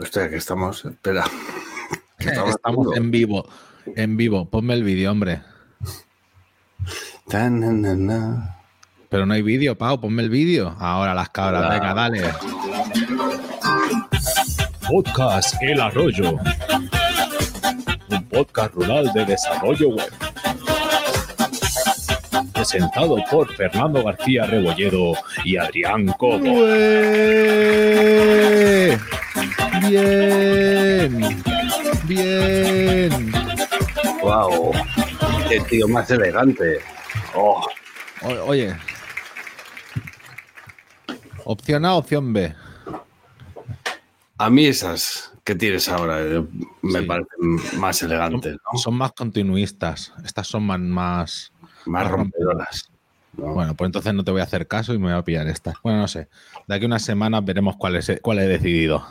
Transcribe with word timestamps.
Hostia, 0.00 0.30
que 0.30 0.36
estamos. 0.36 0.84
Espera. 0.84 1.24
Que 2.18 2.28
Estamos, 2.28 2.94
en 2.98 3.10
vivo. 3.10 3.48
En 3.96 4.18
vivo. 4.18 4.44
Ponme 4.44 4.74
el 4.74 4.84
vídeo, 4.84 5.10
hombre. 5.10 5.40
Tan, 7.28 7.60
na, 7.60 7.72
na, 7.72 7.94
na. 7.94 8.58
Pero 9.08 9.24
no 9.24 9.32
hay 9.32 9.40
vídeo, 9.40 9.78
Pau. 9.78 9.98
Ponme 9.98 10.22
el 10.22 10.28
vídeo. 10.28 10.76
Ahora 10.78 11.14
las 11.14 11.30
cabras. 11.30 11.64
Hola. 11.64 11.74
Venga, 11.74 11.94
dale. 11.94 12.30
Podcast 14.86 15.54
El 15.62 15.80
Arroyo. 15.80 16.32
Un 18.10 18.28
podcast 18.28 18.74
rural 18.74 19.10
de 19.14 19.24
desarrollo 19.24 19.88
web. 19.88 20.12
Presentado 22.52 23.16
por 23.30 23.50
Fernando 23.54 24.04
García 24.04 24.44
Rebolledo 24.44 25.14
y 25.42 25.56
Adrián 25.56 26.06
Cobo. 26.18 26.66
Bien. 29.90 31.42
Bien. 32.04 33.32
Wow. 34.22 34.72
Qué 35.48 35.58
tío 35.68 35.88
más 35.88 36.08
elegante. 36.12 36.78
Oh, 37.34 37.66
O- 38.22 38.44
oye. 38.46 38.76
Opción 41.44 41.84
A, 41.84 41.94
opción 41.94 42.32
B. 42.32 42.54
a 44.38 44.48
mí 44.50 44.66
esas 44.66 45.32
que 45.42 45.56
tienes 45.56 45.88
ahora 45.88 46.20
eh, 46.20 46.44
me 46.82 47.00
Sí. 47.00 47.06
parecen 47.06 47.80
más 47.80 48.00
elegantes, 48.02 48.52
¿no? 48.72 48.78
Son 48.78 48.94
más 48.94 49.10
continuistas. 49.12 50.12
Estas 50.24 50.46
son 50.46 50.62
más. 50.64 50.78
más... 50.78 51.52
Más 51.86 52.08
rompedoras. 52.08 52.90
¿no? 53.36 53.54
Bueno, 53.54 53.74
pues 53.74 53.88
entonces 53.88 54.14
no 54.14 54.22
te 54.22 54.30
voy 54.30 54.40
a 54.40 54.44
hacer 54.44 54.68
caso 54.68 54.94
y 54.94 54.98
me 54.98 55.06
voy 55.10 55.18
a 55.18 55.24
pillar 55.24 55.48
estas. 55.48 55.74
Bueno, 55.82 55.98
no 55.98 56.06
sé. 56.08 56.28
De 56.68 56.74
aquí 56.76 56.84
a 56.84 56.86
unas 56.86 57.02
semanas 57.02 57.44
veremos 57.44 57.74
cuál, 57.76 57.96
es, 57.96 58.12
cuál 58.22 58.38
he 58.38 58.46
decidido. 58.46 59.04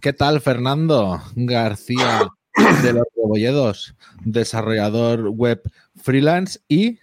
¿Qué 0.00 0.12
tal, 0.12 0.40
Fernando 0.40 1.22
García 1.34 2.28
de 2.82 2.92
los 2.92 3.04
Rebolledos, 3.16 3.94
desarrollador 4.24 5.28
web 5.28 5.62
freelance 6.02 6.60
y 6.68 6.98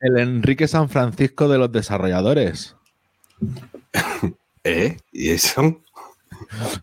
el 0.00 0.18
Enrique 0.18 0.68
San 0.68 0.88
Francisco 0.88 1.48
de 1.48 1.58
los 1.58 1.72
desarrolladores? 1.72 2.76
¿Eh? 4.64 4.96
¿Y 5.12 5.30
eso? 5.30 5.80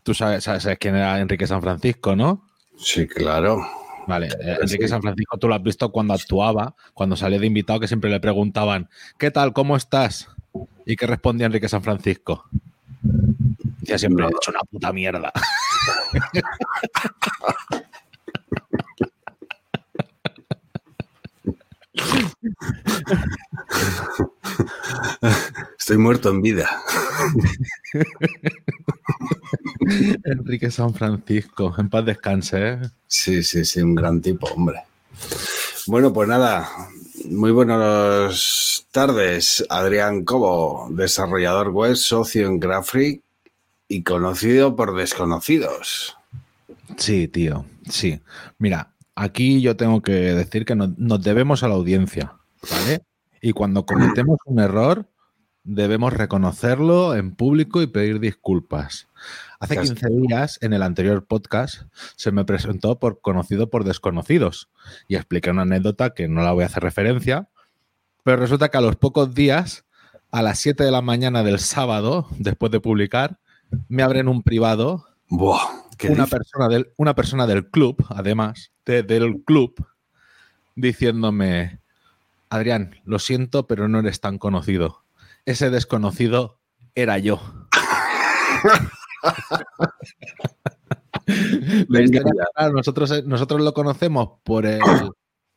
Tú 0.04 0.14
sabes, 0.14 0.44
sabes- 0.44 0.64
sabes 0.64 0.78
quién 0.80 0.96
era 0.96 1.20
Enrique 1.20 1.48
San 1.48 1.62
Francisco, 1.62 2.16
¿no? 2.16 2.48
Sí, 2.78 3.08
claro. 3.08 3.62
Vale, 4.08 4.28
eh. 4.28 4.58
Enrique 4.62 4.88
San 4.88 5.02
Francisco 5.02 5.38
tú 5.38 5.48
lo 5.48 5.56
has 5.56 5.64
visto 5.64 5.92
cuando 5.92 6.14
actuaba, 6.14 6.76
cuando 6.94 7.16
salía 7.16 7.40
de 7.40 7.48
invitado, 7.48 7.80
que 7.80 7.88
siempre 7.88 8.10
le 8.10 8.20
preguntaban, 8.20 8.90
¿qué 9.18 9.32
tal? 9.32 9.54
¿Cómo 9.54 9.76
estás? 9.76 10.30
¿Y 10.86 10.96
qué 10.96 11.08
respondía 11.08 11.48
Enrique 11.48 11.68
San 11.70 11.82
Francisco? 11.84 12.46
Decía 13.86 14.00
siempre, 14.00 14.26
he 14.26 14.30
hecho 14.30 14.50
una 14.50 14.62
puta 14.62 14.92
mierda. 14.92 15.32
Estoy 25.78 25.98
muerto 26.00 26.32
en 26.32 26.42
vida. 26.42 26.68
Enrique 30.24 30.72
San 30.72 30.96
Francisco, 30.96 31.76
en 31.78 31.88
paz 31.88 32.06
descanse, 32.06 32.70
¿eh? 32.70 32.80
Sí, 33.06 33.44
sí, 33.44 33.64
sí, 33.66 33.84
un 33.84 33.94
gran 33.94 34.20
tipo, 34.20 34.48
hombre. 34.48 34.82
Bueno, 35.86 36.12
pues 36.12 36.28
nada, 36.28 36.68
muy 37.26 37.52
buenas 37.52 38.88
tardes, 38.90 39.64
Adrián 39.70 40.26
Cobo, 40.26 40.88
desarrollador 40.90 41.70
web, 41.70 41.96
socio 41.96 42.48
en 42.48 42.60
Graphic 42.60 43.25
y 43.88 44.04
conocido 44.04 44.76
por 44.76 44.96
desconocidos. 44.96 46.18
Sí, 46.98 47.28
tío, 47.28 47.66
sí. 47.90 48.22
Mira, 48.58 48.94
aquí 49.16 49.62
yo 49.62 49.76
tengo 49.76 50.02
que 50.02 50.12
decir 50.12 50.66
que 50.66 50.76
nos, 50.76 50.98
nos 50.98 51.22
debemos 51.22 51.64
a 51.64 51.68
la 51.68 51.76
audiencia, 51.76 52.34
¿vale? 52.70 53.02
Y 53.42 53.54
cuando 53.54 53.86
cometemos 53.86 54.40
un 54.46 54.60
error, 54.60 55.08
debemos 55.66 56.14
reconocerlo 56.14 57.16
en 57.16 57.36
público 57.36 57.82
y 57.82 57.88
pedir 57.88 58.20
disculpas. 58.20 59.08
Hace 59.60 59.76
Casi. 59.76 59.90
15 59.90 60.08
días, 60.22 60.60
en 60.62 60.74
el 60.74 60.84
anterior 60.84 61.26
podcast, 61.26 61.84
se 62.16 62.32
me 62.32 62.46
presentó 62.46 63.00
por 63.00 63.20
conocido 63.20 63.70
por 63.70 63.84
desconocidos 63.84 64.70
y 65.08 65.16
expliqué 65.16 65.50
una 65.50 65.64
anécdota 65.64 66.12
que 66.12 66.28
no 66.28 66.44
la 66.44 66.52
voy 66.52 66.64
a 66.64 66.68
hacer 66.68 66.84
referencia, 66.84 67.50
pero 68.24 68.38
resulta 68.38 68.70
que 68.70 68.78
a 68.78 68.82
los 68.82 68.96
pocos 68.96 69.34
días, 69.34 69.86
a 70.32 70.42
las 70.42 70.60
7 70.60 70.84
de 70.84 70.92
la 70.92 71.02
mañana 71.02 71.44
del 71.44 71.60
sábado, 71.60 72.28
después 72.38 72.72
de 72.72 72.80
publicar, 72.80 73.40
me 73.88 74.04
abren 74.04 74.28
un 74.28 74.44
privado 74.44 75.06
Buah, 75.30 75.84
¿qué 75.98 76.10
una 76.10 76.28
persona, 76.28 76.68
del, 76.68 76.92
una 76.98 77.16
persona 77.16 77.48
del 77.48 77.70
club, 77.70 78.06
además, 78.10 78.72
de- 78.86 79.04
del 79.04 79.44
club, 79.46 79.74
diciéndome, 80.76 81.80
Adrián, 82.50 82.96
lo 83.06 83.20
siento, 83.20 83.68
pero 83.68 83.88
no 83.88 84.00
eres 84.00 84.20
tan 84.22 84.38
conocido. 84.38 85.04
Ese 85.46 85.70
desconocido 85.70 86.60
era 86.96 87.18
yo. 87.18 87.40
Nosotros, 92.74 93.24
nosotros 93.26 93.62
lo 93.62 93.74
conocemos 93.74 94.40
por 94.44 94.66
el, 94.66 94.82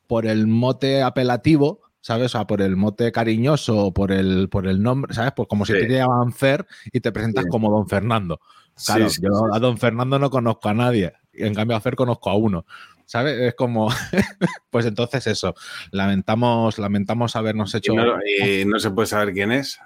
por 0.06 0.26
el 0.26 0.46
mote 0.46 1.02
apelativo, 1.02 1.80
¿sabes? 2.00 2.26
O 2.26 2.28
sea, 2.38 2.46
por 2.46 2.62
el 2.62 2.76
mote 2.76 3.10
cariñoso, 3.12 3.92
por 3.92 4.12
el, 4.12 4.48
por 4.48 4.66
el 4.66 4.82
nombre, 4.82 5.14
¿sabes? 5.14 5.32
Pues 5.36 5.48
como 5.48 5.64
si 5.66 5.72
te 5.74 5.88
llaman 5.88 6.32
Fer 6.32 6.66
y 6.92 7.00
te 7.00 7.12
presentas 7.12 7.44
Sí. 7.44 7.50
como 7.50 7.70
Don 7.70 7.88
Fernando. 7.88 8.40
Claro, 8.86 9.08
Sí, 9.10 9.20
yo 9.22 9.52
a 9.52 9.58
don 9.58 9.76
Fernando 9.78 10.18
no 10.18 10.30
conozco 10.30 10.68
a 10.68 10.74
nadie. 10.74 11.12
y 11.32 11.44
En 11.44 11.54
cambio, 11.54 11.76
a 11.76 11.80
Fer 11.80 11.96
conozco 11.96 12.30
a 12.30 12.36
uno. 12.36 12.64
¿Sabes? 13.06 13.38
Es 13.40 13.54
como. 13.54 13.88
pues 14.70 14.84
entonces 14.86 15.26
eso. 15.26 15.54
Lamentamos, 15.92 16.78
lamentamos 16.78 17.34
habernos 17.36 17.74
Y 17.74 17.78
hecho. 17.78 17.94
no, 17.94 18.18
y 18.24 18.64
no 18.66 18.78
se 18.78 18.90
puede 18.90 19.06
saber 19.06 19.32
quién 19.32 19.50
es. 19.52 19.78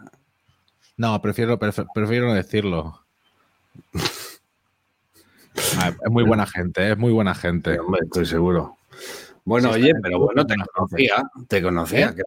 No, 0.96 1.20
prefiero, 1.22 1.58
prefiero 1.58 2.26
no 2.28 2.34
decirlo. 2.34 3.00
Ah, 5.78 5.88
es 6.04 6.10
muy 6.10 6.24
buena 6.24 6.46
gente, 6.46 6.92
es 6.92 6.96
muy 6.98 7.12
buena 7.12 7.34
gente. 7.34 7.78
Hombre, 7.78 8.00
estoy 8.04 8.24
seguro. 8.26 8.78
Bueno, 9.44 9.70
oye, 9.70 9.92
pero 10.02 10.18
bueno, 10.20 10.46
te 10.46 10.54
conocía, 10.72 11.22
te 11.48 11.62
conocía, 11.62 12.08
¿Eh? 12.10 12.14
que, 12.16 12.22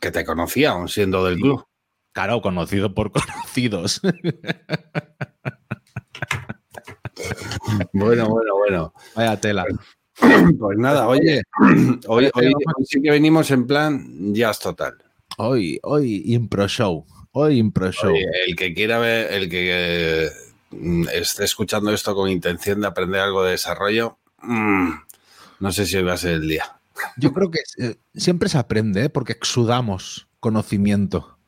que 0.00 0.10
te 0.10 0.24
conocía, 0.24 0.70
aún 0.72 0.88
siendo 0.88 1.24
del 1.24 1.36
club. 1.40 1.64
Claro, 2.12 2.40
conocido 2.42 2.94
por 2.94 3.10
conocidos. 3.12 4.00
Bueno, 7.92 8.28
bueno, 8.28 8.54
bueno. 8.56 8.94
Vaya 9.14 9.40
tela. 9.40 9.64
Pues 10.58 10.78
nada, 10.78 11.06
oye, 11.08 11.42
hoy, 12.08 12.28
hoy- 12.34 12.52
hoy 12.54 12.84
sí 12.84 13.00
que 13.00 13.10
venimos 13.12 13.50
en 13.50 13.66
plan 13.66 14.34
jazz 14.34 14.58
total. 14.58 14.94
Hoy, 15.36 15.78
hoy, 15.84 16.22
Impro 16.26 16.66
Show. 16.66 17.06
Hoy, 17.32 17.58
Impro 17.58 17.92
Show. 17.92 18.10
Oye, 18.12 18.26
el 18.48 18.56
que 18.56 18.74
quiera 18.74 18.98
ver, 18.98 19.32
el 19.32 19.48
que 19.48 20.26
eh, 20.26 20.28
esté 21.12 21.44
escuchando 21.44 21.92
esto 21.92 22.14
con 22.14 22.28
intención 22.28 22.80
de 22.80 22.88
aprender 22.88 23.20
algo 23.20 23.44
de 23.44 23.52
desarrollo, 23.52 24.18
mm, 24.42 24.90
no 25.60 25.72
sé 25.72 25.86
si 25.86 25.96
hoy 25.96 26.04
va 26.04 26.14
a 26.14 26.18
ser 26.18 26.34
el 26.34 26.48
día. 26.48 26.64
Yo 27.16 27.32
creo 27.32 27.50
que 27.50 27.60
eh, 27.78 27.96
siempre 28.14 28.48
se 28.48 28.58
aprende, 28.58 29.04
¿eh? 29.04 29.08
porque 29.08 29.32
exudamos 29.32 30.28
conocimiento. 30.40 31.38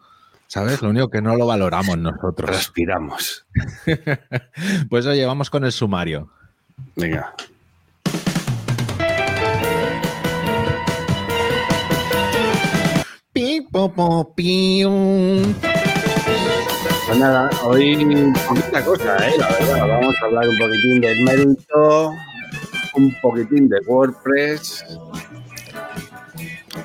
¿Sabes? 0.47 0.83
Lo 0.83 0.91
único 0.91 1.09
que 1.11 1.23
no 1.23 1.37
lo 1.37 1.47
valoramos 1.47 1.97
nosotros. 1.97 2.51
Respiramos. 2.51 3.47
Pues 4.89 5.07
oye, 5.07 5.25
vamos 5.25 5.49
con 5.49 5.65
el 5.65 5.71
sumario. 5.71 6.29
Venga. 6.97 7.35
Pi, 13.33 13.61
po, 13.71 13.93
po, 13.93 14.35
pium. 14.35 15.55
Pues 17.07 17.19
nada, 17.19 17.49
hoy 17.63 18.33
poquita 18.49 18.85
cosa, 18.85 19.29
¿eh? 19.29 19.35
La 19.39 19.49
verdad, 19.49 19.89
vamos 19.89 20.15
a 20.21 20.25
hablar 20.27 20.49
un 20.49 20.59
poquitín 20.59 21.01
del 21.01 21.23
mérito, 21.23 22.13
un 22.95 23.15
poquitín 23.21 23.69
de 23.69 23.79
WordPress. 23.87 24.85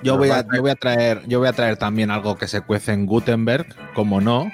Yo 0.04 0.18
voy, 0.18 0.30
a, 0.30 0.46
yo, 0.54 0.62
voy 0.62 0.72
a 0.72 0.76
traer, 0.76 1.22
yo 1.28 1.40
voy 1.40 1.48
a 1.48 1.54
traer 1.54 1.78
también 1.78 2.12
algo 2.12 2.38
que 2.38 2.48
se 2.48 2.62
cuece 2.62 2.92
en 2.94 3.06
Gutenberg, 3.06 3.68
como 3.94 4.22
no. 4.22 4.52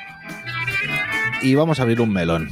Y 1.41 1.55
vamos 1.55 1.79
a 1.79 1.83
abrir 1.83 2.01
un 2.01 2.13
melón. 2.13 2.49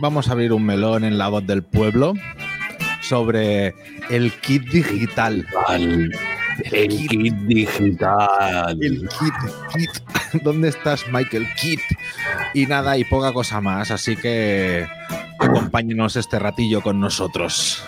Vamos 0.00 0.28
a 0.28 0.32
abrir 0.32 0.52
un 0.52 0.64
melón 0.64 1.04
en 1.04 1.18
la 1.18 1.28
voz 1.28 1.46
del 1.46 1.62
pueblo 1.62 2.14
sobre 3.00 3.74
el 4.10 4.32
kit 4.40 4.68
digital. 4.70 5.46
Al- 5.66 6.12
el 6.72 6.88
kit 6.88 7.34
digital. 7.46 8.76
El 8.80 9.08
kit, 9.08 9.34
kit. 9.74 9.90
¿Dónde 10.42 10.68
estás, 10.68 11.04
Michael? 11.10 11.46
Kit. 11.60 11.80
Y 12.54 12.66
nada, 12.66 12.98
y 12.98 13.04
poca 13.04 13.32
cosa 13.32 13.60
más. 13.60 13.90
Así 13.90 14.16
que 14.16 14.86
acompáñenos 15.72 16.16
este 16.16 16.38
ratillo 16.38 16.80
con 16.80 16.98
nosotros. 16.98 17.84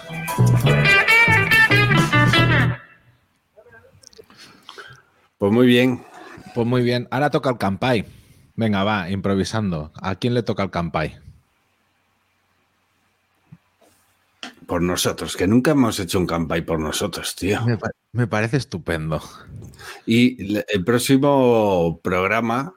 Pues 5.38 5.52
muy 5.52 5.66
bien. 5.66 6.04
Pues 6.54 6.66
muy 6.66 6.82
bien. 6.82 7.08
Ahora 7.10 7.30
toca 7.30 7.48
el 7.50 7.56
campai. 7.56 8.04
Venga, 8.54 8.84
va, 8.84 9.08
improvisando. 9.10 9.92
¿A 10.02 10.14
quién 10.16 10.34
le 10.34 10.42
toca 10.42 10.62
el 10.62 10.70
campai? 10.70 11.18
por 14.66 14.82
nosotros, 14.82 15.36
que 15.36 15.48
nunca 15.48 15.72
hemos 15.72 15.98
hecho 15.98 16.16
un 16.16 16.28
campaign 16.28 16.64
por 16.64 16.78
nosotros, 16.78 17.34
tío. 17.34 17.60
Me, 17.66 17.76
pa- 17.76 17.90
me 18.12 18.28
parece 18.28 18.56
estupendo. 18.56 19.20
Y 20.06 20.54
el 20.72 20.84
próximo 20.84 21.98
programa 22.04 22.72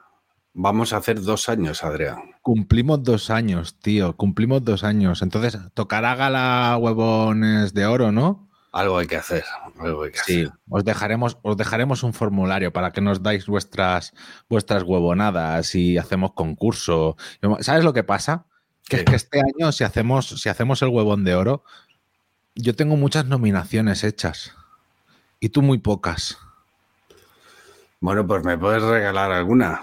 vamos 0.54 0.92
a 0.92 0.96
hacer 0.96 1.20
dos 1.22 1.48
años, 1.48 1.84
Adrián. 1.84 2.33
Cumplimos 2.44 3.02
dos 3.02 3.30
años, 3.30 3.78
tío. 3.80 4.14
Cumplimos 4.18 4.62
dos 4.62 4.84
años. 4.84 5.22
Entonces, 5.22 5.58
tocará 5.72 6.14
gala 6.14 6.76
huevones 6.78 7.72
de 7.72 7.86
oro, 7.86 8.12
¿no? 8.12 8.50
Algo 8.70 8.98
hay 8.98 9.06
que 9.06 9.16
hacer. 9.16 9.44
Algo 9.80 10.02
hay 10.02 10.10
que 10.10 10.18
Sí. 10.18 10.42
hacer. 10.42 10.52
Os 10.68 10.84
dejaremos, 10.84 11.38
os 11.40 11.56
dejaremos 11.56 12.02
un 12.02 12.12
formulario 12.12 12.70
para 12.70 12.92
que 12.92 13.00
nos 13.00 13.22
dais 13.22 13.46
vuestras, 13.46 14.12
vuestras 14.46 14.82
huevonadas 14.82 15.74
y 15.74 15.96
hacemos 15.96 16.34
concurso. 16.34 17.16
¿Sabes 17.60 17.82
lo 17.82 17.94
que 17.94 18.04
pasa? 18.04 18.44
Que 18.90 18.96
es 18.96 19.04
que 19.04 19.16
este 19.16 19.40
año, 19.40 19.72
si 19.72 19.82
hacemos, 19.84 20.26
si 20.28 20.50
hacemos 20.50 20.82
el 20.82 20.88
huevón 20.90 21.24
de 21.24 21.34
oro, 21.36 21.64
yo 22.54 22.76
tengo 22.76 22.96
muchas 22.98 23.24
nominaciones 23.24 24.04
hechas. 24.04 24.52
Y 25.40 25.48
tú 25.48 25.62
muy 25.62 25.78
pocas. 25.78 26.36
Bueno, 28.00 28.26
pues 28.26 28.44
me 28.44 28.58
puedes 28.58 28.82
regalar 28.82 29.32
alguna. 29.32 29.80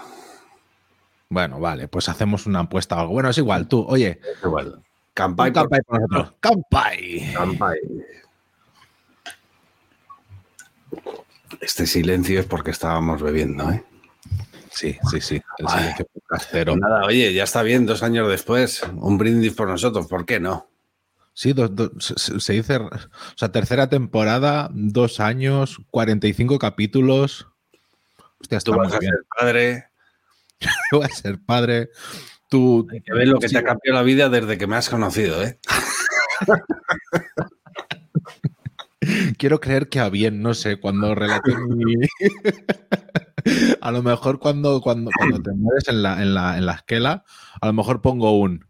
Bueno, 1.32 1.58
vale, 1.60 1.88
pues 1.88 2.10
hacemos 2.10 2.44
una 2.44 2.60
apuesta 2.60 2.94
o 2.96 3.00
algo. 3.00 3.12
Bueno, 3.14 3.30
es 3.30 3.38
igual, 3.38 3.66
tú, 3.66 3.82
oye, 3.88 4.20
Es 4.22 4.44
igual. 4.44 4.72
por 4.72 4.82
campai 5.14 5.50
por 5.80 5.98
nosotros. 5.98 6.34
¡Campai! 6.40 7.32
campaign. 7.32 8.04
Este 11.62 11.86
silencio 11.86 12.38
es 12.40 12.44
porque 12.44 12.70
estábamos 12.70 13.22
bebiendo, 13.22 13.70
¿eh? 13.70 13.82
Sí, 14.72 14.98
sí, 15.10 15.22
sí. 15.22 15.42
El 15.56 15.66
Ay. 15.68 15.78
silencio. 15.78 16.06
Pues 16.28 16.76
nada, 16.76 17.06
oye, 17.06 17.32
ya 17.32 17.44
está 17.44 17.62
bien, 17.62 17.86
dos 17.86 18.02
años 18.02 18.28
después. 18.28 18.82
Un 18.94 19.16
brindis 19.16 19.54
por 19.54 19.68
nosotros, 19.68 20.06
¿por 20.08 20.26
qué 20.26 20.38
no? 20.38 20.66
Sí, 21.32 21.54
dos- 21.54 21.74
dos- 21.74 21.92
se, 21.98 22.52
dice, 22.52 22.76
o 22.76 22.90
sea, 23.36 23.50
tercera 23.50 23.88
temporada, 23.88 24.68
dos 24.74 25.18
años, 25.18 25.78
45 25.90 26.58
capítulos. 26.58 27.48
Hostia, 28.38 28.58
Tú 28.60 28.72
está 28.72 28.76
vas 28.76 28.88
muy 28.88 28.96
a 28.96 28.98
bien. 28.98 29.12
ser 29.12 29.24
padre. 29.38 29.91
Tú 30.90 31.00
vas 31.00 31.12
a 31.12 31.16
ser 31.16 31.38
padre. 31.44 31.90
Tú, 32.48 32.86
Que 32.86 33.12
ves 33.14 33.28
lo 33.28 33.38
que 33.38 33.48
Sí. 33.48 33.54
te 33.54 33.60
ha 33.60 33.64
cambiado 33.64 33.98
la 33.98 34.02
vida 34.02 34.28
desde 34.28 34.58
que 34.58 34.66
me 34.66 34.76
has 34.76 34.88
conocido, 34.88 35.42
¿eh? 35.42 35.58
quiero 39.38 39.60
creer 39.60 39.88
que 39.88 40.00
a 40.00 40.08
bien, 40.08 40.42
no 40.42 40.54
sé, 40.54 40.78
cuando 40.78 41.14
relate 41.14 41.56
mi... 41.56 41.94
a 43.80 43.90
lo 43.90 44.02
mejor 44.02 44.38
cuando, 44.38 44.80
cuando, 44.80 45.10
cuando 45.16 45.42
te 45.42 45.52
mueres 45.52 45.88
en 45.88 46.02
la, 46.02 46.22
en, 46.22 46.34
la, 46.34 46.56
en 46.58 46.66
la 46.66 46.72
esquela, 46.74 47.24
a 47.60 47.66
lo 47.66 47.72
mejor 47.72 48.02
pongo 48.02 48.38
un 48.38 48.66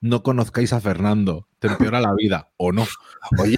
no 0.00 0.22
conozcáis 0.22 0.72
a 0.74 0.80
Fernando, 0.80 1.48
te 1.58 1.68
empeora 1.68 1.98
la 2.00 2.12
vida, 2.14 2.50
o 2.58 2.72
no. 2.72 2.86
Oye, 3.38 3.56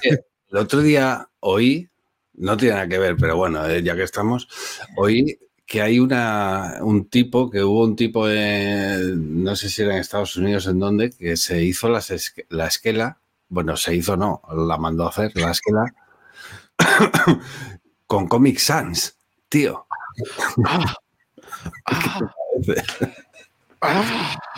el 0.49 0.57
otro 0.57 0.81
día 0.81 1.29
oí, 1.41 1.89
no 2.35 2.55
tiene 2.55 2.75
nada 2.75 2.87
que 2.87 2.97
ver, 2.97 3.17
pero 3.17 3.35
bueno, 3.35 3.65
eh, 3.67 3.83
ya 3.83 3.95
que 3.97 4.03
estamos, 4.03 4.47
oí 4.95 5.37
que 5.67 5.81
hay 5.81 5.99
una, 5.99 6.77
un 6.81 7.05
tipo, 7.09 7.49
que 7.51 7.61
hubo 7.63 7.83
un 7.83 7.95
tipo, 7.95 8.27
en, 8.29 9.43
no 9.43 9.55
sé 9.55 9.69
si 9.69 9.81
era 9.83 9.93
en 9.93 9.99
Estados 9.99 10.35
Unidos, 10.37 10.65
en 10.67 10.79
donde, 10.79 11.11
que 11.11 11.37
se 11.37 11.61
hizo 11.63 11.89
las 11.89 12.09
esque- 12.09 12.45
la 12.49 12.67
esquela, 12.67 13.19
bueno, 13.49 13.75
se 13.77 13.93
hizo 13.95 14.15
no, 14.17 14.41
la 14.55 14.77
mandó 14.77 15.05
a 15.05 15.09
hacer, 15.09 15.33
la 15.35 15.51
esquela, 15.51 15.93
con 18.07 18.27
Comic 18.27 18.57
Sans, 18.59 19.15
tío. 19.49 19.85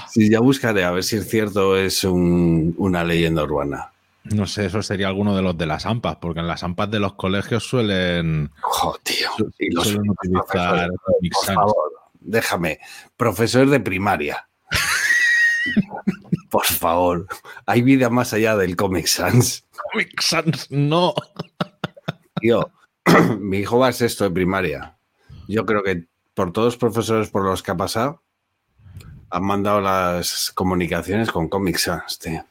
Sí, 0.10 0.30
ya 0.30 0.40
buscaré 0.40 0.84
a 0.84 0.92
ver 0.92 1.04
si 1.04 1.18
es 1.18 1.28
cierto, 1.30 1.76
es 1.78 2.04
un- 2.04 2.74
una 2.78 3.04
leyenda 3.04 3.44
urbana. 3.44 3.92
No 4.36 4.46
sé, 4.46 4.66
eso 4.66 4.84
sería 4.84 5.08
alguno 5.08 5.36
de 5.36 5.42
los 5.42 5.58
de 5.58 5.66
las 5.66 5.86
AMPAs, 5.86 6.18
porque 6.18 6.40
en 6.40 6.48
las 6.48 6.64
AMPAs 6.64 6.92
de 6.92 7.00
los 7.00 7.14
colegios 7.14 7.64
suelen, 7.64 8.52
Jo, 8.62 8.98
tío. 9.04 9.30
Y 9.58 9.74
los 9.74 9.88
suelen 9.88 10.10
utilizar 10.10 10.90
por 10.90 11.56
favor, 11.56 11.92
déjame. 12.20 12.80
Profesor 13.18 13.68
de 13.70 13.80
primaria. 13.80 14.48
Por 16.50 16.66
favor, 16.66 17.28
hay 17.68 17.84
vida 17.84 18.10
más 18.10 18.34
allá 18.34 18.56
del 18.56 18.76
Comic 18.76 19.06
Sans. 19.06 19.68
Comic 19.92 20.20
Sans, 20.20 20.72
no. 20.72 21.14
Tío, 22.40 22.72
mi 23.40 23.60
hijo 23.60 23.78
va 23.78 23.90
a 23.90 23.94
sexto 23.94 24.24
de 24.24 24.32
primaria. 24.32 24.98
Yo 25.48 25.66
creo 25.66 25.84
que 25.84 26.08
por 26.34 26.52
todos 26.52 26.68
los 26.68 26.78
profesores 26.78 27.30
por 27.30 27.44
los 27.44 27.62
que 27.62 27.72
ha 27.72 27.78
pasado, 27.78 28.24
han 29.30 29.44
mandado 29.44 29.82
las 29.82 30.52
comunicaciones 30.56 31.32
con 31.32 31.50
Comic 31.50 31.78
Sans, 31.78 32.18
tío. 32.18 32.44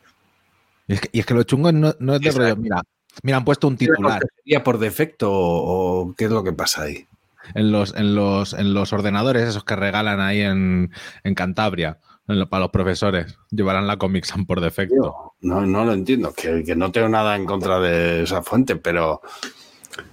Y 0.88 0.94
es 0.94 1.00
que, 1.02 1.08
y 1.12 1.20
es 1.20 1.26
que 1.26 1.34
lo 1.34 1.42
chungo 1.44 1.70
no, 1.70 1.94
no 2.00 2.14
es 2.16 2.22
de 2.22 2.30
rollo, 2.32 2.56
mira, 2.56 2.82
mira, 3.22 3.36
han 3.36 3.44
puesto 3.44 3.68
un 3.68 3.76
titular 3.76 4.22
¿Sería 4.36 4.64
por 4.64 4.78
defecto 4.78 5.28
o, 5.30 6.14
qué 6.16 6.24
es 6.24 6.30
lo 6.30 6.42
que 6.42 6.52
pasa 6.52 6.82
ahí? 6.82 7.06
en 7.54 7.70
los, 7.72 7.94
en 7.94 8.14
los, 8.14 8.52
en 8.54 8.74
los 8.74 8.92
ordenadores, 8.92 9.48
esos 9.48 9.64
que 9.64 9.76
regalan 9.76 10.20
ahí 10.20 10.40
en, 10.40 10.90
en 11.24 11.34
Cantabria, 11.34 11.98
en 12.26 12.38
lo- 12.40 12.48
para 12.48 12.62
los 12.62 12.70
profesores, 12.70 13.38
llevarán 13.50 13.86
la 13.86 13.96
Comic 13.96 14.24
Sans 14.24 14.46
por 14.46 14.60
defecto. 14.60 15.34
No, 15.40 15.64
no 15.64 15.84
lo 15.84 15.92
entiendo, 15.92 16.32
que, 16.34 16.62
que 16.64 16.74
no 16.74 16.90
tengo 16.90 17.08
nada 17.08 17.36
en 17.36 17.46
contra 17.46 17.80
de 17.80 18.22
esa 18.24 18.42
fuente, 18.42 18.76
pero 18.76 19.20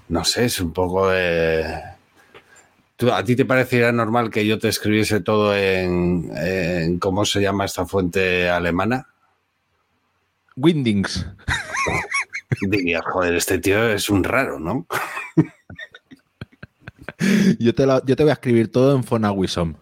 no 0.09 0.23
sé, 0.23 0.45
es 0.45 0.59
un 0.61 0.71
poco 0.71 1.09
de... 1.09 1.65
¿Tú- 2.95 3.11
¿A 3.11 3.23
ti 3.23 3.35
te 3.35 3.43
parecería 3.45 3.91
normal 3.91 4.29
que 4.29 4.45
yo 4.45 4.57
te 4.59 4.69
escribiese 4.69 5.19
todo 5.19 5.55
en, 5.55 6.31
en- 6.35 6.99
cómo 6.99 7.25
se 7.25 7.41
llama 7.41 7.65
esta 7.65 7.85
fuente 7.85 8.49
alemana? 8.49 9.07
Windings. 10.55 11.25
Diría, 12.61 13.01
joder, 13.01 13.35
este 13.35 13.57
tío 13.59 13.87
es 13.89 14.09
un 14.09 14.23
raro, 14.23 14.59
¿no? 14.59 14.85
Yo 17.59 17.73
te, 17.73 17.85
lo- 17.85 18.03
yo 18.05 18.15
te 18.15 18.23
voy 18.23 18.29
a 18.31 18.33
escribir 18.33 18.71
todo 18.71 18.95
en 18.95 19.03
Fonawisom. 19.03 19.75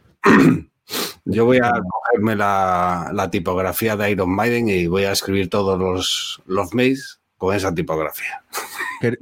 Yo 1.25 1.45
voy 1.45 1.57
a 1.57 1.71
cogerme 1.71 2.35
la, 2.35 3.09
la 3.13 3.31
tipografía 3.31 3.95
de 3.95 4.11
Iron 4.11 4.29
Maiden 4.35 4.69
y 4.69 4.87
voy 4.87 5.03
a 5.05 5.11
escribir 5.13 5.49
todos 5.49 5.79
los, 5.79 6.41
los 6.45 6.73
mails 6.73 7.19
con 7.37 7.55
esa 7.55 7.73
tipografía. 7.73 8.43
Quer- 9.01 9.17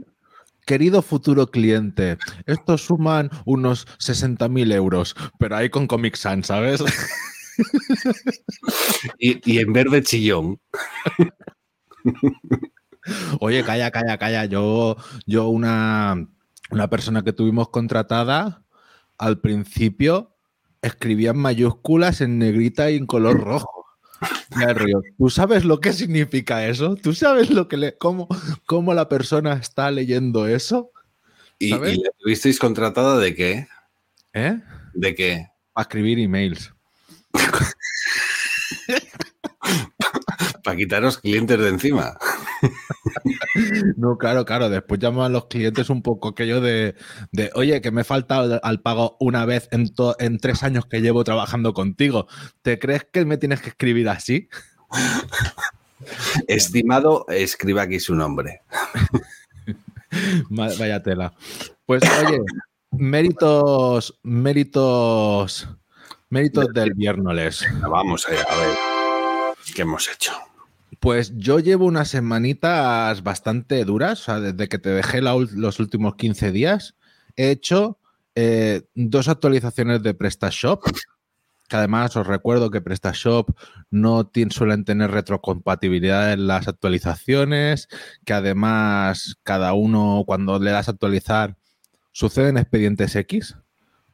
Querido 0.66 1.02
futuro 1.02 1.48
cliente, 1.48 2.18
estos 2.46 2.84
suman 2.86 3.30
unos 3.46 3.88
60.000 3.98 4.74
euros, 4.74 5.16
pero 5.40 5.56
ahí 5.58 5.70
con 5.70 5.88
Comic 5.88 6.16
Sans, 6.16 6.48
¿sabes? 6.48 6.82
Y, 9.20 9.52
y 9.52 9.60
en 9.60 9.74
verde 9.74 10.04
chillón. 10.04 10.60
Oye, 13.40 13.64
calla, 13.64 13.92
calla, 13.92 14.18
calla. 14.18 14.46
Yo, 14.46 14.98
yo 15.26 15.50
una, 15.50 16.28
una 16.70 16.90
persona 16.90 17.24
que 17.24 17.34
tuvimos 17.34 17.70
contratada, 17.70 18.64
al 19.18 19.40
principio 19.40 20.36
escribía 20.82 21.32
en 21.32 21.38
mayúsculas, 21.38 22.22
en 22.22 22.40
negrita 22.40 22.92
y 22.92 22.98
en 22.98 23.06
color 23.06 23.40
rojo. 23.40 23.86
Río. 24.52 25.02
¿Tú 25.18 25.30
sabes 25.30 25.66
lo 25.66 25.80
que 25.80 25.94
significa 25.94 26.68
eso? 26.68 26.96
¿Tú 26.96 27.14
sabes 27.14 27.50
lo 27.50 27.68
que 27.68 27.78
le, 27.78 27.98
cómo, 27.98 28.28
cómo 28.66 28.94
la 28.94 29.10
persona 29.10 29.54
está 29.54 29.90
leyendo 29.90 30.48
eso? 30.48 30.92
¿Y, 31.58 31.74
y 31.74 32.04
la 32.04 32.12
tuvisteis 32.20 32.60
contratada 32.60 33.18
de 33.18 33.34
qué? 33.36 33.68
¿Eh? 34.34 34.60
¿De 34.94 35.16
qué? 35.16 35.48
Para 35.74 35.84
escribir 35.84 36.20
emails. 36.20 36.74
Para 40.64 40.78
quitaros 40.78 41.18
clientes 41.18 41.60
de 41.60 41.70
encima. 41.70 42.18
No, 43.98 44.18
claro, 44.18 44.46
claro. 44.46 44.70
Después 44.70 45.00
llaman 45.00 45.26
a 45.26 45.30
los 45.30 45.48
clientes 45.48 45.90
un 45.90 46.02
poco 46.02 46.30
aquello 46.30 46.62
de, 46.62 46.96
de, 47.32 47.52
oye, 47.56 47.82
que 47.82 47.92
me 47.92 48.04
falta 48.04 48.40
al, 48.40 48.82
pago 48.82 49.18
una 49.20 49.46
vez 49.46 49.68
en, 49.72 49.92
en 50.20 50.38
tres 50.38 50.64
años 50.64 50.86
que 50.86 51.02
llevo 51.02 51.24
trabajando 51.24 51.74
contigo. 51.74 52.28
¿Te 52.62 52.80
crees 52.80 53.06
que 53.12 53.26
me 53.26 53.38
tienes 53.38 53.62
que 53.62 53.70
escribir 53.70 54.10
así? 54.10 54.50
Estimado, 56.48 57.26
escriba 57.30 57.84
aquí 57.84 58.00
su 58.00 58.16
nombre. 58.16 58.62
Vaya 60.50 61.02
tela. 61.02 61.34
Pues 61.86 62.04
oye, 62.26 62.42
méritos, 62.92 64.20
méritos, 64.24 65.68
méritos 66.32 66.68
del 66.74 66.94
viernes. 66.94 67.68
Vamos 67.82 68.28
allá, 68.28 68.44
a 68.50 68.58
ver. 68.58 68.78
¿Qué 69.76 69.84
hemos 69.84 70.10
hecho? 70.10 70.32
Pues 71.00 71.34
yo 71.38 71.60
llevo 71.60 71.86
unas 71.86 72.10
semanitas 72.10 73.22
bastante 73.22 73.84
duras, 73.86 74.22
o 74.22 74.24
sea, 74.24 74.40
desde 74.40 74.68
que 74.68 74.80
te 74.80 74.90
dejé 74.90 75.22
la 75.22 75.36
los 75.36 75.80
últimos 75.80 76.16
15 76.16 76.52
días, 76.52 76.96
he 77.36 77.52
hecho 77.52 78.00
eh, 78.36 78.84
dos 78.96 79.28
actualizaciones 79.28 80.04
de 80.04 80.14
PrestaShop, 80.14 80.84
que 81.68 81.76
además 81.76 82.16
os 82.16 82.28
recuerdo 82.28 82.72
que 82.72 82.82
PrestaShop 82.82 83.50
no 83.90 84.30
suelen 84.52 84.86
tener 84.86 85.12
retrocompatibilidad 85.12 86.34
en 86.34 86.48
las 86.48 86.68
actualizaciones, 86.68 87.88
que 88.26 88.34
además 88.34 89.38
cada 89.44 89.74
uno 89.74 90.24
cuando 90.26 90.60
le 90.60 90.72
das 90.72 90.88
a 90.88 90.92
actualizar 90.92 91.58
suceden 92.12 92.58
expedientes 92.58 93.16
X, 93.16 93.58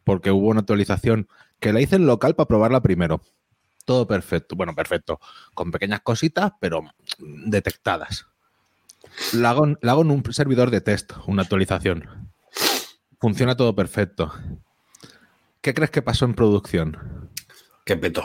porque 0.04 0.32
hubo 0.32 0.48
una 0.48 0.62
actualización 0.62 1.28
que 1.60 1.74
la 1.74 1.82
hice 1.82 1.96
en 1.96 2.06
local 2.06 2.36
para 2.36 2.48
probarla 2.48 2.82
primero. 2.82 3.22
Todo 3.86 4.08
perfecto, 4.08 4.56
bueno, 4.56 4.76
perfecto, 4.76 5.20
con 5.54 5.72
pequeñas 5.72 6.02
cositas, 6.02 6.52
pero 6.60 6.84
detectadas. 7.20 8.26
La 9.34 9.52
hago, 9.52 9.78
la 9.82 9.94
hago 9.94 10.02
en 10.02 10.12
un 10.12 10.34
servidor 10.34 10.72
de 10.72 10.82
test, 10.82 11.14
una 11.26 11.44
actualización. 11.44 12.30
Funciona 13.20 13.56
todo 13.56 13.76
perfecto. 13.76 14.32
¿Qué 15.62 15.74
crees 15.74 15.90
que 15.90 16.02
pasó 16.02 16.26
en 16.26 16.34
producción? 16.34 17.32
Qué 17.86 17.98
peto. 17.98 18.24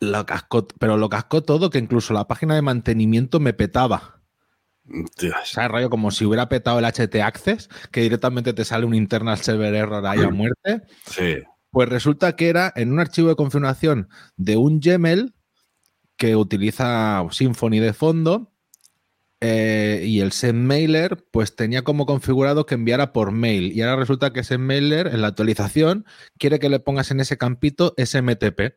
Lo 0.00 0.26
cascó, 0.26 0.66
pero 0.78 0.96
lo 0.96 1.08
cascó 1.08 1.42
todo, 1.42 1.70
que 1.70 1.78
incluso 1.78 2.12
la 2.12 2.28
página 2.28 2.54
de 2.54 2.62
mantenimiento 2.62 3.40
me 3.40 3.54
petaba. 3.54 4.20
Dios. 4.84 5.36
O 5.42 5.46
sea, 5.46 5.68
rollo 5.68 5.88
como 5.88 6.10
si 6.10 6.24
hubiera 6.24 6.48
petado 6.48 6.78
el 6.78 6.84
HT 6.84 7.14
Access, 7.22 7.68
que 7.90 8.02
directamente 8.02 8.52
te 8.52 8.64
sale 8.64 8.84
un 8.84 8.94
internal 8.94 9.38
server 9.38 9.74
error 9.74 10.04
ahí 10.04 10.20
a 10.20 10.30
muerte. 10.30 10.82
Sí. 11.06 11.38
Pues 11.70 11.88
resulta 11.88 12.36
que 12.36 12.48
era 12.48 12.72
en 12.74 12.92
un 12.92 13.00
archivo 13.00 13.28
de 13.28 13.36
configuración 13.36 14.08
de 14.36 14.56
un 14.56 14.80
Gmail 14.80 15.34
que 16.16 16.36
utiliza 16.36 17.24
Symfony 17.30 17.80
de 17.80 17.92
fondo 17.92 18.52
eh, 19.42 20.02
y 20.04 20.20
el 20.20 20.32
sendmailer 20.32 21.24
pues 21.30 21.56
tenía 21.56 21.82
como 21.82 22.04
configurado 22.04 22.66
que 22.66 22.74
enviara 22.74 23.14
por 23.14 23.32
mail 23.32 23.72
y 23.72 23.80
ahora 23.80 23.96
resulta 23.96 24.34
que 24.34 24.44
sendmailer 24.44 25.06
en 25.06 25.22
la 25.22 25.28
actualización 25.28 26.04
quiere 26.38 26.58
que 26.58 26.68
le 26.68 26.78
pongas 26.78 27.10
en 27.10 27.20
ese 27.20 27.38
campito 27.38 27.94
SMTP 27.96 28.74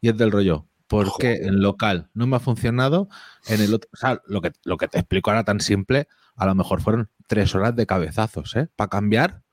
y 0.00 0.08
es 0.08 0.16
del 0.16 0.32
rollo. 0.32 0.66
¿Por 0.88 1.16
qué 1.18 1.34
en 1.44 1.60
local 1.60 2.10
no 2.14 2.26
me 2.26 2.34
ha 2.34 2.40
funcionado? 2.40 3.08
En 3.46 3.60
el 3.60 3.72
otro, 3.72 3.88
o 3.92 3.96
sea, 3.96 4.20
lo 4.26 4.40
que, 4.40 4.50
lo 4.64 4.76
que 4.76 4.88
te 4.88 4.98
explico 4.98 5.30
ahora 5.30 5.44
tan 5.44 5.60
simple, 5.60 6.08
a 6.34 6.46
lo 6.46 6.56
mejor 6.56 6.80
fueron 6.80 7.08
tres 7.28 7.54
horas 7.54 7.76
de 7.76 7.86
cabezazos, 7.86 8.56
¿eh? 8.56 8.66
Para 8.74 8.90
cambiar 8.90 9.44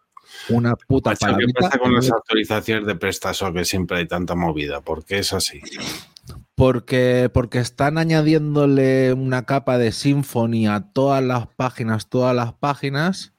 una 0.49 0.75
puta 0.75 1.11
Macho, 1.11 1.37
¿Qué 1.37 1.53
pasa 1.53 1.77
con 1.77 1.93
las 1.93 2.11
actualizaciones 2.11 2.85
de 2.85 2.95
PrestaShop 2.95 3.53
que 3.53 3.65
siempre 3.65 3.97
hay 3.97 4.07
tanta 4.07 4.35
movida? 4.35 4.81
¿Por 4.81 5.05
qué 5.05 5.19
es 5.19 5.33
así? 5.33 5.61
Porque, 6.55 7.29
porque 7.33 7.59
están 7.59 7.97
añadiéndole 7.97 9.13
una 9.13 9.45
capa 9.45 9.77
de 9.77 9.91
Symfony 9.91 10.67
a 10.67 10.91
todas 10.91 11.23
las 11.23 11.47
páginas, 11.47 12.09
todas 12.09 12.35
las 12.35 12.53
páginas. 12.53 13.33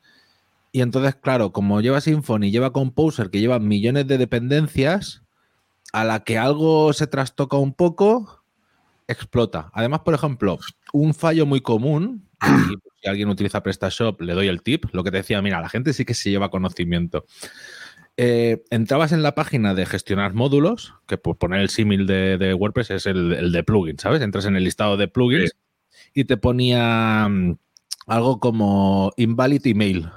Y 0.70 0.82
entonces, 0.82 1.16
claro, 1.16 1.52
como 1.52 1.80
lleva 1.80 2.00
Symfony, 2.00 2.50
lleva 2.50 2.72
Composer, 2.72 3.30
que 3.30 3.40
lleva 3.40 3.58
millones 3.58 4.06
de 4.06 4.18
dependencias, 4.18 5.22
a 5.92 6.04
la 6.04 6.20
que 6.24 6.38
algo 6.38 6.92
se 6.92 7.06
trastoca 7.06 7.56
un 7.56 7.72
poco, 7.72 8.44
explota. 9.08 9.70
Además, 9.72 10.00
por 10.00 10.14
ejemplo, 10.14 10.58
un 10.92 11.14
fallo 11.14 11.46
muy 11.46 11.60
común, 11.60 12.28
y 12.42 12.76
si 13.00 13.08
alguien 13.08 13.28
utiliza 13.28 13.62
PrestaShop, 13.62 14.20
le 14.20 14.34
doy 14.34 14.48
el 14.48 14.62
tip, 14.62 14.86
lo 14.92 15.04
que 15.04 15.10
te 15.10 15.18
decía, 15.18 15.40
mira, 15.42 15.60
la 15.60 15.68
gente 15.68 15.92
sí 15.92 16.04
que 16.04 16.14
se 16.14 16.30
lleva 16.30 16.50
conocimiento. 16.50 17.24
Eh, 18.16 18.64
entrabas 18.70 19.12
en 19.12 19.22
la 19.22 19.36
página 19.36 19.74
de 19.74 19.86
gestionar 19.86 20.34
módulos, 20.34 20.94
que 21.06 21.18
por 21.18 21.38
poner 21.38 21.60
el 21.60 21.68
símil 21.68 22.06
de, 22.06 22.36
de 22.36 22.52
WordPress 22.52 22.90
es 22.90 23.06
el, 23.06 23.32
el 23.32 23.52
de 23.52 23.62
plugins, 23.62 24.02
¿sabes? 24.02 24.22
Entras 24.22 24.46
en 24.46 24.56
el 24.56 24.64
listado 24.64 24.96
de 24.96 25.06
plugins 25.06 25.52
y 26.14 26.24
te 26.24 26.36
ponía 26.36 27.28
mm, 27.28 27.56
algo 28.08 28.40
como 28.40 29.12
invalid 29.16 29.64
email. 29.66 30.08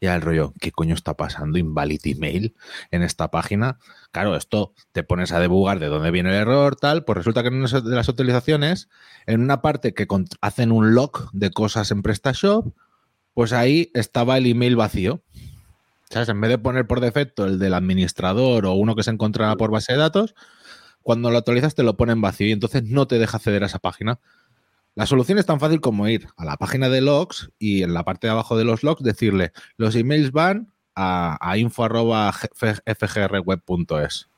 Y 0.00 0.06
el 0.06 0.20
rollo, 0.20 0.52
¿qué 0.60 0.70
coño 0.70 0.94
está 0.94 1.14
pasando? 1.14 1.58
Invalid 1.58 2.00
email 2.04 2.54
en 2.90 3.02
esta 3.02 3.30
página. 3.30 3.78
Claro, 4.12 4.36
esto 4.36 4.74
te 4.92 5.02
pones 5.02 5.32
a 5.32 5.40
debugar 5.40 5.78
de 5.78 5.86
dónde 5.86 6.10
viene 6.10 6.30
el 6.30 6.36
error, 6.36 6.76
tal. 6.76 7.04
Pues 7.04 7.16
resulta 7.16 7.42
que 7.42 7.48
en 7.48 7.54
una 7.54 7.68
de 7.68 7.96
las 7.96 8.08
utilizaciones, 8.08 8.88
en 9.26 9.40
una 9.40 9.62
parte 9.62 9.94
que 9.94 10.06
hacen 10.40 10.72
un 10.72 10.94
log 10.94 11.30
de 11.32 11.50
cosas 11.50 11.90
en 11.90 12.02
PrestaShop, 12.02 12.74
pues 13.32 13.52
ahí 13.52 13.90
estaba 13.94 14.36
el 14.36 14.46
email 14.46 14.76
vacío. 14.76 15.22
¿Sabes? 16.10 16.28
En 16.28 16.40
vez 16.40 16.50
de 16.50 16.58
poner 16.58 16.86
por 16.86 17.00
defecto 17.00 17.46
el 17.46 17.58
del 17.58 17.74
administrador 17.74 18.66
o 18.66 18.74
uno 18.74 18.94
que 18.94 19.02
se 19.02 19.10
encontraba 19.10 19.56
por 19.56 19.70
base 19.70 19.92
de 19.94 19.98
datos, 19.98 20.34
cuando 21.02 21.30
lo 21.30 21.38
actualizas 21.38 21.74
te 21.74 21.82
lo 21.82 21.96
pone 21.96 22.12
en 22.12 22.20
vacío 22.20 22.46
y 22.46 22.52
entonces 22.52 22.84
no 22.84 23.06
te 23.06 23.18
deja 23.18 23.36
acceder 23.36 23.62
a 23.62 23.66
esa 23.66 23.78
página. 23.78 24.20
La 24.96 25.06
solución 25.06 25.38
es 25.38 25.46
tan 25.46 25.58
fácil 25.58 25.80
como 25.80 26.06
ir 26.08 26.28
a 26.36 26.44
la 26.44 26.56
página 26.56 26.88
de 26.88 27.00
logs 27.00 27.50
y 27.58 27.82
en 27.82 27.94
la 27.94 28.04
parte 28.04 28.28
de 28.28 28.32
abajo 28.32 28.56
de 28.56 28.64
los 28.64 28.84
logs 28.84 29.02
decirle 29.02 29.52
los 29.76 29.96
emails 29.96 30.30
van 30.30 30.72
a, 30.94 31.36
a 31.40 31.58
info.fgrweb.es. 31.58 34.28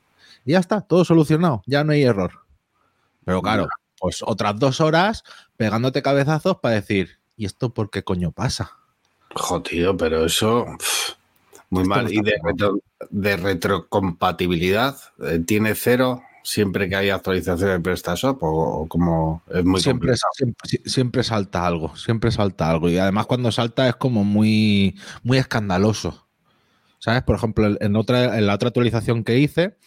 Y 0.45 0.51
ya 0.53 0.59
está, 0.59 0.81
todo 0.81 1.05
solucionado, 1.05 1.61
ya 1.65 1.83
no 1.83 1.91
hay 1.91 2.03
error. 2.03 2.31
Pero 3.25 3.41
claro, 3.41 3.67
pues 3.99 4.23
otras 4.25 4.57
dos 4.57 4.79
horas 4.81 5.23
pegándote 5.57 6.01
cabezazos 6.01 6.57
para 6.59 6.75
decir, 6.75 7.19
¿y 7.35 7.45
esto 7.45 7.73
por 7.73 7.89
qué 7.89 8.03
coño 8.03 8.31
pasa? 8.31 8.71
Jodido, 9.35 9.97
pero 9.97 10.25
eso. 10.25 10.65
pff, 10.79 11.11
muy 11.69 11.83
Esto 11.83 11.89
mal. 11.95 12.05
no 12.05 12.11
¿Y 12.11 12.21
retro- 12.21 12.79
de 13.09 13.37
retrocompatibilidad? 13.37 14.97
eh, 15.23 15.39
¿Tiene 15.45 15.75
cero 15.75 16.21
siempre 16.47 16.87
que 16.87 16.95
hay 16.95 17.09
actualización 17.09 17.69
de 17.69 17.79
PrestaShop? 17.81 18.41
¿O, 18.41 18.81
o 18.81 18.87
como 18.87 19.43
es 19.53 19.65
muy 19.65 19.81
siempre, 19.81 20.13
siempre 20.85 21.23
salta 21.23 21.67
algo, 21.67 21.95
siempre 21.97 22.31
salta 22.31 22.69
algo. 22.69 22.89
Y 22.89 22.97
además 22.97 23.25
cuando 23.25 23.51
salta 23.51 23.89
es 23.89 23.95
como 23.97 24.23
muy, 24.23 24.95
muy 25.23 25.37
escandaloso. 25.37 26.25
¿Sabes? 26.99 27.21
Por 27.23 27.35
ejemplo, 27.35 27.75
en, 27.79 27.95
otra, 27.95 28.37
en 28.37 28.47
la 28.47 28.55
otra 28.55 28.69
actualización 28.69 29.23
que 29.23 29.37
hice, 29.37 29.77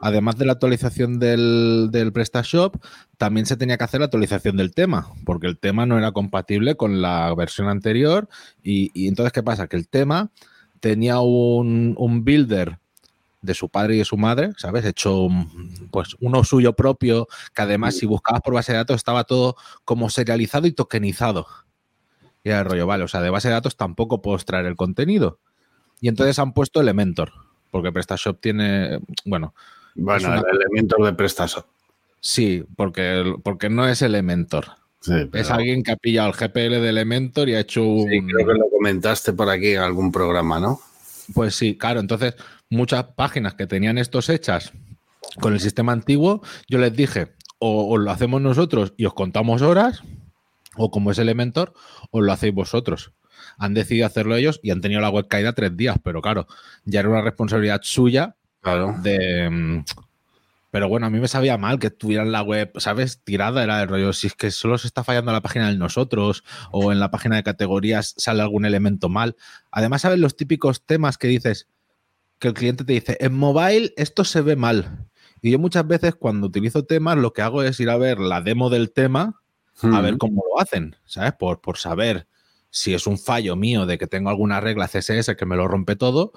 además 0.00 0.36
de 0.36 0.44
la 0.44 0.52
actualización 0.52 1.18
del, 1.18 1.88
del 1.90 2.12
PrestaShop, 2.12 2.76
también 3.16 3.46
se 3.46 3.56
tenía 3.56 3.78
que 3.78 3.84
hacer 3.84 4.00
la 4.00 4.06
actualización 4.06 4.56
del 4.56 4.72
tema, 4.72 5.08
porque 5.24 5.46
el 5.46 5.58
tema 5.58 5.86
no 5.86 5.98
era 5.98 6.12
compatible 6.12 6.76
con 6.76 7.00
la 7.00 7.34
versión 7.34 7.68
anterior. 7.68 8.28
Y, 8.62 8.90
y 8.94 9.08
entonces, 9.08 9.32
¿qué 9.32 9.42
pasa? 9.42 9.68
Que 9.68 9.76
el 9.76 9.88
tema 9.88 10.30
tenía 10.80 11.20
un, 11.20 11.94
un 11.98 12.24
builder 12.24 12.78
de 13.42 13.54
su 13.54 13.68
padre 13.68 13.94
y 13.94 13.98
de 13.98 14.04
su 14.04 14.16
madre, 14.16 14.50
¿sabes? 14.58 14.84
Hecho 14.84 15.28
mm, 15.28 15.88
pues 15.90 16.16
uno 16.20 16.44
suyo 16.44 16.74
propio, 16.74 17.26
que 17.54 17.62
además 17.62 17.96
si 17.96 18.06
buscabas 18.06 18.42
por 18.42 18.54
base 18.54 18.72
de 18.72 18.78
datos 18.78 18.96
estaba 18.96 19.24
todo 19.24 19.56
como 19.84 20.10
serializado 20.10 20.66
y 20.66 20.72
tokenizado. 20.72 21.46
Y 22.44 22.50
era 22.50 22.60
el 22.60 22.64
rollo, 22.66 22.86
vale, 22.86 23.04
o 23.04 23.08
sea, 23.08 23.20
de 23.20 23.30
base 23.30 23.48
de 23.48 23.54
datos 23.54 23.76
tampoco 23.76 24.22
puedo 24.22 24.36
extraer 24.36 24.66
el 24.66 24.76
contenido. 24.76 25.38
Y 26.00 26.08
entonces 26.08 26.38
han 26.38 26.52
puesto 26.52 26.80
Elementor, 26.80 27.32
porque 27.70 27.92
PrestaShop 27.92 28.40
tiene, 28.40 29.00
bueno, 29.24 29.54
Bueno, 29.94 30.28
una- 30.28 30.40
el 30.40 30.56
elemento 30.62 31.02
de 31.04 31.12
PrestaShop. 31.12 31.66
sí, 32.20 32.64
porque, 32.76 33.34
porque 33.42 33.68
no 33.70 33.86
es 33.88 34.02
Elementor. 34.02 34.66
Sí, 35.02 35.14
Es 35.32 35.50
alguien 35.50 35.82
que 35.82 35.92
ha 35.92 35.96
pillado 35.96 36.28
el 36.28 36.34
GPL 36.34 36.78
de 36.78 36.88
Elementor 36.90 37.48
y 37.48 37.54
ha 37.54 37.60
hecho 37.60 37.82
un... 37.86 38.10
sí, 38.10 38.20
creo 38.20 38.46
que 38.46 38.52
lo 38.58 38.68
comentaste 38.68 39.32
por 39.32 39.48
aquí 39.48 39.68
en 39.72 39.80
algún 39.80 40.12
programa, 40.12 40.60
¿no? 40.60 40.78
Pues 41.32 41.54
sí, 41.54 41.78
claro. 41.78 42.00
Entonces, 42.00 42.34
muchas 42.70 43.04
páginas 43.16 43.54
que 43.54 43.66
tenían 43.66 43.98
estos 43.98 44.28
hechas 44.28 44.72
con 45.40 45.52
el 45.52 45.60
sistema 45.60 45.92
antiguo, 45.92 46.42
yo 46.68 46.78
les 46.78 46.94
dije, 46.94 47.34
o, 47.58 47.88
o 47.92 47.98
lo 47.98 48.10
hacemos 48.10 48.40
nosotros 48.40 48.94
y 48.96 49.04
os 49.04 49.14
contamos 49.14 49.60
horas, 49.62 50.02
o 50.76 50.90
como 50.90 51.10
es 51.10 51.18
Elementor, 51.18 51.74
os 52.10 52.22
lo 52.22 52.32
hacéis 52.32 52.54
vosotros. 52.54 53.12
Han 53.58 53.74
decidido 53.74 54.06
hacerlo 54.06 54.36
ellos 54.36 54.60
y 54.62 54.70
han 54.70 54.80
tenido 54.80 55.00
la 55.00 55.10
web 55.10 55.26
caída 55.28 55.52
tres 55.52 55.76
días, 55.76 55.96
pero 56.02 56.22
claro, 56.22 56.46
ya 56.84 57.00
era 57.00 57.08
una 57.08 57.22
responsabilidad 57.22 57.80
suya 57.82 58.36
Claro. 58.62 58.94
de... 59.02 59.48
mm, 59.50 59.84
Pero 60.70 60.88
bueno, 60.88 61.06
a 61.06 61.10
mí 61.10 61.18
me 61.18 61.28
sabía 61.28 61.56
mal 61.58 61.78
que 61.78 61.90
tuvieran 61.90 62.30
la 62.30 62.42
web, 62.42 62.70
¿sabes? 62.76 63.20
Tirada 63.24 63.62
era 63.64 63.82
el 63.82 63.88
rollo. 63.88 64.12
Si 64.12 64.26
es 64.28 64.34
que 64.34 64.50
solo 64.50 64.78
se 64.78 64.86
está 64.86 65.02
fallando 65.02 65.32
la 65.32 65.40
página 65.40 65.68
de 65.68 65.76
nosotros 65.76 66.44
o 66.70 66.92
en 66.92 67.00
la 67.00 67.10
página 67.10 67.36
de 67.36 67.42
categorías 67.42 68.14
sale 68.18 68.42
algún 68.42 68.64
elemento 68.66 69.08
mal. 69.08 69.34
Además, 69.72 70.02
¿sabes 70.02 70.18
los 70.20 70.36
típicos 70.36 70.84
temas 70.86 71.18
que 71.18 71.26
dices? 71.28 71.66
Que 72.40 72.48
el 72.48 72.54
cliente 72.54 72.84
te 72.84 72.92
dice, 72.94 73.16
en 73.20 73.34
mobile 73.36 73.92
esto 73.96 74.24
se 74.24 74.40
ve 74.40 74.56
mal. 74.56 75.06
Y 75.42 75.52
yo 75.52 75.58
muchas 75.60 75.86
veces 75.86 76.14
cuando 76.16 76.48
utilizo 76.48 76.84
temas 76.84 77.16
lo 77.18 77.32
que 77.32 77.42
hago 77.42 77.62
es 77.62 77.78
ir 77.80 77.88
a 77.90 77.96
ver 77.96 78.18
la 78.18 78.40
demo 78.40 78.68
del 78.70 78.90
tema 78.92 79.40
a 79.94 80.00
ver 80.02 80.18
cómo 80.18 80.42
lo 80.52 80.60
hacen, 80.60 80.96
¿sabes? 81.04 81.32
Por, 81.38 81.60
por 81.60 81.78
saber 81.78 82.26
si 82.70 82.92
es 82.94 83.06
un 83.06 83.16
fallo 83.18 83.56
mío 83.56 83.86
de 83.86 83.96
que 83.98 84.06
tengo 84.06 84.28
alguna 84.30 84.60
regla 84.60 84.88
CSS 84.88 85.36
que 85.36 85.46
me 85.46 85.56
lo 85.56 85.68
rompe 85.68 85.96
todo 85.96 86.32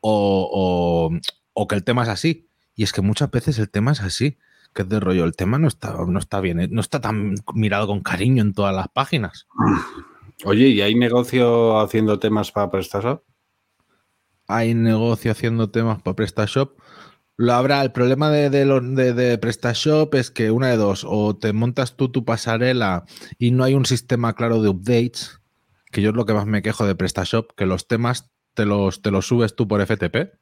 o, 0.00 1.10
o- 1.10 1.18
o 1.54 1.68
que 1.68 1.74
el 1.76 1.84
tema 1.84 2.02
es 2.02 2.08
así. 2.08 2.48
Y 2.76 2.82
es 2.82 2.92
que 2.92 3.00
muchas 3.00 3.30
veces 3.30 3.58
el 3.58 3.70
tema 3.70 3.92
es 3.92 4.00
así, 4.00 4.38
que 4.74 4.82
es 4.82 4.88
de 4.88 4.98
rollo. 5.00 5.24
El 5.24 5.36
tema 5.36 5.58
no 5.58 5.68
está, 5.68 5.96
no 6.06 6.18
está 6.18 6.40
bien, 6.40 6.58
eh, 6.60 6.68
no 6.70 6.80
está 6.80 7.00
tan 7.00 7.34
mirado 7.54 7.86
con 7.86 8.00
cariño 8.02 8.42
en 8.42 8.52
todas 8.54 8.74
las 8.74 8.88
páginas. 8.88 9.46
Oye, 10.44 10.68
¿y 10.68 10.80
hay 10.80 10.94
negocio 10.96 11.78
haciendo 11.80 12.18
temas 12.18 12.50
para 12.52 12.70
PrestaShop? 12.70 13.22
Hay 14.46 14.74
negocio 14.74 15.32
haciendo 15.32 15.70
temas 15.70 16.02
para 16.02 16.16
PrestaShop. 16.16 16.78
Lo 17.36 17.52
habrá. 17.54 17.82
El 17.82 17.92
problema 17.92 18.30
de, 18.30 18.50
de, 18.50 18.64
de- 19.14 19.38
PrestaShop 19.38 20.14
es 20.14 20.30
que 20.30 20.50
una 20.50 20.68
de 20.68 20.76
dos, 20.76 21.04
o 21.08 21.36
te 21.36 21.52
montas 21.52 21.96
tú 21.96 22.08
tu 22.10 22.24
pasarela 22.24 23.04
y 23.38 23.50
no 23.50 23.64
hay 23.64 23.74
un 23.74 23.86
sistema 23.86 24.34
claro 24.34 24.62
de 24.62 24.68
updates, 24.68 25.40
que 25.90 26.02
yo 26.02 26.10
es 26.10 26.16
lo 26.16 26.26
que 26.26 26.34
más 26.34 26.46
me 26.46 26.62
quejo 26.62 26.86
de 26.86 26.94
PrestaShop, 26.94 27.52
que 27.56 27.66
los 27.66 27.88
temas 27.88 28.30
te 28.54 28.66
los, 28.66 29.02
te 29.02 29.10
los 29.10 29.26
subes 29.26 29.56
tú 29.56 29.66
por 29.66 29.80
FTP 29.80 30.34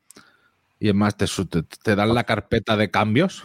y 0.81 0.89
es 0.89 0.95
más, 0.95 1.17
te, 1.17 1.27
su- 1.27 1.47
te- 1.47 1.63
te 1.63 1.97
dan 1.97 2.15
la 2.15 2.25
carpeta 2.25 2.77
de 2.77 2.91
cambios. 2.91 3.45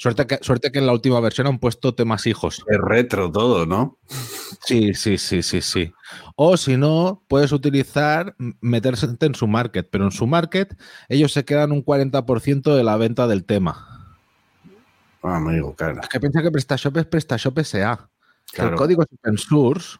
Suerte 0.00 0.28
que, 0.28 0.38
suerte 0.42 0.70
que 0.70 0.78
en 0.78 0.86
la 0.86 0.92
última 0.92 1.18
versión 1.18 1.48
han 1.48 1.58
puesto 1.58 1.92
temas 1.92 2.28
hijos. 2.28 2.62
Es 2.68 2.78
retro 2.78 3.32
todo, 3.32 3.66
¿no? 3.66 3.98
Sí, 4.64 4.94
sí, 4.94 5.18
sí, 5.18 5.42
sí, 5.42 5.60
sí. 5.60 5.92
O 6.36 6.56
si 6.56 6.76
no, 6.76 7.24
puedes 7.26 7.50
utilizar, 7.50 8.36
meterse 8.60 9.08
en 9.20 9.34
su 9.34 9.48
market, 9.48 9.88
pero 9.90 10.04
en 10.04 10.12
su 10.12 10.28
market 10.28 10.78
ellos 11.08 11.32
se 11.32 11.44
quedan 11.44 11.72
un 11.72 11.84
40% 11.84 12.76
de 12.76 12.84
la 12.84 12.96
venta 12.96 13.26
del 13.26 13.44
tema. 13.44 14.14
Ah, 15.20 15.36
amigo, 15.36 15.74
claro. 15.74 16.00
Es 16.00 16.08
que 16.08 16.20
piensa 16.20 16.42
que 16.42 16.52
PrestaShop 16.52 16.96
es 16.98 17.06
PrestaShop 17.06 17.58
SA. 17.58 18.08
Claro. 18.52 18.70
El 18.70 18.76
código 18.76 19.02
es 19.02 19.08
open 19.12 19.36
source, 19.36 19.98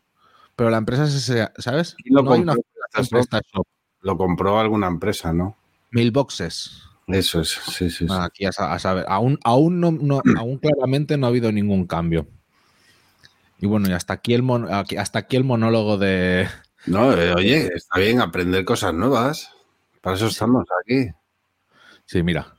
pero 0.55 0.71
la 0.71 0.79
empresa 0.79 1.07
es 1.07 1.15
ese, 1.15 1.49
¿sabes? 1.59 1.97
Lo 2.05 2.23
no 2.23 2.35
hay 2.35 2.43
una 2.43 2.55
compró 2.55 2.71
fundación 2.73 3.09
PrestaShop. 3.09 3.31
PrestaShop. 3.31 3.67
Lo 4.03 4.17
compró 4.17 4.61
alguna 4.61 4.87
empresa, 4.87 5.33
¿no? 5.33 5.57
Mailboxes. 5.91 6.88
Eso 7.09 7.41
es, 7.41 7.49
sí, 7.51 7.91
sí. 7.91 8.07
sí. 8.07 8.15
Aquí 8.21 8.45
a, 8.45 8.53
sa- 8.53 8.73
a 8.73 8.79
saber, 8.79 9.05
aún, 9.09 9.39
aún, 9.45 9.81
no, 9.81 9.91
no- 9.93 10.23
aún 10.39 10.59
claramente 10.59 11.17
no 11.17 11.27
ha 11.27 11.31
habido 11.31 11.51
ningún 11.53 11.87
cambio. 11.87 12.29
Y 13.61 13.67
bueno, 13.67 13.89
y 13.89 13.93
hasta 13.93 14.13
aquí 14.13 14.35
el, 14.35 14.43
mon- 14.43 14.69
hasta 14.71 15.19
aquí 15.19 15.37
el 15.37 15.45
monólogo 15.45 15.99
de... 15.99 16.49
No, 16.87 17.13
eh, 17.13 17.35
oye, 17.35 17.71
está 17.75 17.99
bien 17.99 18.21
aprender 18.21 18.65
cosas 18.65 18.95
nuevas. 18.95 19.51
Para 20.01 20.15
eso 20.17 20.29
estamos 20.29 20.65
aquí. 20.85 21.09
Sí, 22.07 22.23
mira. 22.23 22.55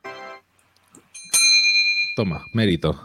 Toma, 2.15 2.43
mérito. 2.53 2.99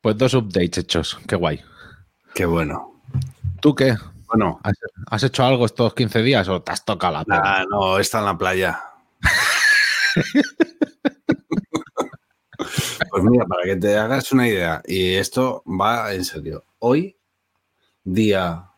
Pues 0.00 0.18
dos 0.18 0.34
updates 0.34 0.78
hechos, 0.78 1.18
qué 1.26 1.36
guay. 1.36 1.60
Qué 2.34 2.44
bueno. 2.44 3.00
¿Tú 3.60 3.74
qué? 3.74 3.96
Bueno, 4.34 4.60
¿Has, 4.64 4.74
has 5.10 5.22
hecho 5.22 5.44
algo 5.44 5.64
estos 5.64 5.94
15 5.94 6.22
días 6.22 6.48
o 6.48 6.60
te 6.60 6.72
has 6.72 6.84
tocado 6.84 7.14
la 7.14 7.24
pera? 7.24 7.40
ah, 7.44 7.64
no, 7.70 7.98
está 8.00 8.18
en 8.18 8.24
la 8.24 8.36
playa. 8.36 8.80
Pues 13.10 13.22
mira, 13.24 13.44
para 13.46 13.62
que 13.64 13.76
te 13.76 13.96
hagas 13.96 14.32
una 14.32 14.48
idea, 14.48 14.82
y 14.86 15.14
esto 15.14 15.62
va 15.66 16.12
en 16.14 16.24
serio. 16.24 16.64
Hoy, 16.80 17.16
día 18.02 18.70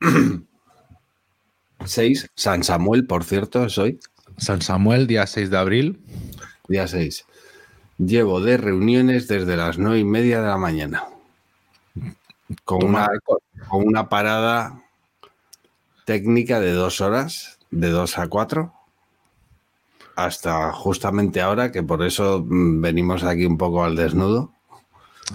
6, 1.84 2.30
San 2.34 2.62
Samuel, 2.64 3.06
por 3.06 3.24
cierto, 3.24 3.64
es 3.64 3.78
hoy, 3.78 4.00
San 4.36 4.60
Samuel, 4.60 5.06
día 5.06 5.26
6 5.26 5.48
de 5.48 5.56
abril. 5.56 6.04
día 6.68 6.86
6. 6.86 7.24
Llevo 7.98 8.40
de 8.40 8.56
reuniones 8.58 9.28
desde 9.28 9.56
las 9.56 9.78
nueve 9.78 10.00
y 10.00 10.04
media 10.04 10.40
de 10.42 10.48
la 10.48 10.58
mañana. 10.58 11.04
Con 12.64 12.84
una, 12.84 13.08
con 13.68 13.86
una 13.86 14.08
parada 14.08 14.82
técnica 16.04 16.60
de 16.60 16.72
dos 16.72 17.00
horas, 17.00 17.58
de 17.70 17.90
dos 17.90 18.18
a 18.18 18.28
cuatro, 18.28 18.74
hasta 20.16 20.72
justamente 20.72 21.40
ahora, 21.40 21.72
que 21.72 21.82
por 21.82 22.04
eso 22.04 22.44
mm, 22.46 22.80
venimos 22.80 23.24
aquí 23.24 23.46
un 23.46 23.58
poco 23.58 23.84
al 23.84 23.96
desnudo. 23.96 24.52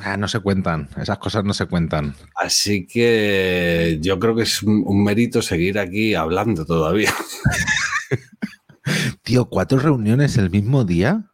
Ah, 0.04 0.18
no 0.18 0.28
se 0.28 0.39
cuentan, 0.39 0.88
esas 1.01 1.18
cosas 1.18 1.44
no 1.44 1.54
se 1.54 1.66
cuentan. 1.66 2.16
Así 2.36 2.86
que 2.86 3.98
yo 4.01 4.20
creo 4.20 4.36
que 4.36 4.44
es 4.44 4.62
un 4.62 5.04
mérito 5.04 5.42
seguir 5.42 5.80
aquí 5.80 6.13
hablando 6.13 6.63
todavía. 6.63 7.13
Tío, 9.24 9.46
¿cuatro 9.46 9.80
reuniones 9.80 10.38
el 10.38 10.51
mismo 10.51 10.86
día? 10.86 11.25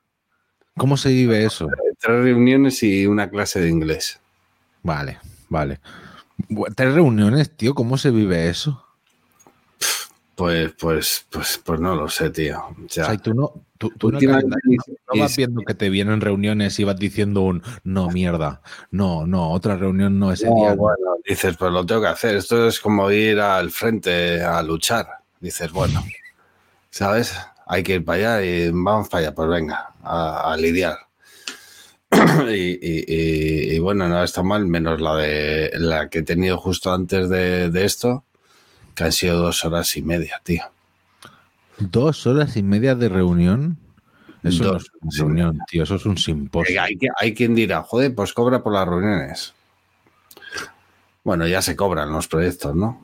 ¿Cómo 0.78 0.98
se 0.98 1.10
vive 1.10 1.46
eso? 1.46 1.68
Tres 2.00 2.24
reuniones 2.24 2.82
y 2.84 3.06
una 3.06 3.30
clase 3.30 3.60
de 3.60 3.70
inglés. 3.70 4.20
Vale, 4.84 5.20
vale. 5.50 5.80
Tres 6.76 6.94
reuniones, 6.94 7.56
tío, 7.56 7.74
¿cómo 7.74 7.98
se 7.98 8.12
vive 8.12 8.50
eso? 8.50 8.82
Pues, 10.36 10.74
pues, 10.78 11.26
pues, 11.32 11.62
pues 11.64 11.80
no 11.80 11.96
lo 11.96 12.10
sé, 12.10 12.30
tío. 12.30 12.60
O 12.60 12.72
O 12.86 12.90
sea, 12.90 13.16
tú 13.18 13.34
no, 13.34 13.54
tú, 13.78 13.90
no, 14.12 14.20
vas 15.18 15.32
es- 15.32 15.38
viendo 15.38 15.62
que 15.64 15.74
te 15.74 15.90
vienen 15.90 16.20
reuniones 16.20 16.78
y 16.80 16.84
vas 16.84 16.98
diciendo 16.98 17.42
un 17.42 17.64
no, 17.86 18.10
mierda, 18.10 18.62
no, 18.92 19.26
no, 19.26 19.52
otra 19.52 19.78
reunión 19.78 20.20
no 20.20 20.34
ese 20.34 20.48
No, 20.48 20.56
día. 20.56 20.74
bueno, 20.76 21.16
dices, 21.26 21.56
pues 21.56 21.72
lo 21.72 21.86
tengo 21.86 22.02
que 22.02 22.08
hacer. 22.08 22.36
Esto 22.36 22.68
es 22.68 22.82
como 22.82 23.10
ir 23.12 23.40
al 23.40 23.72
frente 23.72 24.44
a 24.44 24.62
luchar. 24.62 25.08
Dices, 25.40 25.72
bueno, 25.72 26.04
¿sabes? 26.90 27.34
Hay 27.68 27.84
que 27.84 27.96
ir 27.96 28.06
para 28.06 28.38
allá 28.38 28.46
y 28.46 28.72
vamos 28.72 29.08
para 29.10 29.28
allá, 29.28 29.36
pues 29.36 29.50
venga, 29.50 29.94
a, 30.04 30.52
a 30.54 30.58
lidiar. 30.58 30.98
y, 32.50 32.54
y- 32.54 33.06
y- 33.08 33.76
y 33.76 33.80
bueno, 33.80 34.08
no 34.08 34.24
está 34.24 34.44
mal, 34.44 34.66
menos 34.68 35.02
la 35.02 35.16
de 35.16 35.72
la 35.76 36.10
que 36.10 36.20
he 36.20 36.24
tenido 36.24 36.58
justo 36.58 36.94
antes 36.94 37.30
de, 37.30 37.70
de 37.70 37.86
esto, 37.86 38.24
que 38.96 39.04
han 39.06 39.12
sido 39.12 39.38
dos 39.40 39.64
horas 39.66 39.96
y 39.98 40.02
media, 40.02 40.42
tío. 40.44 40.64
Dos 41.78 42.26
horas 42.28 42.56
y 42.56 42.64
media 42.64 42.96
de 42.96 43.10
reunión. 43.10 43.78
Eso 44.44 44.64
no 44.64 44.72
Dos 44.74 44.84
es 44.84 44.92
una 45.02 45.12
reunión, 45.18 45.60
tío, 45.68 45.84
eso 45.84 45.96
es 45.96 46.06
un 46.06 46.18
simposio. 46.18 46.82
Hay, 46.82 46.98
hay 47.20 47.34
quien 47.34 47.56
dirá, 47.56 47.82
joder, 47.84 48.14
pues 48.14 48.32
cobra 48.34 48.62
por 48.64 48.74
las 48.74 48.88
reuniones. 48.88 49.54
Bueno, 51.24 51.48
ya 51.48 51.62
se 51.62 51.76
cobran 51.76 52.12
los 52.12 52.28
proyectos, 52.28 52.76
¿no? 52.76 53.04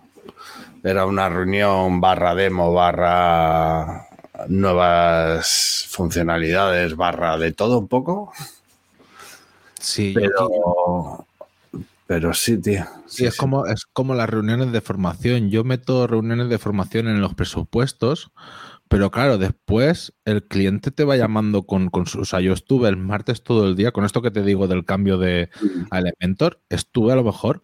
Era 0.84 1.05
una 1.05 1.27
reunión 1.29 1.99
barra 1.99 2.36
demo, 2.36 2.73
barra 2.73 4.07
nuevas 4.47 5.86
funcionalidades, 5.89 6.95
barra 6.95 7.38
de 7.38 7.51
todo 7.51 7.79
un 7.79 7.88
poco. 7.88 8.31
Sí, 9.81 10.13
Pero, 10.13 11.25
pero 12.05 12.33
sí, 12.33 12.57
tío. 12.57 12.85
Sí, 13.07 13.25
es, 13.25 13.35
Como, 13.35 13.65
es 13.65 13.85
como 13.85 14.13
las 14.13 14.29
reuniones 14.29 14.71
de 14.71 14.81
formación. 14.81 15.49
Yo 15.49 15.63
meto 15.63 16.07
reuniones 16.07 16.49
de 16.49 16.59
formación 16.59 17.07
en 17.07 17.19
los 17.19 17.33
presupuestos, 17.33 18.31
pero 18.87 19.09
claro, 19.09 19.37
después 19.37 20.13
el 20.25 20.43
cliente 20.43 20.91
te 20.91 21.03
va 21.03 21.17
llamando 21.17 21.63
con, 21.63 21.89
con 21.89 22.05
su... 22.05 22.21
O 22.21 22.25
sea, 22.25 22.41
yo 22.41 22.53
estuve 22.53 22.89
el 22.89 22.97
martes 22.97 23.41
todo 23.41 23.67
el 23.67 23.75
día, 23.75 23.91
con 23.91 24.05
esto 24.05 24.21
que 24.21 24.31
te 24.31 24.43
digo 24.43 24.67
del 24.67 24.85
cambio 24.85 25.17
de 25.17 25.49
a 25.89 25.99
Elementor, 25.99 26.59
estuve 26.69 27.13
a 27.13 27.15
lo 27.15 27.23
mejor, 27.23 27.63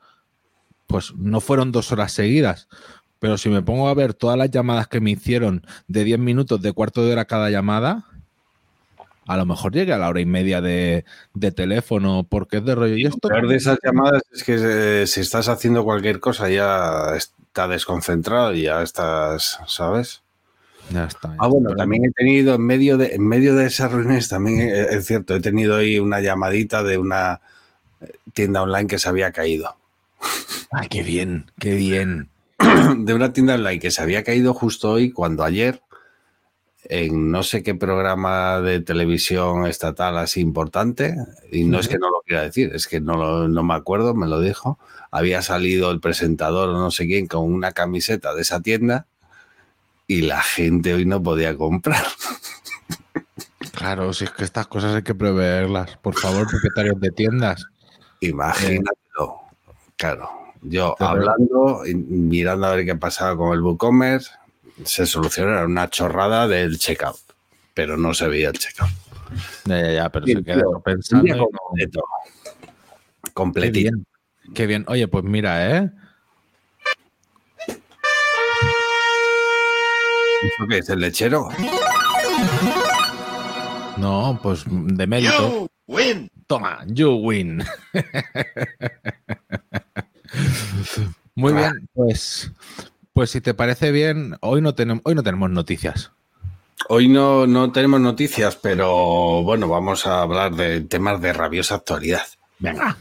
pues 0.87 1.13
no 1.15 1.39
fueron 1.39 1.71
dos 1.71 1.91
horas 1.91 2.13
seguidas, 2.13 2.67
pero 3.19 3.37
si 3.37 3.49
me 3.49 3.61
pongo 3.61 3.89
a 3.89 3.93
ver 3.93 4.13
todas 4.13 4.37
las 4.37 4.49
llamadas 4.49 4.87
que 4.87 5.01
me 5.01 5.11
hicieron 5.11 5.65
de 5.87 6.03
10 6.03 6.19
minutos, 6.19 6.61
de 6.61 6.71
cuarto 6.71 7.05
de 7.05 7.11
hora 7.11 7.25
cada 7.25 7.49
llamada, 7.49 8.05
a 9.27 9.37
lo 9.37 9.45
mejor 9.45 9.73
llegué 9.73 9.93
a 9.93 9.97
la 9.97 10.09
hora 10.09 10.21
y 10.21 10.25
media 10.25 10.61
de, 10.61 11.05
de 11.33 11.51
teléfono, 11.51 12.25
porque 12.29 12.57
es 12.57 12.65
de 12.65 12.75
rollo. 12.75 12.95
¿Y 12.95 13.05
Lo 13.09 13.09
esto? 13.09 13.27
peor 13.27 13.47
de 13.47 13.55
esas 13.57 13.79
llamadas 13.83 14.23
es 14.33 14.43
que 14.43 14.55
eh, 15.03 15.07
si 15.07 15.21
estás 15.21 15.49
haciendo 15.49 15.83
cualquier 15.83 16.19
cosa 16.19 16.49
ya 16.49 17.15
está 17.15 17.67
desconcentrado 17.67 18.53
y 18.53 18.63
ya 18.63 18.81
estás, 18.83 19.59
¿sabes? 19.67 20.23
Ya 20.89 21.05
está. 21.05 21.35
ya 21.35 21.35
Ah, 21.37 21.47
bueno, 21.47 21.71
está. 21.71 21.75
también 21.75 22.05
he 22.05 22.11
tenido 22.11 22.55
en 22.55 22.61
medio 22.65 22.97
de, 22.97 23.15
en 23.15 23.27
medio 23.27 23.55
de 23.55 23.65
esas 23.67 23.91
reuniones, 23.91 24.29
también 24.29 24.61
eh, 24.61 24.87
es 24.91 25.05
cierto, 25.05 25.35
he 25.35 25.41
tenido 25.41 25.75
ahí 25.77 25.99
una 25.99 26.21
llamadita 26.21 26.83
de 26.83 26.97
una 26.97 27.41
tienda 28.33 28.61
online 28.63 28.87
que 28.87 28.99
se 28.99 29.09
había 29.09 29.31
caído. 29.31 29.77
Ay, 30.71 30.87
qué 30.89 31.03
bien, 31.03 31.51
qué 31.59 31.75
bien. 31.75 32.29
De 32.97 33.13
una 33.13 33.33
tienda 33.33 33.55
online 33.55 33.79
que 33.79 33.91
se 33.91 34.01
había 34.01 34.23
caído 34.23 34.53
justo 34.53 34.91
hoy, 34.91 35.11
cuando 35.11 35.43
ayer, 35.43 35.81
en 36.89 37.31
no 37.31 37.43
sé 37.43 37.63
qué 37.63 37.75
programa 37.75 38.61
de 38.61 38.79
televisión 38.79 39.65
estatal 39.67 40.17
así 40.17 40.39
importante, 40.41 41.15
y 41.51 41.65
no 41.65 41.79
es 41.79 41.87
que 41.89 41.97
no 41.97 42.09
lo 42.09 42.21
quiera 42.25 42.43
decir, 42.43 42.71
es 42.73 42.87
que 42.87 43.01
no, 43.01 43.15
lo- 43.17 43.47
no 43.47 43.63
me 43.63 43.73
acuerdo, 43.73 44.13
me 44.15 44.27
lo 44.27 44.39
dijo, 44.39 44.79
había 45.11 45.41
salido 45.41 45.91
el 45.91 45.99
presentador 45.99 46.69
o 46.69 46.73
no 46.77 46.91
sé 46.91 47.05
quién 47.07 47.27
con 47.27 47.43
una 47.43 47.71
camiseta 47.73 48.33
de 48.33 48.41
esa 48.41 48.61
tienda 48.61 49.05
y 50.07 50.21
la 50.21 50.41
gente 50.41 50.93
hoy 50.93 51.05
no 51.05 51.21
podía 51.21 51.55
comprar. 51.57 52.05
Claro, 53.73 54.13
si 54.13 54.23
es 54.23 54.31
que 54.31 54.43
estas 54.43 54.67
cosas 54.67 54.95
hay 54.95 55.03
que 55.03 55.13
preverlas. 55.15 55.97
Por 55.97 56.15
favor, 56.15 56.47
propietarios 56.47 56.99
de 56.99 57.11
tiendas. 57.11 57.65
Imagínatelo. 58.21 59.41
Claro, 59.97 60.29
yo 60.61 60.95
hablando 60.99 61.81
mirando 61.85 62.67
a 62.67 62.75
ver 62.75 62.85
qué 62.85 62.95
pasaba 62.95 63.35
con 63.37 63.53
el 63.53 63.61
WooCommerce, 63.61 64.31
se 64.83 65.05
solucionó 65.05 65.51
era 65.51 65.65
una 65.65 65.89
chorrada 65.89 66.47
del 66.47 66.79
checkout, 66.79 67.17
pero 67.73 67.97
no 67.97 68.13
se 68.13 68.27
veía 68.27 68.49
el 68.49 68.57
checkout. 68.57 68.89
Ya, 69.65 69.81
ya, 69.81 69.91
ya, 69.91 70.09
pero 70.09 70.25
Bien, 70.25 70.37
se 70.39 70.43
queda 70.43 70.63
pensando. 70.83 71.47
Completo. 71.49 72.01
Qué 73.23 73.31
Completito. 73.33 73.91
bien, 73.91 74.05
qué 74.53 74.65
bien. 74.67 74.85
Oye, 74.87 75.07
pues 75.07 75.23
mira, 75.23 75.77
¿eh? 75.77 75.91
¿Eso 80.41 80.67
qué 80.69 80.77
es? 80.77 80.89
¿El 80.89 80.99
lechero? 80.99 81.49
No, 83.97 84.39
pues 84.41 84.63
de 84.67 85.07
mérito. 85.07 85.67
Toma, 86.47 86.83
you 86.87 87.15
win. 87.15 87.63
Muy 91.35 91.53
bien, 91.53 91.87
pues, 91.93 92.51
pues 93.17 93.31
si 93.31 93.41
te 93.41 93.55
parece 93.55 93.91
bien, 93.91 94.37
hoy 94.41 94.61
no 94.61 94.75
tenemos, 94.75 95.01
hoy 95.03 95.15
no 95.15 95.23
tenemos 95.23 95.49
noticias. 95.49 96.11
Hoy 96.87 97.07
no, 97.07 97.47
no 97.47 97.71
tenemos 97.71 97.99
noticias, 97.99 98.55
pero 98.57 99.41
bueno, 99.41 99.67
vamos 99.67 100.05
a 100.05 100.21
hablar 100.21 100.53
de 100.53 100.81
temas 100.81 101.19
de 101.19 101.33
rabiosa 101.33 101.73
actualidad. 101.73 102.21
Venga. 102.59 102.95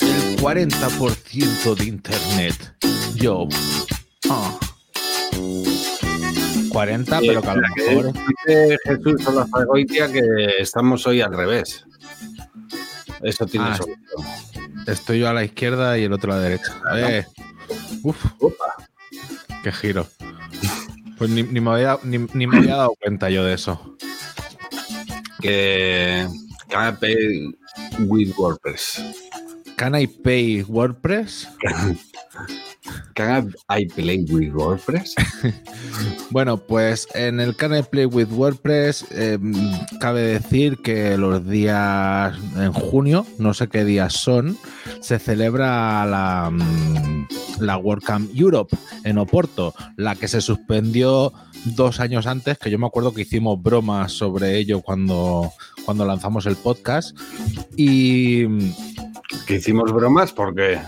El 0.00 0.38
40% 0.38 1.74
de 1.74 1.84
internet. 1.84 2.76
Yo. 3.14 3.46
Ah. 4.30 4.58
40, 6.74 7.20
pero 7.20 7.40
que 7.40 7.48
a 7.48 7.54
lo 7.54 7.62
mejor. 7.76 8.12
Dice 8.12 8.76
Jesús 8.84 9.26
Olazagoitia 9.26 10.12
que 10.12 10.20
estamos 10.58 11.06
hoy 11.06 11.20
al 11.22 11.32
revés. 11.34 11.84
Eso 13.22 13.46
tiene 13.46 13.66
Ah. 13.68 13.78
Estoy 14.86 15.20
yo 15.20 15.28
a 15.28 15.32
la 15.32 15.44
izquierda 15.44 15.96
y 15.96 16.02
el 16.04 16.12
otro 16.12 16.32
a 16.32 16.36
la 16.36 16.42
derecha. 16.42 16.74
Eh. 16.96 17.24
Uf, 18.02 18.22
Opa. 18.40 18.74
qué 19.62 19.72
giro. 19.72 20.06
Pues 21.16 21.30
ni, 21.30 21.42
ni 21.44 21.60
me 21.60 21.70
había, 21.70 21.98
ni- 22.02 22.26
ni 22.34 22.46
me 22.46 22.58
había 22.58 22.76
dado 22.76 22.94
cuenta 23.00 23.30
yo 23.30 23.44
de 23.44 23.54
eso. 23.54 23.96
Que 25.40 26.26
can 26.68 26.92
I 26.92 26.96
pay 26.98 27.54
with 28.00 28.34
WordPress. 28.36 29.00
Can 29.76 29.94
I 29.94 30.06
pay 30.06 30.62
WordPress? 30.64 31.48
Can 33.14 33.54
I 33.68 33.86
play 33.86 34.24
with 34.28 34.52
WordPress? 34.52 35.14
Bueno, 36.30 36.56
pues 36.56 37.06
en 37.14 37.38
el 37.38 37.54
Can 37.54 37.76
I 37.76 37.82
Play 37.82 38.06
with 38.06 38.28
WordPress 38.32 39.06
eh, 39.12 39.38
cabe 40.00 40.22
decir 40.22 40.78
que 40.78 41.16
los 41.16 41.46
días 41.48 42.36
en 42.56 42.72
junio, 42.72 43.24
no 43.38 43.54
sé 43.54 43.68
qué 43.68 43.84
días 43.84 44.14
son, 44.14 44.58
se 45.00 45.20
celebra 45.20 46.04
la, 46.06 46.50
mm, 46.50 47.28
la 47.60 47.76
WordCamp 47.76 48.30
Europe 48.34 48.76
en 49.04 49.18
Oporto, 49.18 49.74
la 49.96 50.16
que 50.16 50.26
se 50.26 50.40
suspendió 50.40 51.32
dos 51.64 52.00
años 52.00 52.26
antes, 52.26 52.58
que 52.58 52.70
yo 52.70 52.78
me 52.78 52.86
acuerdo 52.86 53.14
que 53.14 53.22
hicimos 53.22 53.62
bromas 53.62 54.12
sobre 54.12 54.58
ello 54.58 54.80
cuando, 54.80 55.52
cuando 55.84 56.04
lanzamos 56.04 56.46
el 56.46 56.56
podcast. 56.56 57.16
Y 57.76 58.46
Que 59.46 59.56
hicimos 59.56 59.92
bromas 59.92 60.32
porque 60.32 60.80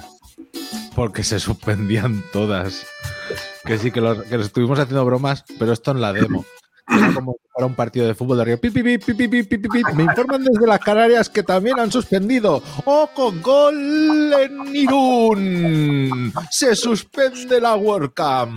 porque 0.96 1.22
se 1.22 1.38
suspendían 1.38 2.24
todas. 2.32 2.86
Que 3.64 3.78
sí, 3.78 3.92
que, 3.92 4.00
los, 4.00 4.22
que 4.22 4.36
estuvimos 4.36 4.78
haciendo 4.78 5.04
bromas, 5.04 5.44
pero 5.58 5.72
esto 5.72 5.90
en 5.90 6.00
la 6.00 6.12
demo 6.14 6.46
como 7.14 7.36
para 7.52 7.66
un 7.66 7.74
partido 7.74 8.06
de 8.06 8.14
fútbol 8.14 8.38
de 8.38 8.44
Río. 8.44 8.60
Pi, 8.60 8.70
pi, 8.70 8.98
pi, 8.98 9.12
Me 9.94 10.04
informan 10.04 10.44
desde 10.44 10.66
las 10.66 10.80
Canarias 10.80 11.28
que 11.28 11.42
también 11.42 11.78
han 11.80 11.90
suspendido. 11.90 12.62
¡Oh, 12.84 13.08
con 13.14 13.42
gol 13.42 14.32
en 14.40 14.74
Irún! 14.74 16.32
¡Se 16.50 16.76
suspende 16.76 17.60
la 17.60 17.74
World 17.76 18.12
Cup! 18.14 18.50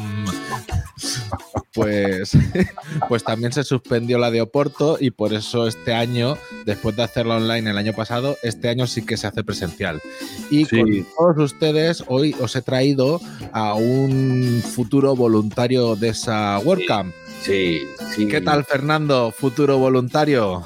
Pues, 1.73 2.31
pues 3.07 3.23
también 3.23 3.53
se 3.53 3.63
suspendió 3.63 4.17
la 4.17 4.31
de 4.31 4.41
Oporto 4.41 4.97
y 4.99 5.11
por 5.11 5.33
eso 5.33 5.67
este 5.67 5.93
año, 5.93 6.37
después 6.65 6.95
de 6.95 7.03
hacerla 7.03 7.37
online 7.37 7.69
el 7.69 7.77
año 7.77 7.93
pasado, 7.93 8.37
este 8.43 8.69
año 8.69 8.85
sí 8.87 9.05
que 9.05 9.17
se 9.17 9.27
hace 9.27 9.43
presencial. 9.43 10.01
Y 10.49 10.65
con 10.65 11.05
todos 11.17 11.53
ustedes, 11.53 12.03
hoy 12.07 12.35
os 12.39 12.55
he 12.55 12.61
traído 12.61 13.21
a 13.53 13.75
un 13.75 14.61
futuro 14.75 15.15
voluntario 15.15 15.95
de 15.95 16.09
esa 16.09 16.59
WordCamp. 16.59 17.13
Sí 17.13 17.28
sí. 17.41 17.81
¿Qué 18.29 18.41
tal, 18.41 18.65
Fernando, 18.65 19.31
futuro 19.31 19.77
voluntario? 19.77 20.63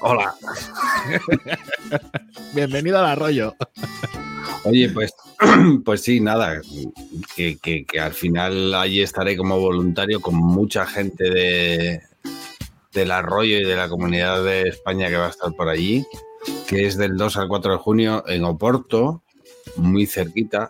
Hola. 0.00 0.34
Bienvenido 2.54 2.98
al 2.98 3.06
arroyo. 3.06 3.54
Oye, 4.64 4.88
pues, 4.90 5.12
pues 5.84 6.02
sí, 6.02 6.20
nada, 6.20 6.60
que, 7.36 7.58
que- 7.58 7.84
que 7.84 8.00
al 8.00 8.12
final 8.12 8.74
allí 8.74 9.00
estaré 9.02 9.36
como 9.36 9.58
voluntario 9.58 10.20
con 10.20 10.34
mucha 10.36 10.86
gente 10.86 11.24
de, 11.30 12.00
del 12.92 13.10
arroyo 13.10 13.58
y 13.58 13.64
de 13.64 13.76
la 13.76 13.88
comunidad 13.88 14.44
de 14.44 14.62
España 14.68 15.08
que 15.08 15.16
va 15.16 15.26
a 15.26 15.30
estar 15.30 15.52
por 15.52 15.68
allí, 15.68 16.04
que 16.66 16.86
es 16.86 16.96
del 16.96 17.16
2 17.16 17.36
al 17.38 17.48
4 17.48 17.72
de 17.72 17.78
junio 17.78 18.24
en 18.26 18.44
Oporto, 18.44 19.22
muy 19.76 20.06
cerquita. 20.06 20.68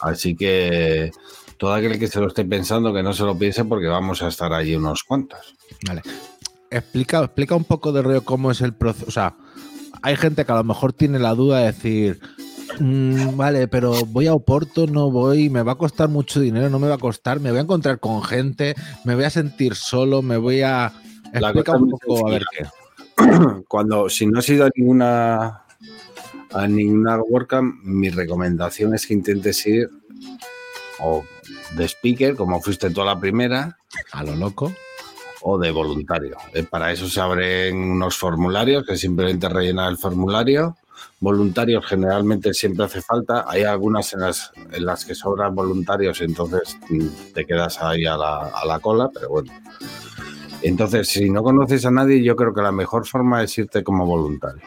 Así 0.00 0.34
que 0.34 1.10
todo 1.60 1.74
aquel 1.74 1.98
que 1.98 2.08
se 2.08 2.18
lo 2.20 2.28
esté 2.28 2.42
pensando, 2.46 2.90
que 2.90 3.02
no 3.02 3.12
se 3.12 3.22
lo 3.22 3.36
piense 3.36 3.66
porque 3.66 3.86
vamos 3.86 4.22
a 4.22 4.28
estar 4.28 4.50
allí 4.54 4.74
unos 4.74 5.04
cuantos. 5.04 5.54
Vale. 5.86 6.00
Explica, 6.70 7.22
explica 7.22 7.54
un 7.54 7.64
poco 7.64 7.92
de 7.92 8.00
rollo 8.00 8.24
cómo 8.24 8.50
es 8.50 8.62
el 8.62 8.72
proceso. 8.72 9.04
O 9.06 9.10
sea, 9.10 9.34
hay 10.00 10.16
gente 10.16 10.46
que 10.46 10.52
a 10.52 10.54
lo 10.54 10.64
mejor 10.64 10.94
tiene 10.94 11.18
la 11.18 11.34
duda 11.34 11.58
de 11.58 11.66
decir, 11.66 12.18
"Mm, 12.78 13.36
vale, 13.36 13.68
pero 13.68 14.06
voy 14.06 14.26
a 14.26 14.32
Oporto, 14.32 14.86
no 14.86 15.10
voy, 15.10 15.50
me 15.50 15.62
va 15.62 15.72
a 15.72 15.74
costar 15.74 16.08
mucho 16.08 16.40
dinero, 16.40 16.70
no 16.70 16.78
me 16.78 16.88
va 16.88 16.94
a 16.94 16.98
costar, 16.98 17.40
me 17.40 17.50
voy 17.50 17.58
a 17.58 17.64
encontrar 17.64 18.00
con 18.00 18.22
gente, 18.22 18.74
me 19.04 19.14
voy 19.14 19.24
a 19.24 19.30
sentir 19.30 19.74
solo, 19.74 20.22
me 20.22 20.38
voy 20.38 20.62
a. 20.62 20.90
Explica 21.30 21.76
un 21.76 21.90
poco 21.90 22.26
a 22.26 22.30
ver 22.30 22.44
qué. 22.56 22.64
cuando 23.68 24.08
si 24.08 24.24
no 24.24 24.38
has 24.38 24.48
ido 24.48 24.64
a 24.64 24.70
ninguna 24.74 25.64
a 26.54 26.66
ninguna 26.66 27.18
WordCamp, 27.18 27.84
mi 27.84 28.08
recomendación 28.08 28.94
es 28.94 29.06
que 29.06 29.12
intentes 29.12 29.66
ir 29.66 29.90
o 31.00 31.22
de 31.76 31.84
speaker, 31.88 32.36
como 32.36 32.60
fuiste 32.60 32.90
toda 32.90 33.14
la 33.14 33.20
primera, 33.20 33.76
A 34.12 34.24
lo 34.24 34.34
loco. 34.36 34.72
o 35.42 35.58
de 35.58 35.70
voluntario. 35.70 36.36
Eh, 36.52 36.64
Para 36.64 36.92
eso 36.92 37.08
se 37.08 37.20
abren 37.20 37.76
unos 37.76 38.16
formularios, 38.18 38.84
que 38.84 38.96
simplemente 38.96 39.48
rellenar 39.48 39.90
el 39.90 39.96
formulario. 39.98 40.76
Voluntarios 41.20 41.86
generalmente 41.86 42.52
siempre 42.54 42.84
hace 42.84 43.00
falta. 43.00 43.44
Hay 43.48 43.62
algunas 43.62 44.12
en 44.12 44.20
las, 44.20 44.52
en 44.72 44.84
las 44.84 45.04
que 45.04 45.14
sobran 45.14 45.54
voluntarios, 45.54 46.20
entonces 46.20 46.76
mm, 46.88 47.32
te 47.34 47.46
quedas 47.46 47.80
ahí 47.82 48.04
a 48.06 48.16
la, 48.16 48.46
a 48.48 48.64
la 48.66 48.80
cola, 48.80 49.08
pero 49.12 49.28
bueno. 49.30 49.52
Entonces, 50.62 51.08
si 51.08 51.30
no 51.30 51.42
conoces 51.42 51.86
a 51.86 51.90
nadie, 51.90 52.22
yo 52.22 52.36
creo 52.36 52.52
que 52.52 52.60
la 52.62 52.72
mejor 52.72 53.06
forma 53.06 53.42
es 53.42 53.56
irte 53.56 53.82
como 53.82 54.04
voluntario. 54.04 54.62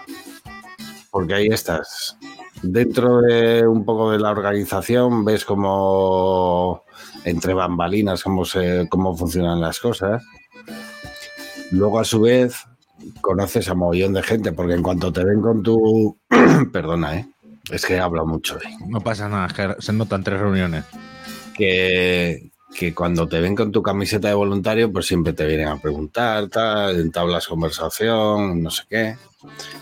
Porque 1.12 1.36
ahí 1.36 1.48
estás. 1.48 2.18
Dentro 2.64 3.22
de 3.22 3.68
un 3.68 3.86
poco 3.86 4.12
de 4.12 4.20
la 4.20 4.32
organización, 4.32 5.24
ves 5.26 5.46
cómo 5.46 6.83
entre 7.26 7.54
bambalinas 7.54 8.24
cómo, 8.24 8.46
se, 8.46 8.88
cómo 8.90 9.16
funcionan 9.16 9.62
las 9.62 9.80
cosas. 9.80 10.24
Luego, 11.72 12.00
a 12.00 12.04
su 12.04 12.22
vez, 12.22 12.56
conoces 13.22 13.70
a 13.70 13.74
mogollón 13.74 14.14
de 14.14 14.24
gente, 14.24 14.52
porque 14.52 14.74
en 14.74 14.84
cuanto 14.84 15.12
te 15.12 15.24
ven 15.24 15.42
con 15.42 15.64
tu... 15.64 16.18
Perdona, 16.72 17.18
¿eh? 17.18 17.28
Es 17.72 17.86
que 17.86 18.00
hablo 18.00 18.26
mucho 18.26 18.56
hoy. 18.56 18.90
No 18.90 19.02
pasa 19.02 19.30
nada, 19.30 19.48
que 19.48 19.82
se 19.82 19.94
notan 19.94 20.24
tres 20.24 20.40
reuniones. 20.40 20.84
que, 21.56 22.52
que 22.74 22.94
cuando 22.94 23.28
te 23.28 23.40
ven 23.40 23.56
con 23.56 23.72
tu 23.72 23.82
camiseta 23.82 24.28
de 24.28 24.34
voluntario, 24.34 24.92
pues 24.92 25.06
siempre 25.06 25.34
te 25.34 25.46
vienen 25.46 25.68
a 25.68 25.78
preguntar, 25.78 26.50
tal, 26.50 27.00
entablas 27.00 27.48
conversación, 27.48 28.62
no 28.62 28.70
sé 28.70 28.84
qué, 28.90 29.16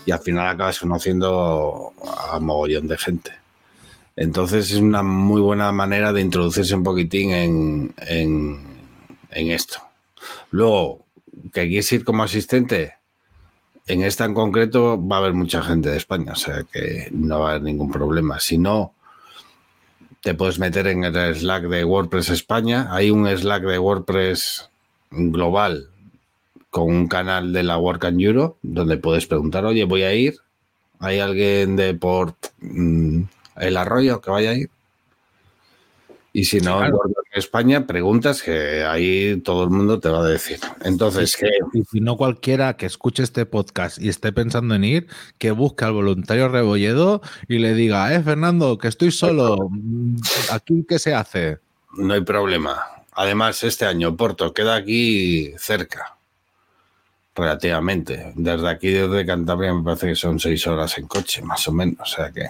y 0.06 0.12
al 0.12 0.20
final 0.20 0.48
acabas 0.48 0.78
conociendo 0.78 1.92
a 2.30 2.38
mogollón 2.38 2.86
de 2.86 2.98
gente. 2.98 3.41
Entonces 4.16 4.70
es 4.70 4.78
una 4.78 5.02
muy 5.02 5.40
buena 5.40 5.72
manera 5.72 6.12
de 6.12 6.20
introducirse 6.20 6.74
un 6.74 6.82
poquitín 6.82 7.30
en, 7.30 7.94
en, 7.98 9.50
esto. 9.50 9.78
Luego, 10.50 11.06
que 11.52 11.66
quieres 11.66 11.90
ir 11.92 12.04
como 12.04 12.22
asistente, 12.22 12.94
en 13.86 14.02
esta 14.02 14.24
en 14.24 14.34
concreto 14.34 15.00
va 15.06 15.16
a 15.16 15.18
haber 15.20 15.32
mucha 15.32 15.62
gente 15.62 15.88
de 15.88 15.96
España, 15.96 16.32
o 16.32 16.36
sea 16.36 16.64
que 16.70 17.08
no 17.10 17.40
va 17.40 17.48
a 17.48 17.50
haber 17.52 17.62
ningún 17.62 17.90
problema. 17.90 18.38
Si 18.38 18.58
no, 18.58 18.94
te 20.20 20.34
puedes 20.34 20.58
meter 20.58 20.86
en 20.86 21.04
el 21.04 21.34
Slack 21.34 21.64
de 21.64 21.84
WordPress 21.84 22.28
España. 22.28 22.88
Hay 22.90 23.10
un 23.10 23.26
Slack 23.26 23.64
de 23.64 23.78
WordPress 23.78 24.70
global 25.10 25.88
con 26.70 26.84
un 26.84 27.08
canal 27.08 27.52
de 27.52 27.62
la 27.62 27.76
Work 27.76 28.04
and 28.04 28.20
Euro 28.20 28.56
donde 28.62 28.96
puedes 28.96 29.26
preguntar, 29.26 29.64
oye, 29.64 29.84
voy 29.84 30.02
a 30.02 30.14
ir. 30.14 30.36
¿Hay 31.00 31.18
alguien 31.18 31.74
de 31.74 31.94
por 31.94 32.36
mm, 32.60 33.22
el 33.62 33.76
arroyo 33.76 34.20
que 34.20 34.30
vaya 34.30 34.50
a 34.50 34.54
ir? 34.54 34.70
Y 36.34 36.46
si 36.46 36.60
no, 36.60 36.82
en 36.82 36.92
claro. 36.92 37.12
España, 37.32 37.86
preguntas 37.86 38.42
que 38.42 38.84
ahí 38.84 39.40
todo 39.44 39.64
el 39.64 39.70
mundo 39.70 40.00
te 40.00 40.08
va 40.08 40.20
a 40.20 40.26
decir. 40.26 40.60
Entonces, 40.82 41.36
que 41.36 41.48
Y 41.74 41.84
si 41.84 42.00
no 42.00 42.16
cualquiera 42.16 42.76
que 42.76 42.86
escuche 42.86 43.22
este 43.22 43.44
podcast 43.44 43.98
y 44.00 44.08
esté 44.08 44.32
pensando 44.32 44.74
en 44.74 44.84
ir, 44.84 45.06
que 45.36 45.50
busque 45.50 45.84
al 45.84 45.92
voluntario 45.92 46.48
Rebolledo 46.48 47.20
y 47.48 47.58
le 47.58 47.74
diga, 47.74 48.14
eh, 48.14 48.22
Fernando, 48.22 48.78
que 48.78 48.88
estoy 48.88 49.10
solo, 49.10 49.68
mm, 49.70 50.16
¿aquí 50.50 50.86
qué 50.88 50.98
se 50.98 51.14
hace? 51.14 51.58
no 51.96 52.14
hay 52.14 52.22
problema. 52.22 52.86
Además, 53.12 53.62
este 53.62 53.84
año 53.84 54.16
Porto 54.16 54.52
queda 54.54 54.74
aquí 54.76 55.52
cerca, 55.58 56.16
relativamente. 57.34 58.32
Desde 58.34 58.68
aquí, 58.68 58.88
desde 58.88 59.26
Cantabria, 59.26 59.74
me 59.74 59.82
parece 59.82 60.08
que 60.08 60.14
son 60.14 60.38
seis 60.38 60.66
horas 60.66 60.96
en 60.98 61.06
coche, 61.06 61.42
más 61.42 61.68
o 61.68 61.72
menos. 61.72 62.00
O 62.00 62.06
sea 62.06 62.30
que, 62.30 62.48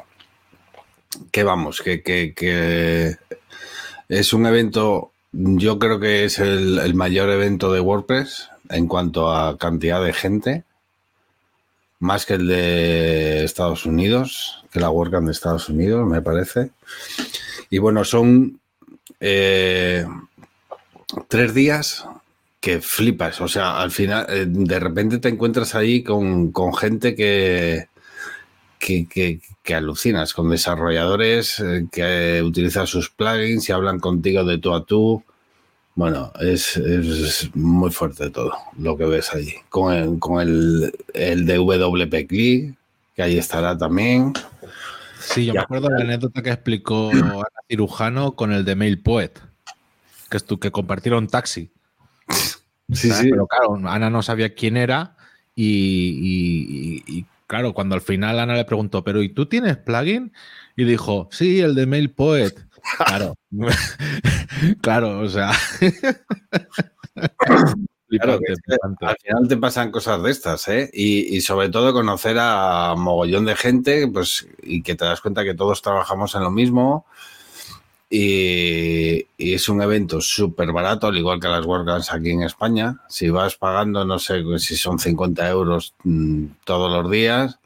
que 1.30 1.44
vamos, 1.44 1.80
que, 1.82 2.02
que, 2.02 2.34
que 2.34 3.16
es 4.08 4.32
un 4.32 4.46
evento, 4.46 5.12
yo 5.32 5.78
creo 5.78 6.00
que 6.00 6.24
es 6.24 6.38
el, 6.38 6.78
el 6.78 6.94
mayor 6.94 7.30
evento 7.30 7.72
de 7.72 7.80
WordPress 7.80 8.48
en 8.68 8.86
cuanto 8.86 9.32
a 9.32 9.58
cantidad 9.58 10.02
de 10.02 10.12
gente, 10.12 10.64
más 12.02 12.26
que 12.26 12.34
el 12.34 12.48
de 12.48 13.44
Estados 13.44 13.86
Unidos, 13.86 14.64
que 14.72 14.80
la 14.80 14.90
WordCamp 14.90 15.26
de 15.26 15.32
Estados 15.32 15.68
Unidos, 15.68 16.08
me 16.08 16.20
parece. 16.20 16.70
Y 17.70 17.78
bueno, 17.78 18.04
son 18.04 18.58
eh, 19.20 20.04
tres 21.28 21.54
días 21.54 22.04
que 22.60 22.80
flipas. 22.80 23.40
O 23.40 23.48
sea, 23.48 23.80
al 23.80 23.90
final, 23.90 24.26
eh, 24.28 24.46
de 24.48 24.80
repente 24.80 25.18
te 25.18 25.28
encuentras 25.28 25.74
ahí 25.74 26.02
con, 26.02 26.50
con 26.50 26.74
gente 26.74 27.14
que, 27.14 27.86
que, 28.84 29.06
que- 29.06 29.40
que 29.62 29.74
alucinas, 29.76 30.34
con 30.34 30.50
desarrolladores 30.50 31.60
eh, 31.60 31.86
que 31.92 32.42
utilizan 32.42 32.88
sus 32.88 33.08
plugins 33.10 33.68
y 33.68 33.72
hablan 33.72 34.00
contigo 34.00 34.42
de 34.44 34.58
tú 34.58 34.74
a 34.74 34.84
tú. 34.84 35.22
Bueno, 35.94 36.32
es, 36.40 36.76
es 36.78 37.50
muy 37.54 37.90
fuerte 37.92 38.30
todo 38.30 38.52
lo 38.78 38.96
que 38.96 39.04
ves 39.04 39.32
allí. 39.34 39.54
Con 39.68 39.92
el, 39.94 40.18
con 40.18 40.40
el, 40.40 40.92
el 41.14 41.46
de 41.46 41.58
WP 41.58 42.26
que 43.14 43.22
ahí 43.22 43.38
estará 43.38 43.76
también. 43.78 44.32
Sí, 45.20 45.44
yo 45.46 45.52
Ya. 45.54 45.60
me 45.60 45.64
acuerdo 45.64 45.88
de 45.88 45.98
la 45.98 46.04
anécdota 46.14 46.42
que 46.42 46.50
explicó 46.50 47.10
Ana 47.12 47.44
Cirujano 47.68 48.34
con 48.34 48.52
el 48.52 48.64
de 48.64 48.74
Mail 48.74 49.00
Poet, 49.00 49.34
que, 50.28 50.36
es 50.38 50.44
tú, 50.44 50.58
que 50.58 50.72
compartieron 50.72 51.28
taxi. 51.28 51.70
Sí, 52.90 53.08
¿sabes? 53.10 53.18
sí. 53.18 53.30
Pero 53.30 53.46
claro, 53.46 53.80
Ana 53.88 54.10
no 54.10 54.22
sabía 54.22 54.54
quién 54.54 54.76
era 54.76 55.14
y, 55.54 55.64
y- 55.66 57.02
y- 57.06 57.18
y, 57.18 57.26
claro, 57.52 57.74
cuando 57.74 57.94
al 57.94 58.00
final 58.00 58.40
Ana 58.40 58.54
le 58.54 58.64
preguntó, 58.64 59.04
pero 59.04 59.22
¿y 59.22 59.28
tú 59.28 59.44
tienes 59.44 59.76
plugin? 59.76 60.32
Y 60.74 60.84
dijo, 60.84 61.28
sí, 61.30 61.60
el 61.60 61.74
de 61.74 61.86
Mail 61.86 62.10
Poet. 62.10 62.54
Claro, 62.96 63.36
claro, 64.80 65.20
o 65.20 65.28
sea. 65.28 65.52
Claro, 68.08 68.38
que 68.40 68.52
al 69.06 69.16
final 69.16 69.48
te 69.48 69.56
pasan 69.56 69.90
cosas 69.90 70.22
de 70.22 70.30
estas, 70.30 70.68
¿eh? 70.68 70.90
Y, 70.92 71.34
y 71.34 71.40
sobre 71.40 71.70
todo 71.70 71.94
conocer 71.94 72.36
a 72.38 72.94
mogollón 72.94 73.46
de 73.46 73.56
gente, 73.56 74.06
pues, 74.06 74.46
y 74.62 74.82
que 74.82 74.94
te 74.94 75.06
das 75.06 75.22
cuenta 75.22 75.44
que 75.44 75.54
todos 75.54 75.80
trabajamos 75.80 76.34
en 76.34 76.42
lo 76.42 76.50
mismo. 76.50 77.06
Y, 78.14 79.26
y 79.38 79.54
es 79.54 79.70
un 79.70 79.80
evento 79.80 80.20
súper 80.20 80.70
barato, 80.70 81.06
al 81.06 81.16
igual 81.16 81.40
que 81.40 81.48
las 81.48 81.64
WordCamps 81.64 82.12
aquí 82.12 82.28
en 82.28 82.42
España. 82.42 82.98
Si 83.08 83.30
vas 83.30 83.56
pagando, 83.56 84.04
no 84.04 84.18
sé 84.18 84.44
si 84.58 84.76
son 84.76 84.98
50 84.98 85.48
euros 85.48 85.94
mm, 86.04 86.44
todos 86.66 86.92
los 86.92 87.10
días, 87.10 87.58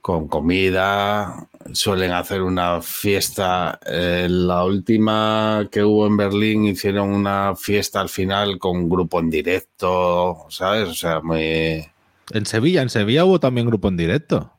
con 0.00 0.28
comida, 0.28 1.48
suelen 1.72 2.12
hacer 2.12 2.42
una 2.42 2.80
fiesta. 2.80 3.80
Eh, 3.84 4.28
la 4.30 4.64
última 4.64 5.68
que 5.68 5.82
hubo 5.82 6.06
en 6.06 6.16
Berlín 6.16 6.66
hicieron 6.66 7.10
una 7.10 7.56
fiesta 7.56 8.00
al 8.00 8.08
final 8.08 8.56
con 8.60 8.76
un 8.76 8.88
grupo 8.88 9.18
en 9.18 9.30
directo, 9.30 10.46
¿sabes? 10.48 10.88
O 10.88 10.94
sea, 10.94 11.20
muy... 11.22 11.84
En 12.30 12.46
Sevilla, 12.46 12.82
en 12.82 12.88
Sevilla 12.88 13.24
hubo 13.24 13.40
también 13.40 13.66
grupo 13.66 13.88
en 13.88 13.96
directo. 13.96 14.52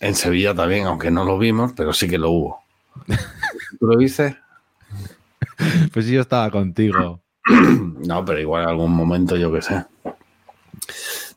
En 0.00 0.14
Sevilla 0.14 0.54
también, 0.54 0.86
aunque 0.86 1.10
no 1.10 1.26
lo 1.26 1.36
vimos, 1.36 1.72
pero 1.76 1.92
sí 1.92 2.08
que 2.08 2.16
lo 2.16 2.30
hubo. 2.30 2.61
¿Tú 3.78 3.86
lo 3.86 3.96
viste? 3.96 4.36
Pues 5.92 6.06
yo 6.06 6.20
estaba 6.20 6.50
contigo. 6.50 7.20
No, 8.02 8.24
pero 8.24 8.40
igual 8.40 8.64
en 8.64 8.68
algún 8.68 8.92
momento 8.92 9.36
yo 9.36 9.52
qué 9.52 9.62
sé. 9.62 9.84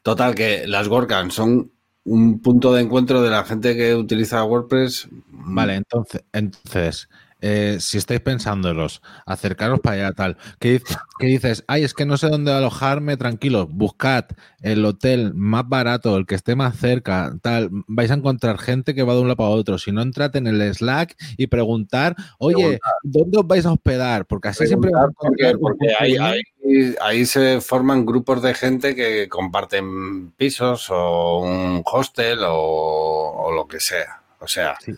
Total, 0.01 0.33
que 0.33 0.65
las 0.65 0.87
WordCamps 0.87 1.35
son 1.35 1.71
un 2.05 2.39
punto 2.39 2.73
de 2.73 2.81
encuentro 2.81 3.21
de 3.21 3.29
la 3.29 3.43
gente 3.43 3.75
que 3.75 3.93
utiliza 3.93 4.43
WordPress. 4.43 5.07
Vale, 5.29 5.75
entonces, 5.75 6.23
entonces 6.33 7.07
eh, 7.41 7.77
si 7.79 7.97
estáis 7.97 8.21
pensándolos, 8.21 9.01
acercaros 9.25 9.79
para 9.79 9.95
allá, 10.07 10.11
tal, 10.13 10.37
que, 10.59 10.79
dic- 10.81 10.99
que 11.19 11.27
dices, 11.27 11.63
ay, 11.67 11.83
es 11.83 11.93
que 11.93 12.05
no 12.05 12.17
sé 12.17 12.29
dónde 12.29 12.51
alojarme, 12.51 13.17
tranquilo, 13.17 13.67
buscad 13.67 14.25
el 14.61 14.83
hotel 14.85 15.33
más 15.35 15.67
barato, 15.67 16.17
el 16.17 16.25
que 16.25 16.35
esté 16.35 16.55
más 16.55 16.75
cerca, 16.77 17.33
tal, 17.41 17.69
vais 17.87 18.09
a 18.09 18.15
encontrar 18.15 18.57
gente 18.57 18.95
que 18.95 19.03
va 19.03 19.13
de 19.13 19.19
un 19.21 19.27
lado 19.27 19.37
para 19.37 19.49
otro. 19.49 19.77
Si 19.77 19.91
no, 19.91 20.01
entrad 20.01 20.35
en 20.35 20.47
el 20.47 20.73
Slack 20.73 21.15
y 21.37 21.47
preguntar, 21.47 22.15
oye, 22.39 22.55
Preguntar. 22.55 22.93
¿dónde 23.03 23.37
os 23.37 23.47
vais 23.47 23.65
a 23.65 23.71
hospedar? 23.73 24.25
Porque 24.25 24.47
así 24.47 24.65
siempre 24.65 24.91
Porque, 25.17 25.55
porque 25.59 25.87
punto 25.99 26.97
ahí, 27.01 27.25
se 27.25 27.61
forman 27.61 28.05
grupos 28.05 28.41
de 28.41 28.53
gente 28.55 28.95
que 28.95 29.29
comparten 29.29 30.31
pisos 30.31 30.87
o 30.89 31.39
un 31.41 31.83
hostel 31.85 32.39
o, 32.43 33.33
o 33.37 33.51
lo 33.51 33.67
que 33.67 33.79
sea. 33.79 34.21
O 34.39 34.47
sea, 34.47 34.75
Sí. 34.83 34.93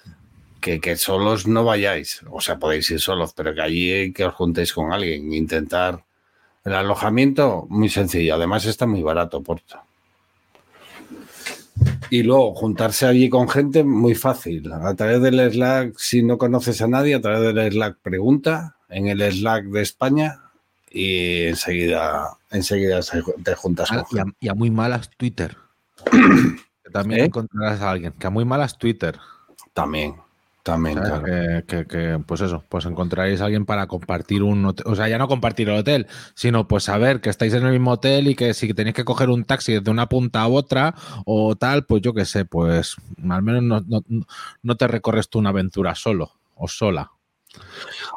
Que, 0.68 0.82
que 0.82 0.98
solos 0.98 1.48
no 1.48 1.64
vayáis. 1.64 2.22
O 2.30 2.42
sea, 2.42 2.60
podéis 2.60 2.90
ir 2.92 3.00
solos, 3.00 3.34
pero 3.34 3.54
que 3.56 3.62
allí 3.62 4.12
que 4.12 4.26
os 4.26 4.34
juntéis 4.36 4.74
con 4.74 4.92
alguien. 4.92 5.32
Intentar 5.34 6.04
el 6.66 6.74
alojamiento, 6.74 7.66
muy 7.70 7.88
sencillo. 7.90 8.36
Además 8.36 8.66
está 8.66 8.86
muy 8.86 9.02
barato, 9.02 9.42
Porto. 9.42 9.80
Y 12.10 12.24
luego 12.24 12.54
juntarse 12.56 13.06
allí 13.06 13.30
con 13.30 13.48
gente, 13.50 13.84
muy 13.84 14.16
fácil. 14.16 14.72
A 14.72 14.94
través 14.96 15.22
del 15.22 15.52
Slack, 15.52 15.98
si 15.98 16.24
no 16.24 16.38
conoces 16.38 16.82
a 16.82 16.88
nadie, 16.88 17.16
a 17.16 17.22
través 17.22 17.54
del 17.54 17.72
Slack 17.72 17.98
pregunta 18.02 18.76
en 18.90 19.08
el 19.08 19.22
Slack 19.32 19.66
de 19.66 19.82
España 19.82 20.42
y 20.90 21.44
enseguida, 21.48 22.38
enseguida 22.50 23.02
se- 23.02 23.22
te 23.44 23.56
juntas 23.56 23.90
con 23.90 24.00
Ah, 24.00 24.06
y, 24.12 24.20
a, 24.20 24.26
y 24.40 24.48
a 24.50 24.54
muy 24.54 24.72
malas 24.72 25.10
Twitter. 25.18 25.56
Que 26.84 26.92
también 26.94 27.20
¿Eh? 27.20 27.26
encontrarás 27.26 27.82
a 27.82 27.92
alguien. 27.92 28.14
Que 28.14 28.28
a 28.28 28.30
muy 28.30 28.46
malas 28.46 28.78
Twitter. 28.78 29.18
También, 29.74 30.16
también, 30.68 31.00
claro. 31.00 31.24
Que, 31.24 31.64
que- 31.68 31.86
que, 31.88 32.20
pues 32.26 32.42
eso, 32.42 32.64
pues 32.70 32.86
encontraréis 32.86 33.42
a 33.42 33.46
alguien 33.46 33.66
para 33.66 33.88
compartir 33.88 34.44
un 34.44 34.64
hotel. 34.66 34.86
O 34.88 34.96
sea, 34.96 35.08
ya 35.10 35.18
no 35.18 35.28
compartir 35.28 35.70
el 35.70 35.80
hotel, 35.80 36.08
sino 36.36 36.68
pues 36.68 36.84
saber 36.84 37.22
que 37.22 37.30
estáis 37.30 37.54
en 37.54 37.66
el 37.66 37.72
mismo 37.72 37.92
hotel 37.94 38.28
y 38.28 38.36
que 38.36 38.54
si 38.54 38.74
tenéis 38.74 38.96
que 38.96 39.06
coger 39.06 39.30
un 39.30 39.44
taxi 39.46 39.74
desde 39.74 39.90
una 39.90 40.08
punta 40.08 40.42
a 40.42 40.48
otra 40.48 40.94
o 41.26 41.56
tal, 41.56 41.86
pues 41.86 42.02
yo 42.04 42.14
qué 42.14 42.26
sé, 42.26 42.46
pues 42.46 42.96
al 43.30 43.42
menos 43.42 43.64
no, 43.64 43.82
no- 43.88 44.26
no 44.62 44.76
te 44.78 44.88
recorres 44.88 45.30
tú 45.30 45.40
una 45.40 45.50
aventura 45.50 45.96
solo 45.96 46.32
o 46.56 46.68
sola. 46.68 47.12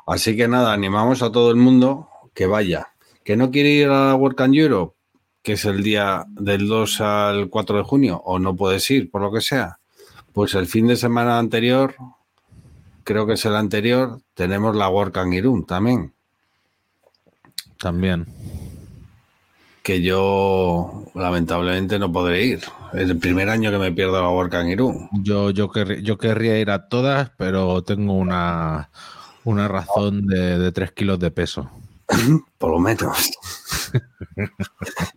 Así 0.06 0.36
que 0.36 0.48
nada, 0.48 0.72
animamos 0.72 1.22
a 1.22 1.32
todo 1.32 1.50
el 1.50 1.56
mundo 1.56 2.08
que 2.34 2.46
vaya. 2.46 2.88
Que 3.24 3.36
no 3.36 3.50
quiere 3.50 3.70
ir 3.70 3.88
a 3.88 4.14
WordCamp 4.14 4.54
Europe, 4.54 4.94
que 5.42 5.52
es 5.52 5.64
el 5.64 5.82
día 5.82 6.24
del 6.28 6.66
2 6.68 7.00
al 7.00 7.48
4 7.48 7.76
de 7.78 7.82
junio, 7.84 8.20
o 8.24 8.38
no 8.38 8.56
puedes 8.56 8.90
ir, 8.90 9.10
por 9.10 9.22
lo 9.22 9.32
que 9.32 9.40
sea. 9.40 9.78
Pues 10.32 10.54
el 10.54 10.66
fin 10.66 10.86
de 10.86 10.96
semana 10.96 11.38
anterior, 11.38 11.94
creo 13.04 13.26
que 13.26 13.34
es 13.34 13.44
el 13.44 13.56
anterior, 13.56 14.20
tenemos 14.34 14.76
la 14.76 14.88
WordCamp 14.88 15.32
Irún 15.32 15.66
también. 15.66 16.12
También. 17.78 18.26
que 19.82 20.02
yo 20.02 21.04
lamentablemente 21.14 21.98
no 21.98 22.12
podré 22.12 22.44
ir. 22.44 22.60
Es 22.92 23.08
el 23.08 23.18
primer 23.18 23.48
año 23.48 23.70
que 23.70 23.78
me 23.78 23.92
pierdo 23.92 24.20
la 24.20 24.28
WordCamp 24.28 24.68
Irún. 24.68 25.08
Yo, 25.12 25.50
yo, 25.50 25.70
querría, 25.70 26.00
yo 26.00 26.18
querría 26.18 26.58
ir 26.58 26.70
a 26.70 26.88
todas, 26.88 27.30
pero 27.36 27.82
tengo 27.82 28.12
una, 28.14 28.90
una 29.44 29.68
razón 29.68 30.26
de, 30.26 30.58
de 30.58 30.72
3 30.72 30.92
kilos 30.92 31.18
de 31.18 31.30
peso. 31.30 31.70
Por 32.58 32.70
lo 32.70 32.78
menos. 32.78 33.30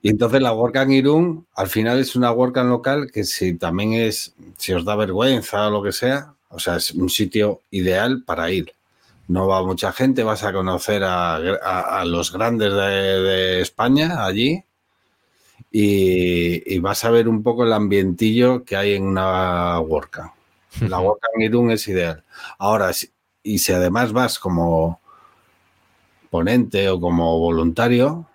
y 0.01 0.09
entonces 0.09 0.41
la 0.41 0.53
WordCamp 0.53 0.91
Irún 0.91 1.45
al 1.55 1.67
final 1.67 1.99
es 1.99 2.15
una 2.15 2.31
WordCamp 2.31 2.69
local 2.69 3.11
que 3.11 3.23
si 3.25 3.55
también 3.55 3.93
es, 3.93 4.33
si 4.57 4.73
os 4.73 4.85
da 4.85 4.95
vergüenza 4.95 5.67
o 5.67 5.71
lo 5.71 5.83
que 5.83 5.91
sea, 5.91 6.32
o 6.53 6.59
sea, 6.59 6.77
es 6.77 6.91
un 6.93 7.09
sitio 7.09 7.61
ideal 7.71 8.23
para 8.25 8.51
ir. 8.51 8.73
No 9.27 9.47
va 9.47 9.63
mucha 9.63 9.91
gente, 9.93 10.23
vas 10.23 10.43
a 10.43 10.53
conocer 10.53 11.03
a, 11.03 11.35
a- 11.37 12.01
a 12.01 12.05
los 12.05 12.31
grandes 12.33 12.73
de, 12.73 12.79
de 12.79 13.61
España 13.61 14.25
allí 14.25 14.63
y, 15.71 16.75
y 16.75 16.79
vas 16.79 17.03
a 17.05 17.09
ver 17.11 17.27
un 17.27 17.43
poco 17.43 17.63
el 17.63 17.73
ambientillo 17.73 18.63
que 18.63 18.75
hay 18.75 18.93
en 18.93 19.03
una 19.03 19.79
WordCamp. 19.79 20.33
La 20.85 20.99
WordCamp 20.99 21.39
Irún 21.41 21.71
es 21.71 21.87
ideal. 21.87 22.23
Ahora, 22.57 22.91
y 23.43 23.57
si 23.59 23.71
además 23.73 24.11
vas 24.13 24.39
como 24.39 24.99
ponente 26.29 26.89
o 26.89 26.99
como 26.99 27.39
voluntario, 27.39 28.27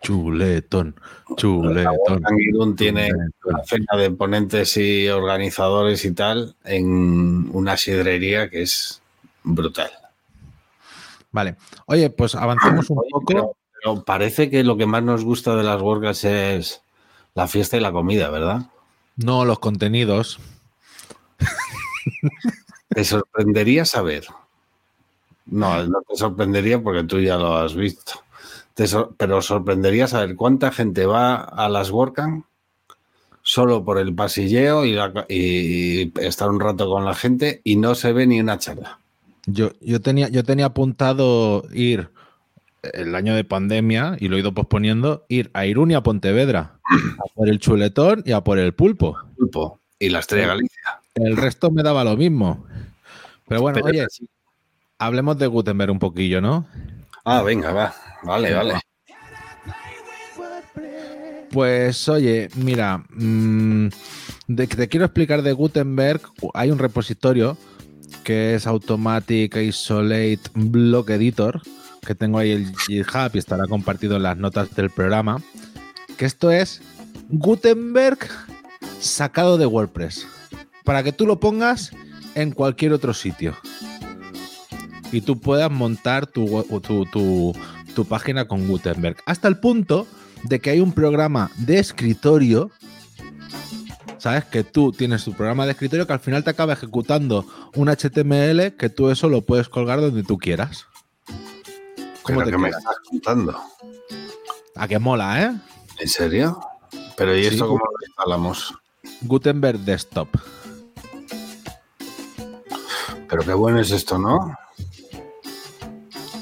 Chuletón, 0.00 0.94
chuletón. 1.36 2.22
Irún 2.38 2.76
tiene 2.76 3.10
una 3.44 3.64
cena 3.64 3.96
de 3.96 4.10
ponentes 4.12 4.76
y 4.76 5.08
organizadores 5.08 6.04
y 6.04 6.12
tal 6.12 6.54
en 6.64 7.50
una 7.52 7.76
sidrería 7.76 8.48
que 8.48 8.62
es 8.62 9.02
brutal. 9.42 9.90
Vale. 11.32 11.56
Oye, 11.86 12.10
pues 12.10 12.34
avancemos 12.34 12.88
un 12.90 12.98
Oye, 12.98 13.08
poco. 13.10 13.26
pero, 13.26 13.56
pero 13.80 14.04
parece 14.04 14.48
que 14.50 14.62
lo 14.62 14.76
que 14.76 14.86
más 14.86 15.02
nos 15.02 15.24
gusta 15.24 15.56
de 15.56 15.64
las 15.64 15.80
WordCamps 15.82 16.24
es 16.24 16.82
la 17.34 17.48
fiesta 17.48 17.76
y 17.76 17.80
la 17.80 17.92
comida, 17.92 18.30
¿verdad? 18.30 18.62
No 19.16 19.44
los 19.44 19.58
contenidos. 19.58 20.38
Te 22.88 23.04
sorprendería 23.04 23.84
saber. 23.84 24.26
No, 25.46 25.84
no 25.84 26.02
te 26.02 26.16
sorprendería 26.16 26.80
porque 26.82 27.04
tú 27.04 27.20
ya 27.20 27.36
lo 27.36 27.56
has 27.56 27.74
visto. 27.74 28.22
Te 28.78 28.86
sor- 28.86 29.12
pero 29.18 29.42
sorprendería 29.42 30.06
saber 30.06 30.36
cuánta 30.36 30.70
gente 30.70 31.04
va 31.04 31.34
a 31.34 31.68
las 31.68 31.90
WordCamp 31.90 32.44
solo 33.42 33.84
por 33.84 33.98
el 33.98 34.14
pasilleo 34.14 34.84
y, 34.84 34.92
la- 34.92 35.26
y 35.28 36.12
estar 36.24 36.48
un 36.48 36.60
rato 36.60 36.88
con 36.88 37.04
la 37.04 37.14
gente 37.14 37.60
y 37.64 37.74
no 37.74 37.96
se 37.96 38.12
ve 38.12 38.28
ni 38.28 38.38
una 38.38 38.56
charla. 38.58 39.00
Yo, 39.46 39.72
yo, 39.80 40.00
tenía, 40.00 40.28
yo 40.28 40.44
tenía 40.44 40.66
apuntado 40.66 41.64
ir 41.72 42.10
el 42.92 43.16
año 43.16 43.34
de 43.34 43.42
pandemia 43.42 44.16
y 44.20 44.28
lo 44.28 44.36
he 44.36 44.40
ido 44.40 44.54
posponiendo, 44.54 45.24
ir 45.28 45.50
a 45.54 45.66
Irún 45.66 45.90
y 45.90 45.94
a 45.94 46.02
Pontevedra, 46.04 46.78
a 46.84 47.34
por 47.34 47.48
el 47.48 47.58
chuletón 47.58 48.22
y 48.26 48.30
a 48.30 48.42
por 48.44 48.60
el 48.60 48.74
pulpo. 48.74 49.18
Pulpo 49.36 49.80
y 49.98 50.08
la 50.08 50.20
Estrella 50.20 50.46
Galicia. 50.46 51.00
El 51.16 51.36
resto 51.36 51.72
me 51.72 51.82
daba 51.82 52.04
lo 52.04 52.16
mismo. 52.16 52.64
Pero 53.48 53.60
bueno, 53.60 53.80
Pero 53.82 53.86
oye, 53.88 54.06
hablemos 55.00 55.36
de 55.36 55.48
Gutenberg 55.48 55.90
un 55.90 55.98
poquillo, 55.98 56.40
¿no? 56.40 56.68
Ah, 57.24 57.42
venga, 57.42 57.72
va. 57.72 57.92
Vale, 58.22 58.52
vale. 58.54 58.74
Pues 61.50 62.08
oye, 62.08 62.48
mira, 62.56 63.02
mm, 63.10 63.88
de- 64.48 64.66
te 64.66 64.88
quiero 64.88 65.06
explicar 65.06 65.42
de 65.42 65.52
Gutenberg. 65.52 66.20
Hay 66.54 66.70
un 66.70 66.78
repositorio 66.78 67.56
que 68.22 68.54
es 68.54 68.66
Automatic 68.66 69.56
Isolate 69.56 70.40
Block 70.54 71.10
Editor, 71.10 71.62
que 72.06 72.14
tengo 72.14 72.38
ahí 72.38 72.50
el 72.50 72.66
GitHub 72.86 73.30
y 73.34 73.38
estará 73.38 73.66
compartido 73.66 74.16
en 74.16 74.24
las 74.24 74.36
notas 74.36 74.74
del 74.74 74.90
programa. 74.90 75.42
Que 76.18 76.26
esto 76.26 76.50
es 76.50 76.82
Gutenberg 77.30 78.18
sacado 79.00 79.56
de 79.58 79.66
WordPress. 79.66 80.26
para 80.84 81.02
que 81.02 81.12
tú 81.12 81.26
lo 81.26 81.38
pongas 81.38 81.90
en 82.34 82.50
cualquier 82.52 82.94
otro 82.94 83.12
sitio. 83.12 83.54
Y 85.12 85.20
tú 85.20 85.38
puedas 85.38 85.70
montar 85.70 86.26
tu, 86.26 86.44
we- 86.44 86.80
tu, 86.80 87.04
tu- 87.04 87.52
tu 87.94 88.04
página 88.04 88.46
con 88.46 88.66
Gutenberg. 88.68 89.16
Hasta 89.26 89.48
el 89.48 89.58
punto 89.58 90.06
de 90.44 90.60
que 90.60 90.70
hay 90.70 90.80
un 90.80 90.92
programa 90.92 91.50
de 91.56 91.78
escritorio. 91.78 92.70
¿Sabes? 94.18 94.44
Que 94.46 94.64
tú 94.64 94.90
tienes 94.90 95.22
tu 95.24 95.32
programa 95.32 95.64
de 95.64 95.72
escritorio 95.72 96.06
que 96.06 96.12
al 96.12 96.18
final 96.20 96.42
te 96.42 96.50
acaba 96.50 96.72
ejecutando 96.72 97.46
un 97.76 97.88
HTML 97.88 98.74
que 98.76 98.88
tú 98.88 99.10
eso 99.10 99.28
lo 99.28 99.42
puedes 99.42 99.68
colgar 99.68 100.00
donde 100.00 100.24
tú 100.24 100.38
quieras. 100.38 100.86
¿Cómo 102.22 102.40
¿Pero 102.40 102.50
te 102.50 102.58
me 102.58 102.68
estás 102.70 102.96
contando? 103.08 103.56
A 104.74 104.88
que 104.88 104.98
mola, 104.98 105.42
¿eh? 105.44 105.56
¿En 106.00 106.08
serio? 106.08 106.60
Pero 107.16 107.36
¿y 107.36 107.44
Sí. 107.44 107.50
esto 107.50 107.68
cómo 107.68 107.78
lo 107.84 108.06
instalamos? 108.06 108.74
Gutenberg 109.22 109.78
Desktop. 109.80 110.28
Pero 113.28 113.42
qué 113.44 113.52
bueno 113.54 113.80
es 113.80 113.90
esto, 113.90 114.18
¿no? 114.18 114.54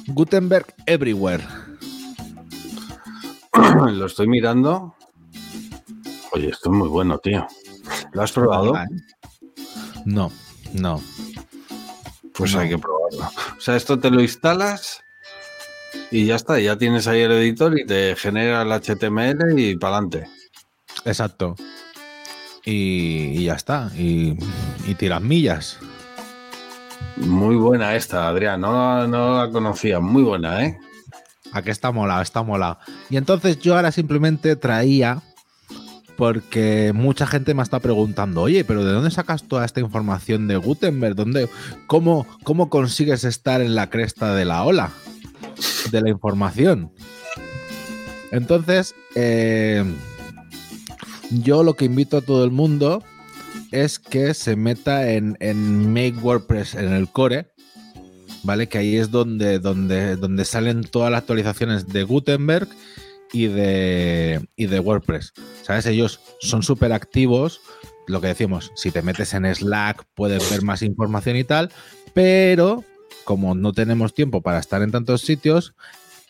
Gutenberg 0.08 0.66
Everywhere. 0.86 1.44
lo 3.92 4.06
estoy 4.06 4.26
mirando. 4.28 4.94
Oye, 6.32 6.48
esto 6.50 6.70
es 6.70 6.76
muy 6.76 6.88
bueno, 6.88 7.18
tío. 7.18 7.46
¿Lo 8.12 8.22
has 8.22 8.32
probado? 8.32 8.76
¿eh? 8.76 8.86
No, 10.04 10.30
no. 10.74 11.00
Pues 12.34 12.52
No. 12.54 12.60
hay 12.60 12.68
que 12.68 12.78
probarlo. 12.78 13.30
O 13.56 13.60
sea, 13.60 13.76
esto 13.76 13.98
te 13.98 14.10
lo 14.10 14.20
instalas 14.20 15.02
y 16.10 16.26
ya 16.26 16.36
está. 16.36 16.60
Ya 16.60 16.76
tienes 16.76 17.06
ahí 17.06 17.20
el 17.22 17.32
editor 17.32 17.78
y 17.78 17.86
te 17.86 18.14
genera 18.16 18.62
el 18.62 18.72
HTML 18.72 19.58
y 19.58 19.76
para 19.76 19.96
adelante. 19.96 20.28
Exacto. 21.04 21.56
Y, 22.64 23.38
y 23.40 23.44
ya 23.44 23.54
está. 23.54 23.90
Y, 23.96 24.36
y 24.86 24.94
tiras 24.96 25.22
millas. 25.22 25.78
Muy 27.16 27.56
buena 27.56 27.94
esta, 27.96 28.28
Adrián. 28.28 28.60
No, 28.60 29.06
la 29.06 29.50
conocía. 29.50 30.00
Muy 30.00 30.22
buena, 30.22 30.64
¿eh? 30.64 30.78
¿A 31.52 31.62
qué 31.62 31.70
está 31.70 31.90
mola? 31.90 32.20
Está 32.20 32.42
mola. 32.42 32.78
Y 33.08 33.16
entonces 33.16 33.58
yo 33.58 33.74
ahora 33.76 33.90
simplemente 33.90 34.56
traía, 34.56 35.22
porque 36.16 36.92
mucha 36.94 37.26
gente 37.26 37.54
me 37.54 37.62
está 37.62 37.80
preguntando, 37.80 38.42
oye, 38.42 38.64
pero 38.64 38.84
¿de 38.84 38.92
dónde 38.92 39.10
sacas 39.10 39.44
toda 39.44 39.64
esta 39.64 39.80
información 39.80 40.48
de 40.48 40.56
Gutenberg? 40.56 41.14
¿Dónde, 41.14 41.48
cómo, 41.86 42.26
¿Cómo 42.42 42.68
consigues 42.68 43.24
estar 43.24 43.60
en 43.60 43.74
la 43.74 43.88
cresta 43.88 44.34
de 44.34 44.44
la 44.44 44.62
ola 44.64 44.90
de 45.90 46.00
la 46.02 46.10
información? 46.10 46.92
Entonces, 48.30 48.94
eh, 49.14 49.84
yo 51.30 51.62
lo 51.62 51.74
que 51.74 51.86
invito 51.86 52.18
a 52.18 52.22
todo 52.22 52.44
el 52.44 52.50
mundo 52.50 53.02
es 53.82 53.98
que 53.98 54.32
se 54.32 54.56
meta 54.56 55.12
en, 55.12 55.36
en 55.40 55.92
Make 55.92 56.16
WordPress 56.22 56.74
en 56.74 56.92
el 56.92 57.08
core, 57.10 57.52
¿vale? 58.42 58.68
Que 58.68 58.78
ahí 58.78 58.96
es 58.96 59.10
donde, 59.10 59.58
donde, 59.58 60.16
donde 60.16 60.44
salen 60.44 60.82
todas 60.82 61.10
las 61.10 61.20
actualizaciones 61.20 61.88
de 61.88 62.04
Gutenberg 62.04 62.68
y 63.32 63.46
de, 63.48 64.48
y 64.56 64.66
de 64.66 64.80
WordPress. 64.80 65.34
¿Sabes? 65.62 65.86
Ellos 65.86 66.20
son 66.40 66.62
súper 66.62 66.92
activos. 66.92 67.60
Lo 68.06 68.20
que 68.20 68.28
decimos, 68.28 68.72
si 68.76 68.90
te 68.90 69.02
metes 69.02 69.34
en 69.34 69.52
Slack 69.54 70.06
puedes 70.14 70.48
ver 70.50 70.62
más 70.62 70.82
información 70.82 71.36
y 71.36 71.44
tal, 71.44 71.70
pero 72.14 72.82
como 73.24 73.54
no 73.54 73.72
tenemos 73.72 74.14
tiempo 74.14 74.40
para 74.40 74.60
estar 74.60 74.82
en 74.82 74.92
tantos 74.92 75.20
sitios, 75.20 75.74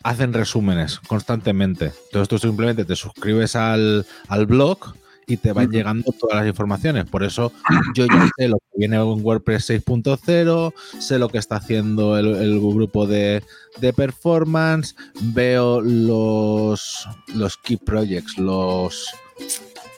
hacen 0.03 0.33
resúmenes 0.33 0.99
constantemente. 0.99 1.93
Entonces 2.07 2.27
tú 2.27 2.39
simplemente 2.39 2.83
te 2.83 2.95
suscribes 2.95 3.55
al, 3.55 4.05
al 4.27 4.47
blog 4.47 4.95
y 5.27 5.35
te 5.37 5.51
van 5.51 5.69
llegando 5.69 6.11
todas 6.17 6.37
las 6.37 6.47
informaciones. 6.47 7.05
Por 7.05 7.23
eso 7.23 7.51
yo 7.95 8.05
ya 8.07 8.29
sé 8.37 8.47
lo 8.47 8.57
que 8.57 8.77
viene 8.77 8.95
en 8.95 9.01
WordPress 9.25 9.69
6.0, 9.69 10.73
sé 10.99 11.19
lo 11.19 11.27
que 11.29 11.37
está 11.37 11.57
haciendo 11.57 12.17
el, 12.17 12.27
el 12.35 12.59
grupo 12.59 13.05
de, 13.05 13.43
de 13.81 13.93
performance, 13.93 14.95
veo 15.21 15.81
los, 15.81 17.07
los 17.35 17.57
key 17.57 17.75
projects, 17.77 18.37
los, 18.37 19.07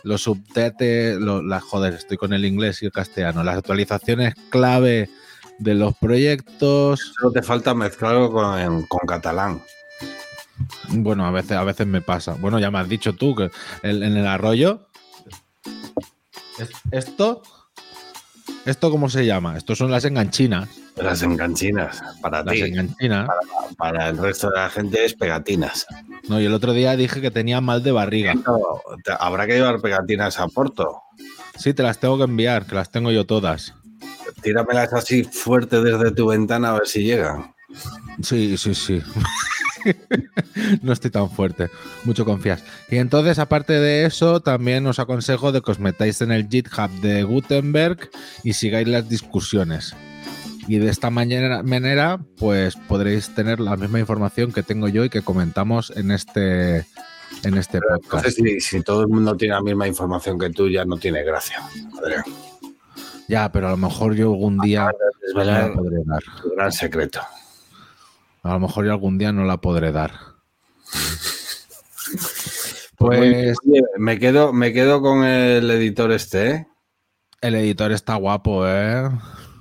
los 0.04 0.28
updates, 0.28 1.18
lo- 1.20 1.44
la, 1.44 1.60
joder, 1.60 1.94
estoy 1.94 2.18
con 2.18 2.34
el 2.34 2.44
inglés 2.46 2.82
y 2.82 2.88
el 2.88 2.92
castellano, 2.92 3.44
las 3.44 3.58
actualizaciones 3.58 4.34
clave 4.50 5.10
de 5.60 5.76
los 5.76 5.96
proyectos. 5.98 7.14
Solo 7.20 7.32
te 7.34 7.44
falta 7.44 7.76
mezclarlo 7.76 8.32
con, 8.32 8.84
con 8.88 9.06
catalán. 9.08 9.62
Bueno, 10.90 11.26
a 11.26 11.32
veces, 11.32 11.52
a 11.54 11.64
veces 11.64 11.86
me 11.88 12.02
pasa. 12.02 12.34
Bueno, 12.34 12.60
ya 12.60 12.72
me 12.72 12.80
has 12.80 12.90
dicho 12.90 13.14
tú 13.14 13.36
que 13.36 13.52
el- 13.84 14.02
en 14.04 14.18
el 14.18 14.26
arroyo. 14.28 14.88
Es- 16.60 16.72
Esto. 16.92 17.42
¿Esto 18.66 18.92
cómo 18.92 19.10
se 19.10 19.26
llama? 19.26 19.58
Estos 19.58 19.78
son 19.78 19.90
las 19.92 20.06
enganchinas. 20.06 20.68
Las 20.98 21.22
enganchinas. 21.22 22.02
Para 22.22 22.44
Las 22.44 22.54
ti. 22.54 22.62
enganchinas. 22.62 23.30
Para 23.78 24.10
el 24.10 24.18
resto 24.18 24.50
de 24.50 24.58
la 24.58 24.70
gente 24.70 25.06
es 25.06 25.14
pegatinas. 25.14 25.86
No, 26.28 26.42
y 26.42 26.46
el 26.46 26.54
otro 26.54 26.74
día 26.74 26.96
dije 26.96 27.22
que 27.22 27.32
tenía 27.32 27.62
mal 27.62 27.84
de 27.84 27.92
barriga. 27.92 28.34
No, 28.34 28.58
te- 29.04 29.14
habrá 29.18 29.48
que 29.48 29.54
llevar 29.54 29.80
pegatinas 29.82 30.40
a 30.40 30.48
Porto. 30.48 31.02
Sí, 31.58 31.74
te 31.74 31.84
las 31.84 32.00
tengo 32.00 32.18
que 32.18 32.24
enviar, 32.26 32.66
que 32.66 32.76
las 32.76 32.92
tengo 32.92 33.12
yo 33.12 33.26
todas. 33.26 33.74
Tíramelas 34.42 34.94
así 34.94 35.24
fuerte 35.24 35.82
desde 35.82 36.12
tu 36.12 36.28
ventana 36.28 36.72
a 36.72 36.74
ver 36.74 36.88
si 36.88 37.04
llegan. 37.04 37.54
Sí, 38.22 38.58
sí, 38.58 38.74
sí. 38.76 39.02
no 40.82 40.94
estoy 40.94 41.12
tan 41.12 41.30
fuerte. 41.30 41.70
Mucho 42.04 42.26
confías. 42.26 42.64
Y 42.90 42.98
entonces, 42.98 43.40
aparte 43.40 43.74
de 43.74 44.06
eso, 44.06 44.42
también 44.42 44.86
os 44.88 45.00
aconsejo 45.00 45.52
de 45.52 45.62
que 45.62 45.72
os 45.72 45.80
metáis 45.80 46.22
en 46.22 46.32
el 46.32 46.48
GitHub 46.48 46.90
de 47.02 47.24
Gutenberg 47.24 48.10
y 48.44 48.54
sigáis 48.54 48.88
las 48.88 49.10
discusiones. 49.10 49.96
Y 50.68 50.78
de 50.78 50.90
esta 50.90 51.10
manera, 51.10 52.20
pues 52.38 52.76
podréis 52.76 53.34
tener 53.34 53.60
la 53.60 53.76
misma 53.76 54.00
información 54.00 54.52
que 54.52 54.62
tengo 54.62 54.88
yo 54.88 55.04
y 55.04 55.10
que 55.10 55.24
comentamos 55.24 55.92
en 55.96 56.12
este, 56.12 56.86
en 57.44 57.58
este 57.58 57.80
podcast. 57.82 58.28
Entonces, 58.28 58.36
si, 58.36 58.60
si 58.60 58.84
todo 58.84 59.02
el 59.02 59.08
mundo 59.08 59.36
tiene 59.36 59.56
la 59.56 59.62
misma 59.62 59.88
información 59.88 60.38
que 60.38 60.52
tú, 60.52 60.70
ya 60.70 60.86
no 60.86 60.98
tiene 60.98 61.24
gracia. 61.24 61.58
Adrián. 62.00 62.24
Ya, 63.28 63.52
pero 63.52 63.68
a 63.68 63.72
lo 63.72 63.78
mejor 63.78 64.16
yo 64.16 64.32
algún 64.32 64.58
día 64.60 64.92
Desvelar 65.22 65.74
podré 65.74 65.98
dar. 66.06 66.24
tu 66.42 66.50
gran 66.50 66.72
secreto. 66.72 67.22
A 68.44 68.54
lo 68.54 68.60
mejor 68.60 68.86
yo 68.86 68.92
algún 68.92 69.18
día 69.18 69.32
no 69.32 69.46
la 69.46 69.58
podré 69.58 69.92
dar. 69.92 70.12
Pues, 72.98 73.18
Pues 73.18 73.58
oye, 73.66 73.82
me 73.98 74.20
quedo, 74.20 74.52
me 74.52 74.74
quedo 74.74 75.02
con 75.02 75.24
el 75.24 75.72
editor 75.72 76.12
este, 76.12 76.50
¿eh? 76.50 76.68
el 77.40 77.56
editor 77.56 77.94
está 77.94 78.16
guapo, 78.16 78.68
¿eh? 78.68 79.10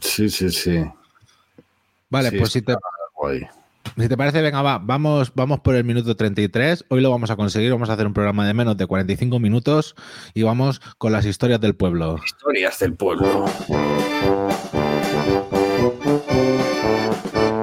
Sí, 0.01 0.29
sí, 0.29 0.51
sí. 0.51 0.85
Vale, 2.11 2.31
Sí, 2.31 2.38
pues 2.38 2.51
si 2.53 2.62
te, 2.62 2.75
Guay. 3.14 3.47
si 3.97 4.09
te 4.09 4.17
parece, 4.17 4.43
venga, 4.43 4.62
va, 4.62 4.79
vamos, 4.79 5.33
vamos 5.35 5.61
por 5.61 5.75
el 5.77 5.85
minuto 5.85 6.17
33. 6.17 6.87
Hoy 6.88 7.01
lo 7.01 7.11
vamos 7.11 7.31
a 7.31 7.37
conseguir, 7.37 7.71
vamos 7.71 7.91
a 7.91 7.93
hacer 7.93 8.07
un 8.07 8.14
programa 8.14 8.47
de 8.47 8.55
menos 8.55 8.77
de 8.77 8.87
45 8.87 9.38
minutos 9.38 9.95
y 10.35 10.43
vamos 10.43 10.81
con 10.99 11.12
las 11.12 11.25
historias 11.25 11.61
del 11.61 11.77
pueblo. 11.77 12.17
Historias 12.25 12.79
del 12.81 12.95
pueblo. 12.95 13.45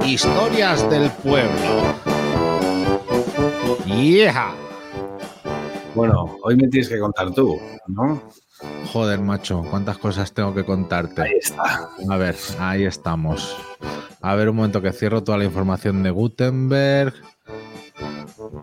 Historias 0.07 0.87
del 0.91 1.09
pueblo. 1.09 1.95
¡Yeah! 3.87 4.53
Bueno, 5.95 6.37
hoy 6.43 6.55
me 6.55 6.67
tienes 6.67 6.89
que 6.89 6.99
contar 6.99 7.33
tú, 7.33 7.59
¿no? 7.87 8.21
Joder, 8.93 9.19
macho, 9.19 9.63
cuántas 9.69 9.97
cosas 9.97 10.31
tengo 10.31 10.53
que 10.53 10.63
contarte. 10.63 11.23
Ahí 11.23 11.31
está. 11.41 11.89
A 12.07 12.17
ver, 12.17 12.35
ahí 12.59 12.85
estamos. 12.85 13.57
A 14.21 14.35
ver, 14.35 14.49
un 14.49 14.57
momento 14.57 14.79
que 14.79 14.91
cierro 14.91 15.23
toda 15.23 15.39
la 15.39 15.45
información 15.45 16.03
de 16.03 16.11
Gutenberg. 16.11 17.13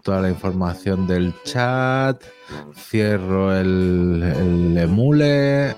Toda 0.04 0.20
la 0.20 0.28
información 0.28 1.08
del 1.08 1.34
chat. 1.42 2.22
Cierro 2.76 3.52
el, 3.56 4.22
el 4.22 4.78
emule. 4.78 5.74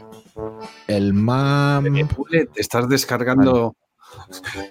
El 0.86 1.14
MAM. 1.14 1.86
Emule, 1.86 2.46
te 2.52 2.60
estás 2.60 2.86
descargando. 2.86 3.74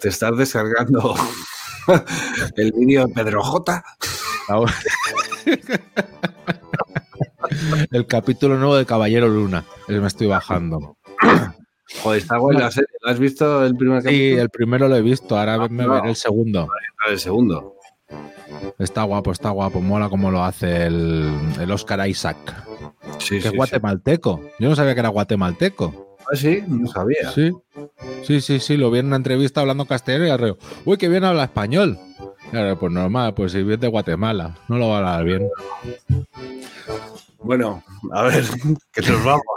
Te 0.02 0.10
estás 0.10 0.38
descargando 0.38 1.16
el 2.58 2.72
vídeo 2.74 3.08
de 3.08 3.14
Pedro 3.14 3.42
J. 3.44 3.84
El 7.92 8.08
capítulo 8.08 8.58
nuevo 8.58 8.76
de 8.76 8.86
Caballero 8.86 9.28
Luna. 9.28 9.64
Me 9.88 10.08
estoy 10.08 10.28
bajando. 10.28 10.98
Joder, 12.02 12.22
está 12.22 12.38
la 12.40 12.72
serie. 12.72 12.88
¿Lo 13.02 13.12
has 13.12 13.20
visto 13.20 13.66
el 13.66 13.76
primer 13.76 14.02
Sí, 14.02 14.08
capítulo? 14.08 14.42
el 14.42 14.50
primero 14.50 14.88
lo 14.88 14.96
he 14.96 15.02
visto. 15.02 15.38
Ahora 15.38 15.68
me 15.68 15.84
no. 15.86 15.94
veré 15.94 16.10
el 16.10 16.16
segundo. 16.16 16.68
El 17.08 17.20
segundo. 17.20 17.76
Está 18.80 19.04
guapo, 19.04 19.32
está 19.32 19.50
guapo. 19.52 19.82
Mola 19.82 20.10
como 20.10 20.32
lo 20.32 20.44
hace 20.44 20.86
el, 20.88 21.32
el 21.60 21.72
Oscar 21.72 22.08
Isaac. 22.08 22.38
Sí, 23.20 23.36
que 23.36 23.42
sí, 23.44 23.48
es 23.50 23.54
guatemalteco. 23.56 24.42
Yo 24.60 24.70
no 24.70 24.76
sabía 24.76 24.94
que 24.94 25.00
era 25.02 25.10
guatemalteco. 25.10 26.18
sí. 26.34 26.60
Ah, 26.62 26.64
sí, 26.64 26.64
no 26.68 26.88
sabía. 26.88 27.32
Sí, 27.32 27.52
sí, 28.24 28.42
sí, 28.42 28.60
sí. 28.60 28.78
Lo 28.78 28.90
vi 28.92 29.00
en 29.00 29.08
una 29.08 29.16
entrevista 29.18 29.62
hablando 29.62 29.86
castellano 29.86 30.28
y 30.28 30.30
arreo. 30.30 30.58
Uy, 30.86 30.98
que 30.98 31.10
bien 31.10 31.24
habla 31.24 31.44
español. 31.46 31.98
Ahora, 32.52 32.76
pues 32.76 32.92
normal, 32.92 33.34
pues 33.34 33.52
si 33.52 33.60
viene 33.60 33.78
de 33.78 33.88
Guatemala. 33.88 34.56
No 34.68 34.78
lo 34.78 34.90
va 34.90 34.96
a 34.96 34.98
hablar 35.18 35.26
bien. 35.26 35.50
Bueno, 37.40 37.84
a 38.14 38.24
ver, 38.24 38.44
que 38.94 39.02
nos 39.02 39.24
vamos. 39.24 39.44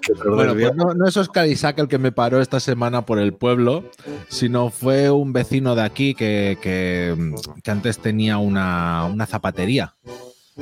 Que 0.00 0.14
lo 0.24 0.36
Bueno, 0.36 0.52
pues 0.54 0.74
no, 0.76 0.94
no 0.94 1.06
es 1.08 1.16
Oscar 1.16 1.46
Isaac 1.48 1.78
el 1.78 1.88
que 1.88 1.98
me 1.98 2.12
paró 2.12 2.40
esta 2.40 2.60
semana 2.60 3.04
por 3.04 3.18
el 3.18 3.34
pueblo, 3.34 3.84
sino 4.28 4.70
fue 4.70 5.10
un 5.10 5.32
vecino 5.32 5.74
de 5.74 5.82
aquí 5.82 6.14
que, 6.14 6.56
que- 6.62 7.34
que 7.62 7.70
antes 7.70 7.98
tenía 7.98 8.38
una, 8.38 9.04
una 9.06 9.26
zapatería. 9.26 9.94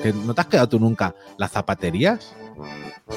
Que 0.00 0.12
¿No 0.12 0.34
te 0.34 0.40
has 0.40 0.46
quedado 0.46 0.68
tú 0.68 0.78
nunca 0.78 1.14
las 1.38 1.52
zapaterías? 1.52 2.34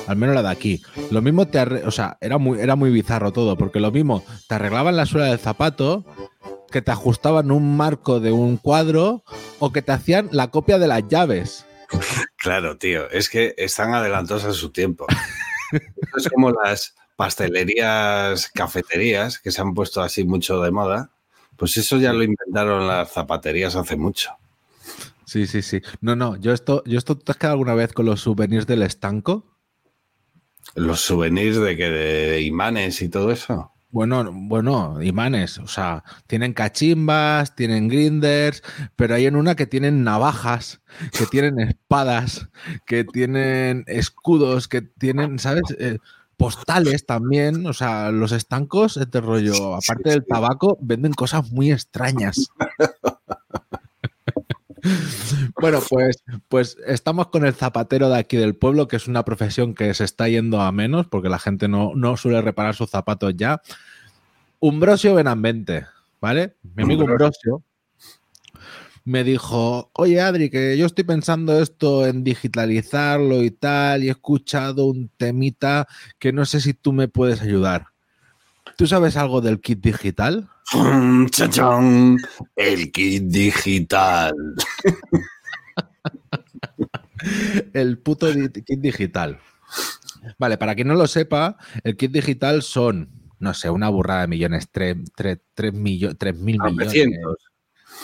Al 0.08 0.18
menos 0.18 0.36
la 0.36 0.44
de 0.44 0.50
aquí. 0.50 0.82
Lo 1.12 1.22
mismo 1.22 1.48
te 1.48 1.62
o 1.62 1.92
sea, 1.92 2.18
era 2.22 2.38
muy, 2.38 2.60
era 2.60 2.76
muy 2.76 2.90
bizarro 2.90 3.32
todo, 3.32 3.58
porque 3.58 3.80
lo 3.80 3.92
mismo 3.92 4.24
te 4.48 4.56
arreglaban 4.56 4.96
la 4.96 5.06
suela 5.06 5.28
del 5.28 5.40
zapato, 5.40 6.06
que 6.72 6.82
te 6.82 6.92
ajustaban 6.92 7.52
un 7.52 7.78
marco 7.78 8.20
de 8.20 8.32
un 8.32 8.58
cuadro, 8.58 9.24
o 9.60 9.72
que 9.72 9.82
te 9.82 9.92
hacían 9.92 10.30
la 10.32 10.50
copia 10.50 10.78
de 10.78 10.88
las 10.88 11.08
llaves. 11.08 11.66
Claro, 12.38 12.78
tío, 12.78 13.10
es 13.10 13.28
que 13.28 13.56
están 13.58 13.96
adelantados 13.96 14.44
a 14.44 14.54
su 14.54 14.72
tiempo. 14.72 15.08
Es 16.16 16.30
como 16.30 16.52
las 16.52 16.94
pastelerías, 17.16 18.50
cafeterías, 18.50 19.40
que 19.40 19.52
se 19.52 19.62
han 19.62 19.74
puesto 19.74 20.02
así 20.02 20.24
mucho 20.24 20.62
de 20.62 20.70
moda. 20.70 21.10
Pues 21.58 21.76
eso 21.78 21.98
ya 21.98 22.14
lo 22.14 22.24
inventaron 22.24 22.88
las 22.88 23.12
zapaterías 23.12 23.76
hace 23.76 23.96
mucho. 23.96 24.30
Sí, 25.26 25.48
sí, 25.48 25.62
sí. 25.62 25.82
No, 26.02 26.16
no, 26.16 26.36
yo 26.38 26.54
esto, 26.54 26.84
yo 26.86 26.98
esto, 26.98 27.18
¿te 27.18 27.32
has 27.32 27.38
quedado 27.38 27.54
alguna 27.54 27.74
vez 27.74 27.94
con 27.94 28.06
los 28.06 28.22
souvenirs 28.22 28.68
del 28.68 28.84
estanco? 28.84 29.58
Los 30.76 31.02
souvenirs 31.02 31.60
de 31.60 31.78
que 31.78 31.90
de 31.90 32.42
imanes 32.42 33.02
y 33.02 33.10
todo 33.10 33.32
eso. 33.32 33.72
Bueno, 33.96 34.30
bueno, 34.30 35.02
imanes, 35.02 35.58
o 35.58 35.68
sea, 35.68 36.04
tienen 36.28 36.52
cachimbas, 36.52 37.56
tienen 37.56 37.88
grinders, 37.88 38.62
pero 38.98 39.16
hay 39.16 39.26
en 39.26 39.38
una 39.38 39.56
que 39.56 39.68
tienen 39.68 40.04
navajas, 40.04 40.82
que 41.18 41.26
tienen 41.26 41.62
espadas, 41.62 42.50
que 42.86 43.06
tienen 43.06 43.86
escudos, 43.88 44.68
que 44.68 44.82
tienen, 44.82 45.40
¿sabes? 45.40 45.64
Eh, 45.80 46.00
postales 46.36 47.06
también, 47.06 47.66
o 47.66 47.72
sea, 47.72 48.12
los 48.12 48.34
estancos, 48.34 48.98
este 48.98 49.22
rollo, 49.22 49.76
aparte 49.76 50.10
del 50.10 50.26
tabaco, 50.26 50.78
venden 50.82 51.14
cosas 51.14 51.50
muy 51.52 51.72
extrañas. 51.72 52.50
Bueno, 55.62 55.80
pues, 55.90 56.24
pues 56.48 56.78
estamos 56.86 57.28
con 57.28 57.46
el 57.46 57.54
zapatero 57.54 58.10
de 58.10 58.18
aquí 58.18 58.38
del 58.38 58.56
pueblo, 58.56 58.88
que 58.88 58.96
es 58.98 59.08
una 59.08 59.26
profesión 59.26 59.74
que 59.74 59.94
se 59.94 60.04
está 60.04 60.28
yendo 60.28 60.62
a 60.62 60.72
menos, 60.72 61.08
porque 61.08 61.30
la 61.30 61.40
gente 61.40 61.68
no, 61.68 61.94
no 61.96 62.18
suele 62.18 62.42
reparar 62.42 62.76
sus 62.76 62.90
zapatos 62.90 63.34
ya. 63.36 63.62
Umbrosio 64.60 65.16
Benavente, 65.16 65.86
¿vale? 66.22 66.56
Mi 66.76 66.84
amigo 66.84 67.04
Umbrosio 67.04 67.64
me 69.06 69.24
dijo, 69.24 69.92
oye 69.94 70.20
Adri, 70.20 70.50
que 70.50 70.76
yo 70.78 70.88
estoy 70.88 71.04
pensando 71.04 71.62
esto 71.62 72.08
en 72.08 72.24
digitalizarlo 72.24 73.44
y 73.44 73.52
tal, 73.52 74.04
y 74.04 74.08
he 74.08 74.12
escuchado 74.12 74.88
un 74.88 75.10
temita 75.16 75.88
que 76.18 76.34
no 76.34 76.44
sé 76.46 76.60
si 76.60 76.74
tú 76.74 76.92
me 76.92 77.08
puedes 77.08 77.42
ayudar. 77.42 77.88
¿Tú 78.78 78.88
sabes 78.88 79.16
algo 79.16 79.42
del 79.42 79.62
kit 79.62 79.80
digital? 79.80 80.50
El 82.56 82.92
kit 82.92 83.24
digital. 83.26 84.34
El 87.74 87.98
puto 88.00 88.28
kit 88.34 88.80
digital. 88.80 89.40
Vale, 90.38 90.58
para 90.58 90.76
quien 90.76 90.88
no 90.88 90.96
lo 90.96 91.08
sepa, 91.08 91.58
el 91.84 91.96
kit 91.98 92.12
digital 92.12 92.62
son, 92.64 93.10
no 93.40 93.54
sé, 93.54 93.70
una 93.70 93.90
burrada 93.90 94.22
de 94.22 94.28
millones, 94.28 94.70
3, 94.72 94.98
mil 95.74 95.74
millones. 95.74 96.16
900. 96.60 97.38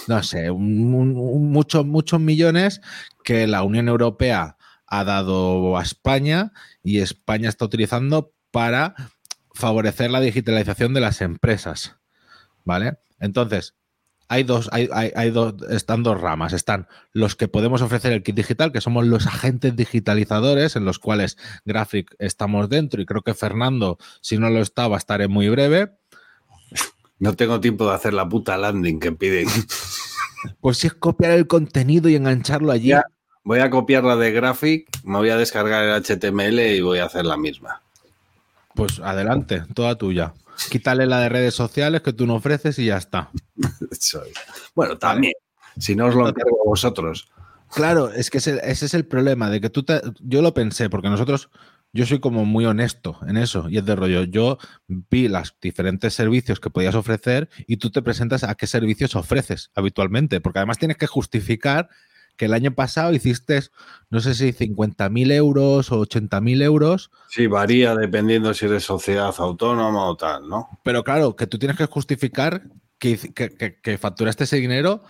No 0.07 0.23
sé, 0.23 0.49
un- 0.51 0.93
un- 0.93 1.17
un- 1.17 1.51
muchos, 1.51 1.85
muchos 1.85 2.19
millones 2.19 2.81
que 3.23 3.47
la 3.47 3.63
Unión 3.63 3.87
Europea 3.89 4.57
ha 4.87 5.03
dado 5.03 5.77
a 5.77 5.81
España 5.83 6.51
y 6.83 6.99
España 6.99 7.49
está 7.49 7.65
utilizando 7.65 8.33
para 8.51 8.95
favorecer 9.53 10.11
la 10.11 10.21
digitalización 10.21 10.93
de 10.93 11.01
las 11.01 11.21
empresas. 11.21 11.95
¿Vale? 12.71 12.99
Entonces, 13.19 13.75
hay 14.29 14.43
dos, 14.43 14.69
hay, 14.71 14.87
hay- 14.93 15.11
hay 15.13 15.29
dos, 15.29 15.55
están 15.69 16.03
dos 16.03 16.21
ramas. 16.21 16.53
Están 16.53 16.87
los 17.11 17.35
que 17.35 17.49
podemos 17.49 17.81
ofrecer 17.81 18.13
el 18.13 18.23
kit 18.23 18.33
digital, 18.35 18.71
que 18.71 18.79
somos 18.79 19.05
los 19.05 19.27
agentes 19.27 19.75
digitalizadores, 19.75 20.77
en 20.77 20.85
los 20.85 20.99
cuales 20.99 21.37
Graphic 21.65 22.15
estamos 22.17 22.69
dentro, 22.69 23.01
y 23.01 23.05
creo 23.05 23.23
que 23.23 23.33
Fernando, 23.33 23.97
si 24.21 24.37
no 24.37 24.49
lo 24.49 24.61
está, 24.61 24.87
va 24.87 24.95
a 24.95 24.99
estar 24.99 25.21
en 25.21 25.31
muy 25.31 25.49
breve. 25.49 25.91
No 27.19 27.35
tengo 27.35 27.59
tiempo 27.59 27.85
de 27.89 27.93
hacer 27.93 28.13
la 28.13 28.27
puta 28.29 28.57
landing 28.57 28.99
que 29.01 29.11
piden. 29.11 29.47
Pues 30.61 30.77
si 30.77 30.87
es 30.87 30.93
copiar 30.93 31.31
el 31.33 31.45
contenido 31.45 32.07
y 32.09 32.15
engancharlo 32.15 32.71
allí. 32.71 32.87
Ya. 32.87 33.03
Voy 33.43 33.59
a 33.59 33.69
copiar 33.69 34.03
la 34.05 34.15
de 34.15 34.31
Graphic, 34.31 34.87
me 35.03 35.17
voy 35.17 35.29
a 35.29 35.35
descargar 35.37 35.83
el 35.83 35.91
HTML 36.03 36.59
y 36.75 36.81
voy 36.81 36.99
a 36.99 37.05
hacer 37.05 37.25
la 37.25 37.35
misma. 37.37 37.81
Pues 38.75 38.99
adelante, 39.01 39.63
toda 39.73 39.95
tuya. 39.97 40.33
Quítale 40.69 41.05
la 41.05 41.19
de 41.19 41.29
redes 41.29 41.53
sociales 41.53 42.01
que 42.01 42.13
tú 42.13 42.25
no 42.25 42.35
ofreces 42.35 42.77
y 42.79 42.85
ya 42.85 42.97
está. 42.97 43.29
Bueno, 44.75 44.97
también. 44.97 45.33
Si 45.77 45.95
no 45.95 46.07
os 46.07 46.15
lo 46.15 46.27
encargo 46.27 46.61
a 46.65 46.69
vosotros. 46.69 47.29
Claro, 47.73 48.11
es 48.11 48.29
que 48.29 48.39
ese, 48.39 48.59
ese 48.63 48.85
es 48.85 48.93
el 48.93 49.05
problema, 49.05 49.49
de 49.49 49.61
que 49.61 49.69
tú 49.69 49.83
te, 49.83 50.01
yo 50.19 50.41
lo 50.41 50.53
pensé, 50.53 50.89
porque 50.89 51.09
nosotros, 51.09 51.49
yo 51.93 52.05
soy 52.05 52.19
como 52.19 52.43
muy 52.43 52.65
honesto 52.65 53.19
en 53.25 53.37
eso, 53.37 53.69
y 53.69 53.77
es 53.77 53.85
de 53.85 53.95
rollo, 53.95 54.23
yo 54.23 54.57
vi 54.87 55.29
los 55.29 55.55
diferentes 55.61 56.13
servicios 56.13 56.59
que 56.59 56.69
podías 56.69 56.95
ofrecer 56.95 57.49
y 57.67 57.77
tú 57.77 57.89
te 57.89 58.01
presentas 58.01 58.43
a 58.43 58.55
qué 58.55 58.67
servicios 58.67 59.15
ofreces 59.15 59.71
habitualmente, 59.73 60.41
porque 60.41 60.59
además 60.59 60.79
tienes 60.79 60.97
que 60.97 61.07
justificar 61.07 61.89
que 62.37 62.45
el 62.45 62.53
año 62.53 62.73
pasado 62.73 63.13
hiciste, 63.13 63.61
no 64.09 64.19
sé 64.19 64.33
si 64.35 64.51
50.000 64.53 65.31
euros 65.31 65.91
o 65.91 65.99
80.000 65.99 66.61
euros, 66.61 67.11
Sí, 67.29 67.47
varía 67.47 67.95
dependiendo 67.95 68.53
si 68.53 68.65
eres 68.65 68.83
sociedad 68.83 69.33
autónoma 69.37 70.05
o 70.05 70.15
tal, 70.17 70.47
¿no? 70.49 70.67
pero 70.83 71.03
claro, 71.03 71.35
que 71.35 71.47
tú 71.47 71.59
tienes 71.59 71.77
que 71.77 71.85
justificar 71.85 72.63
que, 72.99 73.17
que, 73.17 73.49
que- 73.49 73.79
que 73.81 73.97
facturaste 73.97 74.43
ese 74.45 74.57
dinero 74.57 75.03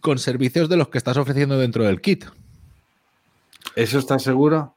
con 0.00 0.18
servicios 0.18 0.68
de 0.68 0.76
los 0.76 0.88
que 0.88 0.98
estás 0.98 1.16
ofreciendo 1.16 1.58
dentro 1.58 1.84
del 1.84 2.00
kit. 2.00 2.24
¿Eso 3.74 3.98
estás 3.98 4.22
seguro? 4.22 4.76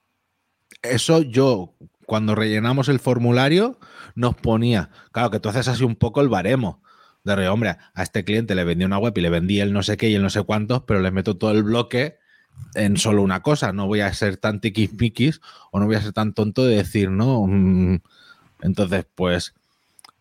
Eso 0.82 1.22
yo, 1.22 1.74
cuando 2.06 2.36
rellenamos 2.36 2.90
el 2.90 3.00
formulario, 3.00 3.80
nos 4.16 4.36
ponía, 4.36 4.90
claro, 5.12 5.30
que 5.32 5.40
tú 5.40 5.50
haces 5.50 5.68
así 5.68 5.84
un 5.84 5.96
poco 5.96 6.22
el 6.22 6.30
baremo. 6.30 6.82
De 7.24 7.36
re, 7.36 7.50
hombre, 7.50 7.76
a 7.94 8.04
este 8.04 8.24
cliente 8.24 8.56
le 8.56 8.64
vendí 8.64 8.86
una 8.86 8.98
web 8.98 9.14
y 9.18 9.22
le 9.22 9.30
vendí 9.30 9.60
el 9.60 9.74
no 9.74 9.84
sé 9.84 9.98
qué 9.98 10.10
y 10.10 10.16
el 10.16 10.22
no 10.24 10.30
sé 10.30 10.42
cuántos, 10.44 10.84
pero 10.84 11.02
le 11.02 11.12
meto 11.12 11.38
todo 11.38 11.52
el 11.52 11.64
bloque 11.64 12.18
en 12.76 12.98
solo 12.98 13.22
una 13.22 13.42
cosa. 13.42 13.74
No 13.74 13.88
voy 13.88 14.02
a 14.02 14.14
ser 14.14 14.38
tan 14.38 14.62
tiquismiquis 14.62 15.42
o 15.72 15.80
no 15.80 15.86
voy 15.86 15.96
a 15.96 16.02
ser 16.02 16.14
tan 16.14 16.34
tonto 16.34 16.66
de 16.66 16.78
decir, 16.78 17.10
no. 17.12 17.46
mm, 17.48 18.00
Entonces, 18.62 19.06
pues. 19.16 19.54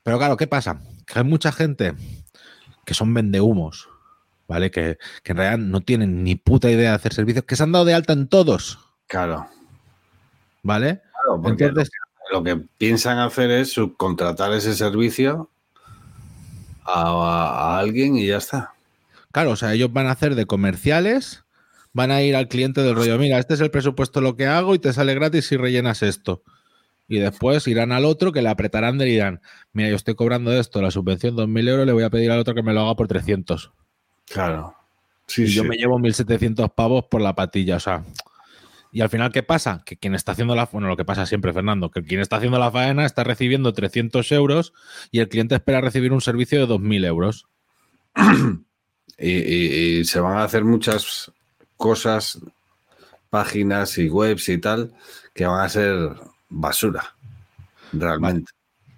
Pero 0.02 0.18
claro, 0.18 0.36
¿qué 0.36 0.46
pasa? 0.46 0.80
Que 1.06 1.18
hay 1.20 1.24
mucha 1.24 1.52
gente 1.52 1.94
que 2.84 2.94
son 2.94 3.12
vendehumos, 3.14 3.88
¿vale? 4.48 4.70
Que, 4.70 4.98
que 5.22 5.32
en 5.32 5.38
realidad 5.38 5.58
no 5.58 5.80
tienen 5.82 6.24
ni 6.24 6.34
puta 6.36 6.70
idea 6.70 6.90
de 6.90 6.96
hacer 6.96 7.12
servicios, 7.14 7.44
que 7.44 7.54
se 7.56 7.62
han 7.62 7.72
dado 7.72 7.84
de 7.84 7.94
alta 7.94 8.12
en 8.12 8.28
todos, 8.28 8.78
Claro. 9.06 9.46
¿vale? 10.62 11.02
Claro, 11.12 11.40
porque 11.42 11.64
Entonces, 11.66 11.90
lo 12.32 12.42
que 12.42 12.56
piensan 12.78 13.18
hacer 13.18 13.50
es 13.50 13.72
subcontratar 13.72 14.52
ese 14.52 14.74
servicio 14.74 15.50
a, 16.88 17.74
a 17.74 17.78
alguien 17.78 18.16
y 18.16 18.26
ya 18.26 18.38
está. 18.38 18.72
Claro, 19.32 19.50
o 19.50 19.56
sea, 19.56 19.74
ellos 19.74 19.92
van 19.92 20.06
a 20.06 20.12
hacer 20.12 20.34
de 20.34 20.46
comerciales, 20.46 21.44
van 21.92 22.10
a 22.10 22.22
ir 22.22 22.34
al 22.36 22.48
cliente 22.48 22.80
del 22.80 22.94
rollo, 22.94 23.18
mira, 23.18 23.38
este 23.38 23.54
es 23.54 23.60
el 23.60 23.70
presupuesto 23.70 24.20
lo 24.20 24.36
que 24.36 24.46
hago 24.46 24.74
y 24.74 24.78
te 24.78 24.92
sale 24.92 25.14
gratis 25.14 25.46
si 25.46 25.56
rellenas 25.56 26.02
esto. 26.02 26.42
Y 27.08 27.18
después 27.18 27.66
irán 27.66 27.92
al 27.92 28.04
otro 28.04 28.32
que 28.32 28.42
le 28.42 28.50
apretarán 28.50 29.00
y 29.00 29.04
dirán, 29.04 29.40
mira, 29.72 29.88
yo 29.88 29.96
estoy 29.96 30.14
cobrando 30.14 30.52
esto, 30.52 30.82
la 30.82 30.90
subvención 30.90 31.36
2.000 31.36 31.68
euros, 31.68 31.86
le 31.86 31.92
voy 31.92 32.02
a 32.04 32.10
pedir 32.10 32.30
al 32.30 32.38
otro 32.38 32.54
que 32.54 32.62
me 32.62 32.74
lo 32.74 32.82
haga 32.82 32.94
por 32.96 33.08
300. 33.08 33.70
Claro. 34.26 34.74
Sí, 35.26 35.44
y 35.44 35.46
yo 35.46 35.62
sí. 35.62 35.68
me 35.68 35.76
llevo 35.76 35.98
1.700 35.98 36.72
pavos 36.74 37.04
por 37.06 37.20
la 37.20 37.34
patilla, 37.34 37.76
o 37.76 37.80
sea. 37.80 38.04
Y 38.90 39.00
al 39.02 39.08
final, 39.10 39.32
¿qué 39.32 39.42
pasa? 39.42 39.82
Que 39.84 39.96
quien 39.96 40.14
está 40.14 40.32
haciendo 40.32 40.54
la... 40.54 40.64
Bueno, 40.66 40.88
lo 40.88 40.96
que 40.96 41.04
pasa 41.04 41.26
siempre, 41.26 41.52
Fernando, 41.52 41.90
que 41.90 42.02
quien 42.02 42.20
está 42.20 42.36
haciendo 42.36 42.58
la 42.58 42.70
faena 42.70 43.04
está 43.04 43.22
recibiendo 43.24 43.72
300 43.72 44.32
euros 44.32 44.72
y 45.10 45.20
el 45.20 45.28
cliente 45.28 45.54
espera 45.54 45.80
recibir 45.80 46.12
un 46.12 46.20
servicio 46.22 46.58
de 46.58 46.66
2.000 46.72 47.04
euros. 47.06 47.46
Y, 49.20 49.32
y- 49.32 49.98
y 49.98 50.04
se 50.04 50.20
van 50.20 50.36
a 50.38 50.44
hacer 50.44 50.62
muchas 50.64 51.32
cosas, 51.76 52.38
páginas 53.30 53.98
y 53.98 54.08
webs 54.08 54.48
y 54.48 54.58
tal, 54.58 54.94
que 55.34 55.44
van 55.44 55.60
a 55.64 55.68
ser 55.68 56.14
basura. 56.48 57.16
Realmente. 57.92 58.52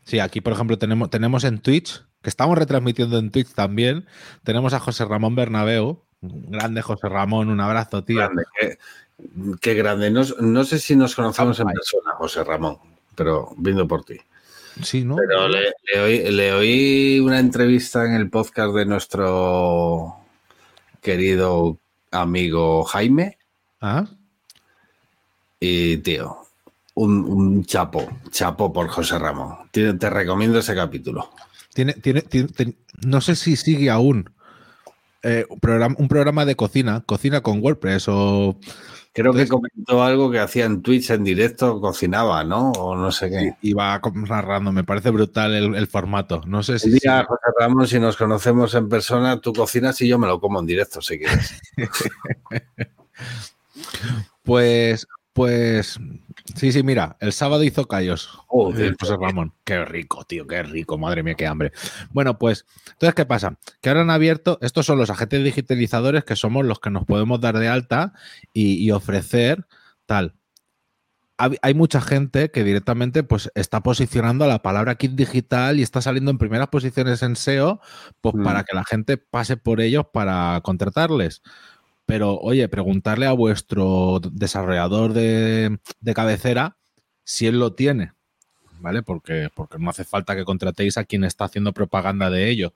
Sí, 0.04 0.18
aquí, 0.18 0.42
por 0.42 0.52
ejemplo, 0.52 0.76
tenemos, 0.78 1.08
tenemos 1.08 1.44
en 1.44 1.58
Twitch, 1.60 2.04
que 2.20 2.28
estamos 2.28 2.58
retransmitiendo 2.58 3.18
en 3.18 3.30
Twitch 3.30 3.54
también, 3.54 4.04
tenemos 4.44 4.74
a 4.74 4.80
José 4.80 5.06
Ramón 5.06 5.34
Bernabeu. 5.36 6.04
Grande 6.22 6.82
José 6.82 7.08
Ramón, 7.08 7.48
un 7.48 7.60
abrazo, 7.60 8.04
tío. 8.04 8.18
Grande, 8.18 8.44
qué, 8.60 8.78
qué 9.60 9.74
grande. 9.74 10.10
No, 10.10 10.22
no 10.40 10.64
sé 10.64 10.78
si 10.78 10.94
nos 10.96 11.14
conocemos 11.14 11.58
en 11.60 11.68
persona, 11.68 12.12
José 12.16 12.44
Ramón, 12.44 12.78
pero 13.14 13.54
viendo 13.56 13.86
por 13.88 14.04
ti. 14.04 14.18
Sí, 14.82 15.04
¿no? 15.04 15.16
Pero 15.16 15.48
le, 15.48 15.72
le 15.92 16.00
oí, 16.00 16.30
le 16.30 16.52
oí 16.52 17.20
una 17.20 17.38
entrevista 17.40 18.04
en 18.04 18.12
el 18.12 18.30
podcast 18.30 18.74
de 18.74 18.86
nuestro 18.86 20.14
querido 21.00 21.78
amigo 22.10 22.84
Jaime 22.84 23.38
Ah, 23.80 24.06
y, 25.58 25.98
tío, 25.98 26.36
un, 26.94 27.24
un 27.24 27.64
chapo, 27.64 28.06
chapo 28.30 28.72
por 28.72 28.88
José 28.88 29.18
Ramón. 29.18 29.56
Te, 29.70 29.94
te 29.94 30.10
recomiendo 30.10 30.58
ese 30.58 30.74
capítulo. 30.74 31.30
Tiene, 31.74 31.94
tiene, 31.94 32.22
tiene- 32.22 32.74
no 33.06 33.20
sé 33.20 33.36
si 33.36 33.56
sigue 33.56 33.90
aún 33.90 34.30
eh, 35.22 35.46
un, 35.48 35.60
programa, 35.60 35.94
un 35.98 36.08
programa 36.08 36.44
de 36.44 36.56
cocina, 36.56 37.02
cocina 37.06 37.40
con 37.42 37.62
WordPress 37.62 38.06
o 38.08 38.58
Creo 39.12 39.32
que 39.32 39.48
comentó 39.48 40.04
algo 40.04 40.30
que 40.30 40.38
hacía 40.38 40.66
en 40.66 40.82
Twitch 40.82 41.10
en 41.10 41.24
directo, 41.24 41.80
cocinaba, 41.80 42.44
¿no? 42.44 42.70
O 42.72 42.94
no 42.94 43.10
sé 43.10 43.28
qué. 43.28 43.56
iba 43.62 44.00
narrando. 44.28 44.70
Me 44.70 44.84
parece 44.84 45.10
brutal 45.10 45.52
el, 45.52 45.74
el 45.74 45.88
formato. 45.88 46.42
No 46.46 46.62
sé 46.62 46.78
si. 46.78 46.90
Día. 46.90 47.24
José 47.26 47.42
Ramón, 47.58 47.88
si 47.88 47.98
nos 47.98 48.16
conocemos 48.16 48.72
en 48.76 48.88
persona, 48.88 49.40
tú 49.40 49.52
cocinas 49.52 50.00
y 50.00 50.06
yo 50.06 50.16
me 50.16 50.28
lo 50.28 50.40
como 50.40 50.60
en 50.60 50.66
directo, 50.66 51.00
si 51.02 51.18
quieres. 51.18 51.60
Pues, 54.42 55.06
pues. 55.32 55.98
Sí, 56.56 56.72
sí, 56.72 56.82
mira, 56.82 57.16
el 57.20 57.32
sábado 57.32 57.62
hizo 57.64 57.86
callos. 57.86 58.28
Eh, 58.76 58.92
José 58.98 59.16
Ramón. 59.20 59.54
Qué 59.64 59.84
rico, 59.84 60.24
tío, 60.24 60.46
qué 60.46 60.62
rico, 60.62 60.98
madre 60.98 61.22
mía, 61.22 61.34
qué 61.34 61.46
hambre. 61.46 61.72
Bueno, 62.10 62.38
pues, 62.38 62.66
entonces, 62.92 63.14
¿qué 63.14 63.24
pasa? 63.26 63.58
Que 63.80 63.88
ahora 63.90 64.02
han 64.02 64.10
abierto, 64.10 64.58
estos 64.62 64.86
son 64.86 64.98
los 64.98 65.10
agentes 65.10 65.44
digitalizadores 65.44 66.24
que 66.24 66.36
somos 66.36 66.64
los 66.66 66.80
que 66.80 66.90
nos 66.90 67.04
podemos 67.04 67.40
dar 67.40 67.58
de 67.58 67.68
alta 67.68 68.12
y, 68.52 68.74
y 68.84 68.90
ofrecer 68.90 69.66
tal. 70.06 70.34
Hay 71.62 71.72
mucha 71.72 72.02
gente 72.02 72.50
que 72.50 72.64
directamente 72.64 73.22
pues 73.22 73.50
está 73.54 73.82
posicionando 73.82 74.44
a 74.44 74.48
la 74.48 74.60
palabra 74.60 74.96
kit 74.96 75.12
digital 75.12 75.78
y 75.78 75.82
está 75.82 76.02
saliendo 76.02 76.30
en 76.30 76.36
primeras 76.36 76.68
posiciones 76.68 77.22
en 77.22 77.34
SEO 77.34 77.80
pues 78.20 78.34
Mm. 78.34 78.44
para 78.44 78.62
que 78.62 78.76
la 78.76 78.84
gente 78.84 79.16
pase 79.16 79.56
por 79.56 79.80
ellos 79.80 80.04
para 80.12 80.60
contratarles. 80.62 81.40
Pero, 82.10 82.40
oye, 82.40 82.68
preguntarle 82.68 83.26
a 83.26 83.32
vuestro 83.32 84.18
desarrollador 84.32 85.12
de, 85.12 85.78
de 86.00 86.14
cabecera 86.14 86.76
si 87.22 87.46
él 87.46 87.60
lo 87.60 87.74
tiene, 87.74 88.14
¿vale? 88.80 89.04
Porque, 89.04 89.48
porque 89.54 89.78
no 89.78 89.90
hace 89.90 90.02
falta 90.02 90.34
que 90.34 90.44
contratéis 90.44 90.96
a 90.96 91.04
quien 91.04 91.22
está 91.22 91.44
haciendo 91.44 91.72
propaganda 91.72 92.28
de 92.28 92.50
ello. 92.50 92.72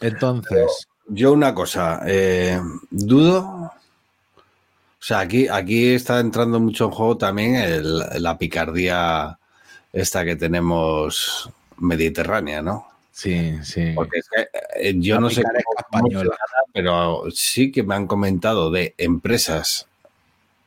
Entonces, 0.00 0.86
Yo 1.08 1.32
una 1.32 1.52
cosa, 1.52 2.02
eh, 2.06 2.60
dudo. 2.92 3.40
O 3.40 3.72
sea, 5.00 5.18
aquí, 5.18 5.48
aquí 5.48 5.94
está 5.94 6.20
entrando 6.20 6.60
mucho 6.60 6.84
en 6.84 6.90
juego 6.92 7.18
también 7.18 7.82
la 8.22 8.38
picardía 8.38 9.36
esta 9.92 10.24
que 10.24 10.36
tenemos 10.36 11.50
mediterránea, 11.78 12.62
¿no? 12.62 12.86
Sí, 13.14 13.52
sí. 13.62 13.92
Porque 13.94 14.18
es 14.18 14.28
que, 14.28 14.48
eh, 14.76 14.94
yo 14.98 15.14
La 15.14 15.20
no 15.22 15.30
sé 15.30 15.42
cómo- 15.42 15.54
española. 16.10 16.36
pero 16.72 17.24
sí 17.32 17.70
que 17.70 17.82
me 17.84 17.94
han 17.94 18.06
comentado 18.08 18.70
de 18.70 18.94
empresas 18.98 19.86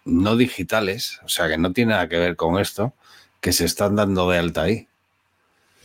no 0.05 0.37
digitales, 0.37 1.19
o 1.25 1.27
sea, 1.27 1.49
que 1.49 1.57
no 1.57 1.73
tiene 1.73 1.91
nada 1.91 2.07
que 2.07 2.17
ver 2.17 2.35
con 2.37 2.57
esto, 2.59 2.93
que 3.41 3.51
se 3.51 3.65
están 3.65 3.95
dando 3.97 4.29
de 4.29 4.37
alta 4.37 4.61
ahí. 4.63 4.87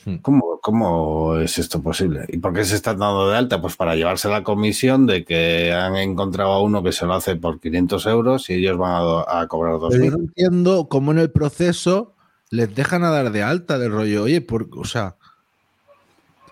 Hmm. 0.04 0.16
¿Cómo, 0.18 0.60
¿Cómo 0.62 1.36
es 1.38 1.58
esto 1.58 1.82
posible? 1.82 2.24
¿Y 2.28 2.38
por 2.38 2.52
qué 2.54 2.64
se 2.64 2.76
están 2.76 2.98
dando 2.98 3.28
de 3.28 3.36
alta? 3.36 3.60
Pues 3.60 3.76
para 3.76 3.96
llevarse 3.96 4.28
la 4.28 4.44
comisión 4.44 5.06
de 5.06 5.24
que 5.24 5.72
han 5.72 5.96
encontrado 5.96 6.52
a 6.52 6.62
uno 6.62 6.82
que 6.84 6.92
se 6.92 7.04
lo 7.06 7.14
hace 7.14 7.34
por 7.36 7.58
500 7.60 8.06
euros 8.06 8.48
y 8.50 8.54
ellos 8.54 8.78
van 8.78 8.92
a, 9.26 9.40
a 9.40 9.46
cobrar 9.48 9.76
Pero 9.90 10.04
yo 10.04 10.10
2.000. 10.10 10.10
no 10.12 10.18
entiendo 10.18 10.88
cómo 10.88 11.10
en 11.12 11.18
el 11.18 11.30
proceso 11.32 12.14
les 12.50 12.72
dejan 12.74 13.02
a 13.04 13.10
dar 13.10 13.32
de 13.32 13.42
alta 13.42 13.78
del 13.78 13.90
rollo. 13.92 14.22
Oye, 14.24 14.40
por, 14.40 14.68
o 14.76 14.84
sea, 14.84 15.16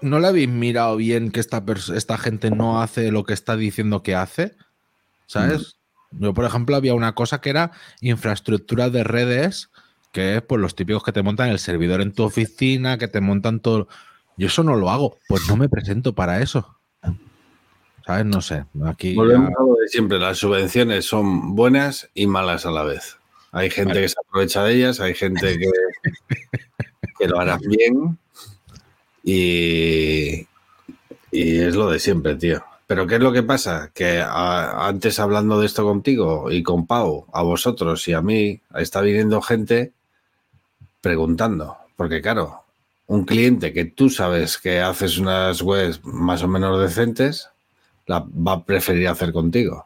¿no 0.02 0.18
le 0.18 0.26
habéis 0.28 0.48
mirado 0.48 0.96
bien 0.96 1.30
que 1.30 1.40
esta, 1.40 1.62
esta 1.94 2.18
gente 2.18 2.50
no 2.50 2.80
hace 2.82 3.10
lo 3.10 3.24
que 3.24 3.34
está 3.34 3.56
diciendo 3.56 4.02
que 4.02 4.14
hace? 4.14 4.54
¿Sabes? 5.26 5.76
Yo, 6.12 6.34
por 6.34 6.44
ejemplo, 6.44 6.74
había 6.76 6.94
una 6.94 7.14
cosa 7.14 7.40
que 7.40 7.50
era 7.50 7.70
infraestructura 8.00 8.90
de 8.90 9.04
redes, 9.04 9.70
que 10.12 10.36
es 10.36 10.42
pues 10.42 10.60
los 10.60 10.74
típicos 10.74 11.04
que 11.04 11.12
te 11.12 11.22
montan 11.22 11.50
el 11.50 11.58
servidor 11.60 12.00
en 12.00 12.12
tu 12.12 12.24
oficina, 12.24 12.98
que 12.98 13.06
te 13.08 13.20
montan 13.20 13.60
todo. 13.60 13.86
Yo 14.36 14.48
eso 14.48 14.64
no 14.64 14.74
lo 14.74 14.90
hago, 14.90 15.18
pues 15.28 15.48
no 15.48 15.56
me 15.56 15.68
presento 15.68 16.14
para 16.14 16.40
eso. 16.40 16.76
¿Sabes? 18.06 18.24
No 18.26 18.40
sé. 18.40 18.64
Aquí. 18.86 19.14
Volvemos 19.14 19.50
ya- 19.50 19.54
a 19.56 19.62
lo 19.64 19.74
de 19.74 19.86
siempre, 19.88 20.18
las 20.18 20.38
subvenciones 20.38 21.04
son 21.04 21.54
buenas 21.54 22.08
y 22.14 22.26
malas 22.26 22.66
a 22.66 22.70
la 22.72 22.82
vez. 22.82 23.18
Hay 23.52 23.70
gente 23.70 23.90
Vale. 23.90 24.00
que 24.02 24.08
se 24.08 24.16
aprovecha 24.26 24.64
de 24.64 24.74
ellas, 24.74 25.00
hay 25.00 25.14
gente 25.14 25.58
que, 25.58 25.70
que 27.18 27.28
lo 27.28 27.38
hará 27.38 27.58
bien 27.58 28.18
y, 29.22 30.46
y 31.30 31.58
es 31.58 31.74
lo 31.74 31.90
de 31.90 31.98
siempre, 31.98 32.34
tío. 32.36 32.62
Pero 32.86 33.06
¿qué 33.06 33.16
es 33.16 33.20
lo 33.20 33.32
que 33.32 33.42
pasa? 33.44 33.90
Que 33.94 34.20
a- 34.20 34.86
antes 34.88 35.20
hablando 35.20 35.60
de 35.60 35.66
esto 35.66 35.84
contigo 35.84 36.50
y 36.50 36.62
con 36.62 36.86
Pau, 36.86 37.26
a 37.32 37.42
vosotros 37.42 38.06
y 38.08 38.12
a 38.14 38.22
mí, 38.22 38.60
está 38.74 39.00
viniendo 39.00 39.40
gente 39.40 39.92
preguntando. 41.00 41.76
Porque 41.96 42.20
claro, 42.20 42.64
un 43.06 43.24
cliente 43.24 43.72
que 43.72 43.84
tú 43.84 44.10
sabes 44.10 44.58
que 44.58 44.80
haces 44.80 45.18
unas 45.18 45.62
webs 45.62 46.00
más 46.04 46.42
o 46.42 46.48
menos 46.48 46.80
decentes, 46.80 47.48
la 48.06 48.20
va 48.20 48.52
a 48.54 48.64
preferir 48.64 49.08
hacer 49.08 49.32
contigo. 49.32 49.84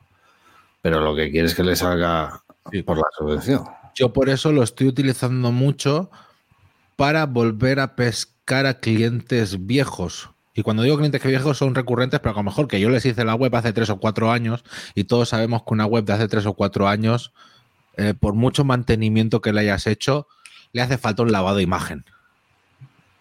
Pero 0.81 1.01
lo 1.01 1.15
que 1.15 1.31
quiere 1.31 1.47
es 1.47 1.55
que 1.55 1.63
le 1.65 1.77
salga 1.77 2.43
por 2.87 2.97
la 2.97 3.05
subvención. 3.19 3.65
Yo 3.95 4.13
por 4.13 4.29
eso 4.29 4.51
lo 4.53 4.63
estoy 4.63 4.89
utilizando 4.89 5.53
mucho 5.53 6.11
para 6.97 7.27
volver 7.27 7.81
a 7.81 7.97
pescar 7.97 8.34
a 8.47 8.81
clientes 8.81 9.67
viejos. 9.67 10.31
Y 10.55 10.63
cuando 10.63 10.83
digo 10.83 10.97
clientes 10.97 11.21
que 11.21 11.29
viejos 11.29 11.59
son 11.59 11.75
recurrentes, 11.75 12.21
pero 12.21 12.33
a 12.33 12.37
lo 12.37 12.45
mejor 12.45 12.69
que 12.69 12.81
yo 12.81 12.89
les 12.89 13.05
hice 13.05 13.25
la 13.25 13.35
web 13.35 13.55
hace 13.57 13.73
tres 13.73 13.91
o 13.91 13.99
cuatro 13.99 14.31
años 14.31 14.65
y 14.95 15.05
todos 15.05 15.31
sabemos 15.31 15.63
que 15.63 15.75
una 15.75 15.87
web 15.87 16.05
de 16.05 16.13
hace 16.13 16.29
tres 16.29 16.47
o 16.47 16.55
cuatro 16.55 16.87
años, 16.87 17.33
eh, 17.97 18.15
por 18.19 18.35
mucho 18.35 18.65
mantenimiento 18.65 19.41
que 19.41 19.53
le 19.53 19.63
hayas 19.63 19.87
hecho, 19.87 20.29
le 20.73 20.83
hace 20.83 20.97
falta 20.97 21.23
un 21.23 21.33
lavado 21.33 21.57
de 21.57 21.63
imagen. 21.65 22.05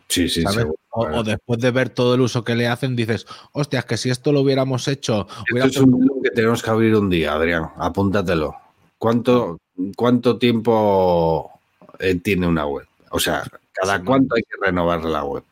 Sí, 0.10 0.30
sí. 0.30 0.44
O, 0.92 1.08
o 1.08 1.24
después 1.24 1.60
de 1.60 1.72
ver 1.72 1.90
todo 1.90 2.14
el 2.14 2.22
uso 2.22 2.44
que 2.44 2.54
le 2.54 2.68
hacen, 2.68 2.96
dices, 2.96 3.26
hostias, 3.52 3.86
que 3.86 3.98
si 3.98 4.12
esto 4.12 4.32
lo 4.32 4.42
hubiéramos 4.42 4.88
hecho, 4.88 5.28
Esto 5.28 5.44
hubiera 5.52 5.68
es 5.68 5.78
un 5.78 6.22
que 6.24 6.30
tenemos 6.30 6.62
que 6.62 6.70
abrir 6.70 6.96
un 6.96 7.10
día, 7.10 7.34
Adrián. 7.34 7.70
Apúntatelo. 7.78 8.56
¿Cuánto, 9.00 9.60
cuánto 9.96 10.38
tiempo 10.38 11.52
eh, 11.98 12.16
tiene 12.16 12.46
una 12.46 12.68
web? 12.68 12.86
O 13.10 13.20
sea, 13.20 13.44
¿cada 13.74 14.04
cuánto 14.04 14.36
hay 14.36 14.44
que 14.44 14.66
renovar 14.66 15.04
la 15.06 15.24
web? 15.24 15.44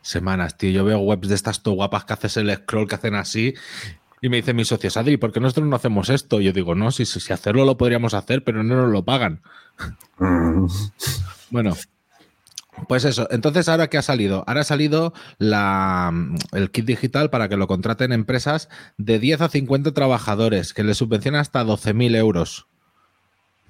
semanas, 0.00 0.56
tío. 0.56 0.70
Yo 0.70 0.84
veo 0.84 0.98
webs 1.00 1.28
de 1.28 1.34
estas 1.34 1.62
todo 1.62 1.74
guapas 1.74 2.04
que 2.04 2.12
haces 2.14 2.36
el 2.38 2.54
scroll, 2.54 2.88
que 2.88 2.94
hacen 2.94 3.14
así. 3.14 3.52
Y 4.22 4.28
me 4.30 4.36
dicen 4.38 4.56
mis 4.56 4.68
socios, 4.68 4.96
Adri, 4.96 5.16
¿por 5.18 5.32
qué 5.32 5.40
nosotros 5.40 5.66
no 5.68 5.76
hacemos 5.76 6.08
esto? 6.08 6.40
Y 6.40 6.44
yo 6.44 6.52
digo, 6.52 6.74
no, 6.74 6.90
si, 6.92 7.04
si, 7.04 7.32
hacerlo 7.32 7.64
lo 7.66 7.76
podríamos 7.76 8.14
hacer, 8.14 8.42
pero 8.42 8.62
no 8.64 8.74
nos 8.76 8.90
lo 8.90 9.04
pagan. 9.04 9.42
Mm, 10.18 10.66
Bueno, 11.50 11.76
pues 12.88 13.04
eso. 13.04 13.28
Entonces, 13.30 13.68
¿ahora 13.68 13.88
qué 13.88 13.98
ha 13.98 14.02
salido? 14.02 14.44
Ahora 14.46 14.62
ha 14.62 14.64
salido 14.64 15.12
la, 15.38 16.12
el 16.52 16.70
kit 16.70 16.86
digital 16.86 17.28
para 17.28 17.48
que 17.48 17.56
lo 17.56 17.66
contraten 17.66 18.12
empresas 18.12 18.68
de 18.96 19.18
10 19.18 19.40
a 19.42 19.48
50 19.48 19.92
trabajadores, 19.92 20.72
que 20.72 20.84
les 20.84 20.96
subvencionan 20.96 21.40
hasta 21.40 21.64
12.000 21.64 22.16
euros, 22.16 22.66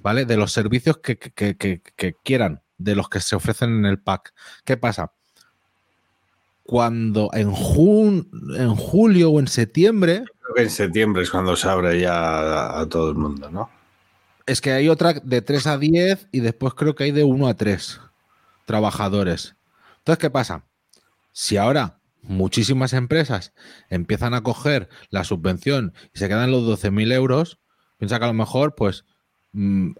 ¿vale? 0.03 0.25
De 0.25 0.37
los 0.37 0.53
servicios 0.53 0.99
que, 0.99 1.17
que- 1.19 1.57
que- 1.57 1.83
que 1.97 2.15
quieran, 2.23 2.63
de 2.79 2.95
los 2.95 3.09
que 3.09 3.21
se 3.21 3.37
ofrecen 3.37 3.71
en 3.77 3.85
el 3.85 3.99
pack. 4.01 4.33
¿Qué 4.65 4.77
pasa? 4.77 5.13
Cuando 6.63 7.31
en, 7.33 7.51
jun- 7.51 8.29
en 8.57 8.75
julio 8.75 9.31
o 9.31 9.41
en 9.41 9.49
septiembre, 9.49 10.25
Creo 10.43 10.55
que 10.55 10.63
en 10.63 10.71
septiembre 10.71 11.23
es 11.23 11.31
cuando 11.31 11.57
se 11.57 11.69
abre 11.69 12.01
ya 12.01 12.15
a, 12.15 12.81
a 12.81 12.89
todo 12.89 13.11
el 13.11 13.17
mundo, 13.17 13.51
¿no? 13.51 13.71
es 14.47 14.63
que 14.63 14.73
hay 14.73 14.89
otra 14.89 15.13
de 15.13 15.43
3 15.43 15.67
a 15.67 15.77
10 15.77 16.29
y 16.33 16.41
después 16.41 16.73
creo 16.73 16.95
que 16.95 17.05
hay 17.05 17.11
de 17.11 17.23
1 17.23 17.49
a 17.49 17.55
3 17.55 18.01
trabajadores. 18.65 19.57
Entonces, 19.99 20.19
¿qué 20.19 20.31
pasa? 20.31 20.65
Si 21.33 21.59
ahora 21.59 21.99
muchísimas 22.23 22.95
empresas 22.95 23.53
empiezan 23.91 24.33
a 24.33 24.43
coger 24.43 24.89
la 25.11 25.25
subvención 25.25 25.93
y 26.15 26.19
se 26.19 26.29
quedan 26.29 26.51
los 26.51 26.63
12.000 26.65 27.13
euros, 27.13 27.59
piensa 27.99 28.19
que 28.19 28.25
a 28.25 28.29
lo 28.29 28.33
mejor 28.35 28.75
pues 28.75 29.05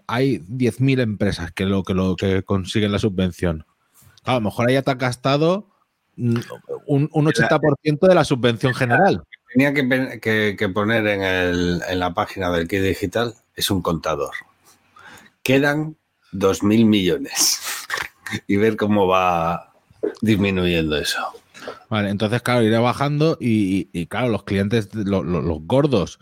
hay 0.07 0.39
10.000 0.39 0.99
empresas 1.01 1.51
que 1.51 1.65
lo, 1.65 1.83
que 1.83 1.93
lo 1.93 2.15
que 2.15 2.43
consiguen 2.43 2.91
la 2.91 2.99
subvención. 2.99 3.65
Claro, 4.23 4.37
a 4.37 4.39
lo 4.39 4.45
mejor 4.45 4.69
ahí 4.69 4.81
te 4.81 4.91
has 4.91 4.97
gastado 4.97 5.67
mm, 6.15 6.37
un, 6.87 7.09
un 7.11 7.25
80% 7.25 8.07
de 8.07 8.15
la 8.15 8.23
subvención 8.23 8.73
general. 8.73 9.23
Tenía 9.53 9.73
que, 9.73 10.19
que- 10.21 10.55
que 10.57 10.69
poner 10.69 11.07
en, 11.07 11.21
el- 11.23 11.81
en 11.89 11.99
la 11.99 12.13
página 12.13 12.51
del 12.51 12.67
kit 12.67 12.81
digital, 12.81 13.33
es 13.55 13.71
un 13.71 13.81
contador. 13.81 14.31
Quedan 15.43 15.95
2.000 16.33 16.85
millones. 16.85 17.59
y 18.47 18.57
ver 18.57 18.77
cómo 18.77 19.07
va 19.07 19.73
disminuyendo 20.21 20.97
eso. 20.97 21.19
Vale, 21.89 22.09
entonces, 22.09 22.41
claro, 22.41 22.61
iré 22.63 22.77
bajando 22.77 23.37
y, 23.39 23.89
y- 23.93 24.01
y, 24.01 24.05
claro, 24.05 24.29
los 24.29 24.43
clientes, 24.43 24.93
lo- 24.93 25.23
lo- 25.23 25.41
los 25.41 25.59
gordos, 25.63 26.19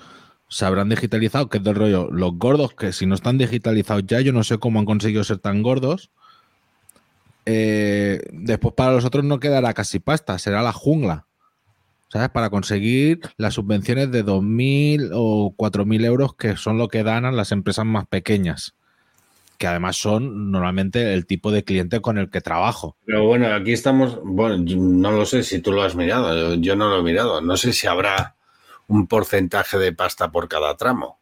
se 0.49 0.65
habrán 0.65 0.89
digitalizado, 0.89 1.49
que 1.49 1.57
es 1.57 1.63
del 1.63 1.75
rollo. 1.75 2.09
Los 2.11 2.33
gordos 2.37 2.73
que 2.73 2.93
si 2.93 3.05
no 3.05 3.15
están 3.15 3.37
digitalizados 3.37 4.03
ya, 4.05 4.21
yo 4.21 4.31
no 4.31 4.43
sé 4.43 4.57
cómo 4.57 4.79
han 4.79 4.85
conseguido 4.85 5.23
ser 5.23 5.39
tan 5.39 5.61
gordos. 5.61 6.09
Eh, 7.45 8.21
después 8.31 8.73
para 8.73 8.91
los 8.91 9.05
otros 9.05 9.23
no 9.23 9.39
quedará 9.39 9.73
casi 9.73 9.99
pasta, 9.99 10.37
será 10.39 10.61
la 10.61 10.73
jungla. 10.73 11.25
¿Sabes? 12.09 12.29
Para 12.29 12.49
conseguir 12.49 13.19
las 13.35 13.55
subvenciones 13.55 14.11
de 14.11 14.23
2.000 14.23 15.11
o 15.13 15.53
4.000 15.57 16.05
euros 16.05 16.35
que 16.35 16.55
son 16.55 16.77
lo 16.77 16.87
que 16.87 17.03
dan 17.03 17.25
a 17.25 17.33
las 17.33 17.51
empresas 17.51 17.85
más 17.85 18.07
pequeñas. 18.07 18.75
que 19.57 19.67
además 19.67 19.97
son 19.97 20.51
normalmente 20.51 21.13
el 21.15 21.25
tipo 21.25 21.51
de 21.51 21.63
cliente 21.63 21.99
con 21.99 22.19
el 22.19 22.29
que 22.29 22.41
trabajo. 22.41 22.95
Pero 23.05 23.25
bueno, 23.25 23.53
aquí 23.53 23.73
estamos, 23.73 24.19
bueno, 24.23 24.57
no 24.59 25.11
lo 25.11 25.25
sé 25.25 25.41
si 25.41 25.59
tú 25.61 25.71
lo 25.71 25.81
has 25.81 25.95
mirado, 25.95 26.53
yo 26.55 26.75
no 26.75 26.89
lo 26.89 26.99
he 26.99 27.03
mirado, 27.03 27.41
no 27.41 27.57
sé 27.57 27.73
si 27.73 27.87
habrá 27.87 28.36
un 28.87 29.07
porcentaje 29.07 29.77
de 29.77 29.93
pasta 29.93 30.31
por 30.31 30.47
cada 30.47 30.75
tramo. 30.75 31.19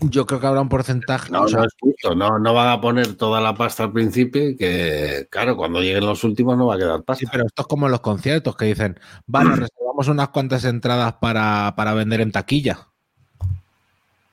Yo 0.00 0.26
creo 0.26 0.40
que 0.40 0.46
habrá 0.46 0.60
un 0.60 0.68
porcentaje. 0.68 1.30
No, 1.30 1.42
o 1.42 1.48
sea, 1.48 1.60
no 1.60 1.64
es 1.66 1.72
justo, 1.80 2.14
no, 2.14 2.38
no 2.38 2.54
van 2.54 2.68
a 2.68 2.80
poner 2.80 3.14
toda 3.14 3.40
la 3.40 3.54
pasta 3.54 3.84
al 3.84 3.92
principio 3.92 4.50
y 4.50 4.56
que, 4.56 5.26
claro, 5.30 5.56
cuando 5.56 5.80
lleguen 5.80 6.06
los 6.06 6.24
últimos 6.24 6.56
no 6.56 6.66
va 6.66 6.74
a 6.74 6.78
quedar 6.78 7.02
pasta. 7.02 7.20
Sí, 7.20 7.26
pero 7.30 7.46
esto 7.46 7.62
es 7.62 7.68
como 7.68 7.86
en 7.86 7.92
los 7.92 8.00
conciertos 8.00 8.56
que 8.56 8.66
dicen, 8.66 8.98
vale, 9.26 9.50
reservamos 9.56 10.08
unas 10.08 10.28
cuantas 10.28 10.64
entradas 10.64 11.14
para, 11.14 11.74
para 11.76 11.94
vender 11.94 12.20
en 12.20 12.32
taquilla. 12.32 12.88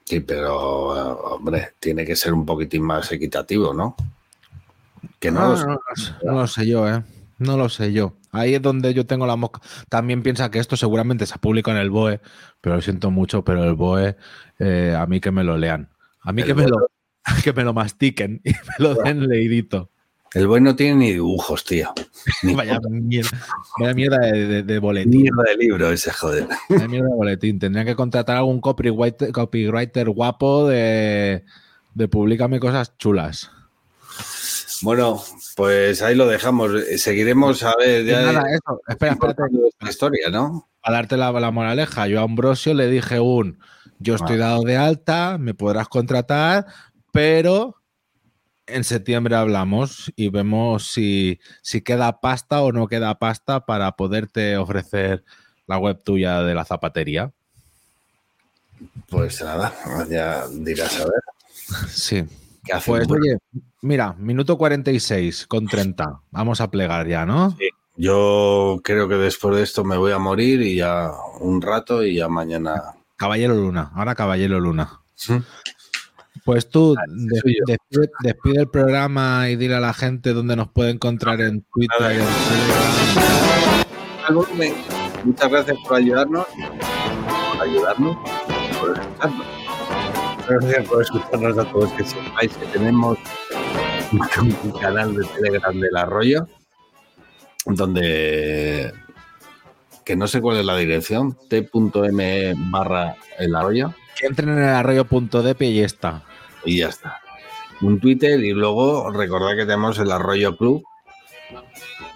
Sí, 0.06 0.22
pero, 0.22 0.96
eh, 0.96 1.18
hombre, 1.36 1.74
tiene 1.80 2.06
que 2.06 2.16
ser 2.16 2.34
un 2.34 2.46
poquitín 2.46 2.84
más 2.84 3.12
equitativo, 3.12 3.74
¿no? 3.74 3.96
Que 5.20 5.32
no, 5.32 5.50
lo 5.50 5.58
sé. 5.58 5.66
no, 5.68 5.80
no 6.24 6.32
lo 6.32 6.48
sé 6.48 6.68
yo, 6.68 6.88
¿eh? 6.88 7.04
No 7.40 7.58
lo 7.58 7.70
sé 7.70 7.92
yo. 7.94 8.18
Ahí 8.32 8.54
es 8.54 8.62
donde 8.62 8.94
yo 8.94 9.06
tengo 9.06 9.26
la 9.26 9.36
mosca. 9.36 9.62
También 9.90 10.22
piensa 10.24 10.52
que 10.52 10.60
esto 10.60 10.76
seguramente 10.76 11.26
se 11.26 11.38
publica 11.40 11.72
en 11.72 11.78
el 11.78 11.90
BOE, 11.90 12.20
pero 12.62 12.76
lo 12.76 12.82
siento 12.82 13.10
mucho, 13.12 13.44
pero 13.44 13.64
el 13.64 13.74
BOE, 13.76 14.16
eh, 14.60 14.96
a 14.98 15.06
mí 15.08 15.20
que 15.20 15.32
me 15.32 15.44
lo 15.44 15.58
lean. 15.58 15.90
A 16.22 16.32
mí 16.34 16.44
que 16.44 16.54
me, 16.54 16.64
BOE. 16.64 16.72
lo, 16.72 16.88
que 17.44 17.54
me 17.54 17.64
lo 17.64 17.74
mastiquen 17.74 18.42
y 18.44 18.52
me 18.52 18.58
lo 18.80 18.94
den 18.96 19.28
leidito. 19.28 19.90
El 20.32 20.46
buen 20.46 20.64
no 20.64 20.76
tiene 20.76 20.94
ni 20.96 21.12
dibujos, 21.14 21.64
tío. 21.64 21.92
Ni 22.44 22.54
Vaya 22.54 22.80
mierda, 22.88 23.32
vaya 23.80 23.94
mierda 23.96 24.18
de, 24.20 24.46
de- 24.48 24.64
de 24.64 24.78
boletín. 24.80 25.22
mierda 25.24 25.42
de 25.50 25.58
libro 25.58 25.90
ese, 25.92 26.12
joder. 26.12 26.46
Vaya 26.70 26.88
mierda 26.88 27.08
de 27.10 27.16
boletín. 27.16 27.58
Tendrían 27.58 27.88
que 27.88 27.96
contratar 27.96 28.36
a 28.36 28.40
algún 28.40 28.62
copywriter, 28.62 29.32
copywriter 29.32 30.08
guapo 30.12 30.68
de, 30.68 31.46
de 31.96 32.08
publicame 32.08 32.60
cosas 32.60 32.96
chulas. 33.00 33.50
Bueno, 34.82 35.22
pues 35.56 36.02
ahí 36.02 36.16
lo 36.16 36.28
dejamos. 36.28 36.72
Seguiremos 36.98 37.64
a 37.64 37.76
ver 37.78 38.04
Y 38.04 38.08
ya 38.08 38.22
nada, 38.32 38.44
eso. 38.54 38.82
Espera, 38.88 39.14
espérate. 39.14 39.44
esta 39.68 39.90
historia, 39.90 40.30
¿no? 40.30 40.68
para 40.82 40.96
darte 40.98 41.18
la, 41.18 41.32
la 41.34 41.52
moraleja, 41.52 42.08
yo 42.08 42.22
a 42.22 42.24
Ambrosio 42.24 42.74
le 42.74 42.88
dije 42.88 43.20
un, 43.20 43.60
yo 44.00 44.16
estoy 44.16 44.38
Ah. 44.38 44.46
dado 44.48 44.62
de 44.64 44.78
alta, 44.78 45.38
me 45.38 45.54
podrás 45.54 45.90
contratar, 45.90 46.66
pero 47.12 47.76
en 48.66 48.86
septiembre 48.86 49.36
hablamos 49.36 50.10
y 50.16 50.30
vemos 50.30 50.88
si, 50.92 51.40
si 51.62 51.82
queda 51.82 52.22
pasta 52.22 52.62
o 52.62 52.72
no 52.72 52.88
queda 52.88 53.20
pasta 53.20 53.66
para 53.66 53.92
poderte 53.98 54.56
ofrecer 54.56 55.24
la 55.68 55.78
web 55.80 56.02
tuya 56.02 56.44
de 56.44 56.54
la 56.56 56.64
zapatería. 56.64 57.34
Pues 59.10 59.42
nada, 59.44 59.74
ya 60.10 60.48
dirás 60.48 60.96
a 61.02 61.04
ver 61.06 61.88
Sí. 61.90 62.24
Pues 62.86 63.10
oye, 63.10 63.38
mira, 63.82 64.14
minuto 64.14 64.58
46 64.58 65.48
con 65.48 65.68
30. 65.68 66.22
Vamos 66.32 66.62
a 66.62 66.70
plegar 66.70 67.08
ya, 67.08 67.26
¿no? 67.26 67.56
Yo 67.96 68.80
creo 68.84 69.08
que 69.10 69.16
después 69.16 69.56
de 69.58 69.64
esto 69.64 69.84
me 69.84 69.98
voy 69.98 70.12
a 70.12 70.20
morir 70.20 70.62
y 70.62 70.76
ya 70.78 71.12
un 71.42 71.62
rato 71.62 72.04
y 72.04 72.16
ya 72.16 72.30
mañana. 72.30 72.82
Caballero 73.18 73.56
Luna, 73.56 73.92
ahora 73.94 74.16
Caballero 74.16 74.60
Luna. 74.60 75.02
¿Sí? 75.16 75.34
Pues 76.46 76.70
tú 76.70 76.96
yo. 76.96 77.02
despide, 77.08 78.10
despide 78.22 78.62
el 78.62 78.70
programa 78.70 79.50
y 79.50 79.56
dile 79.56 79.76
a 79.76 79.80
la 79.80 79.94
gente 79.94 80.34
dónde 80.34 80.56
nos 80.56 80.70
puede 80.70 80.92
encontrar 80.92 81.42
en 81.42 81.66
Twitter. 81.74 82.24
Muchas 85.24 85.50
gracias 85.50 85.78
por 85.86 85.98
ayudarnos. 85.98 86.46
Por 86.48 87.68
ayudarnos. 87.68 88.18
Por 88.80 88.98
escucharnos. 88.98 89.69
Gracias 90.50 90.88
por 90.88 91.02
escucharnos 91.02 91.58
a 91.58 91.66
todos. 91.72 91.92
Que 91.94 92.04
sepáis 92.04 92.52
que 92.58 92.66
tenemos 92.68 93.18
un 94.12 94.72
canal 94.80 95.16
de 95.16 95.26
Telegram 95.26 95.80
del 95.80 95.96
Arroyo 95.96 96.48
donde 97.66 98.92
que 100.06 100.16
no 100.16 100.28
sé 100.28 100.42
cuál 100.42 100.58
es 100.58 100.66
la 100.66 100.76
dirección 100.76 101.38
t.me 101.50 102.54
barra 102.72 103.16
el 103.38 103.56
arroyo 103.56 103.94
Que 104.20 104.26
entren 104.28 104.50
en 104.50 104.60
el 104.60 104.70
arroyo.dp 104.70 105.62
y 105.62 105.80
ya 105.82 105.86
está. 105.86 106.24
y 106.66 106.78
ya 106.80 106.88
está. 106.88 107.20
Un 107.82 108.00
Twitter 108.00 108.40
y 108.40 108.52
luego 108.52 109.12
recordad 109.12 109.56
que 109.56 109.66
tenemos 109.66 110.00
el 110.00 110.12
Arroyo 110.12 110.58
Club, 110.58 110.84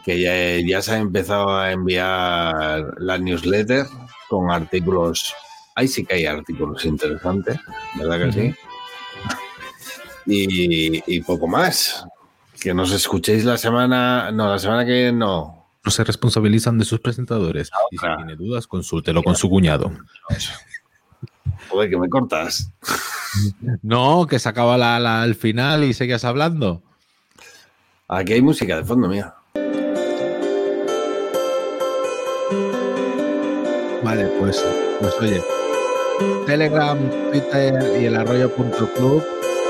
que 0.03 0.19
ya, 0.19 0.33
ya 0.67 0.81
se 0.81 0.95
ha 0.95 0.97
empezado 0.97 1.55
a 1.55 1.71
enviar 1.71 2.95
la 2.97 3.17
newsletter 3.17 3.85
con 4.27 4.51
artículos. 4.51 5.33
Ahí 5.75 5.87
sí 5.87 6.05
que 6.05 6.15
hay 6.15 6.25
artículos 6.25 6.85
interesantes, 6.85 7.59
¿verdad 7.95 8.19
que 8.25 8.31
sí? 8.31 8.55
Y, 10.25 11.15
y 11.15 11.21
poco 11.21 11.47
más. 11.47 12.05
Que 12.61 12.73
nos 12.73 12.91
escuchéis 12.91 13.43
la 13.43 13.57
semana. 13.57 14.31
No, 14.31 14.49
la 14.49 14.59
semana 14.59 14.85
que 14.85 15.11
no. 15.11 15.65
No 15.83 15.91
se 15.91 16.03
responsabilizan 16.03 16.77
de 16.77 16.85
sus 16.85 16.99
presentadores. 17.01 17.69
Y 17.91 17.97
si 17.97 18.05
tiene 18.17 18.35
dudas, 18.35 18.67
consúltelo 18.67 19.21
con 19.23 19.35
su 19.35 19.49
cuñado. 19.49 19.91
Joder, 21.69 21.89
que 21.89 21.97
me 21.97 22.07
cortas. 22.07 22.71
No, 23.81 24.25
que 24.27 24.39
se 24.39 24.47
acaba 24.47 24.77
la, 24.77 24.99
la- 24.99 25.25
el 25.25 25.35
final 25.35 25.83
y 25.83 25.93
seguías 25.93 26.23
hablando. 26.23 26.81
Aquí 28.07 28.33
hay 28.33 28.41
música 28.41 28.77
de 28.77 28.85
fondo, 28.85 29.09
mía. 29.09 29.33
Vale, 34.03 34.25
pues, 34.39 34.63
pues 34.99 35.13
oye. 35.21 35.41
Telegram, 36.45 36.97
Twitter 37.31 38.01
y 38.01 38.05
el 38.05 38.15
arroyo.club, 38.15 39.23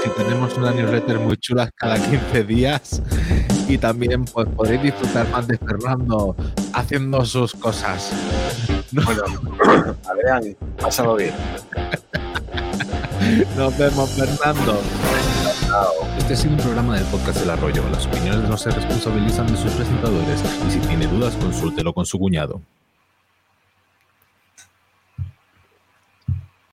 que 0.03 0.09
tenemos 0.11 0.55
unas 0.57 0.75
newsletters 0.75 1.19
muy 1.21 1.37
chulas 1.37 1.69
cada 1.75 1.95
15 2.09 2.43
días. 2.43 3.01
Y 3.67 3.77
también 3.77 4.25
pues 4.25 4.47
podréis 4.49 4.83
disfrutar 4.83 5.27
más 5.29 5.47
de 5.47 5.57
Fernando 5.57 6.35
haciendo 6.73 7.23
sus 7.25 7.53
cosas. 7.53 8.11
Bueno, 8.91 9.23
Adrián, 10.09 10.55
pásalo 10.79 11.15
bien. 11.15 11.33
Nos 13.57 13.77
vemos, 13.77 14.09
Fernando. 14.11 14.79
Este 16.17 16.33
ha 16.33 16.37
sido 16.37 16.51
un 16.51 16.57
programa 16.59 16.95
del 16.95 17.05
podcast 17.05 17.41
El 17.41 17.49
Arroyo. 17.49 17.83
Las 17.89 18.05
opiniones 18.05 18.47
no 18.47 18.57
se 18.57 18.69
responsabilizan 18.69 19.47
de 19.47 19.57
sus 19.57 19.71
presentadores 19.71 20.41
y 20.67 20.71
si 20.71 20.79
tiene 20.79 21.07
dudas, 21.07 21.33
consúltelo 21.35 21.93
con 21.93 22.05
su 22.05 22.19
cuñado. 22.19 22.61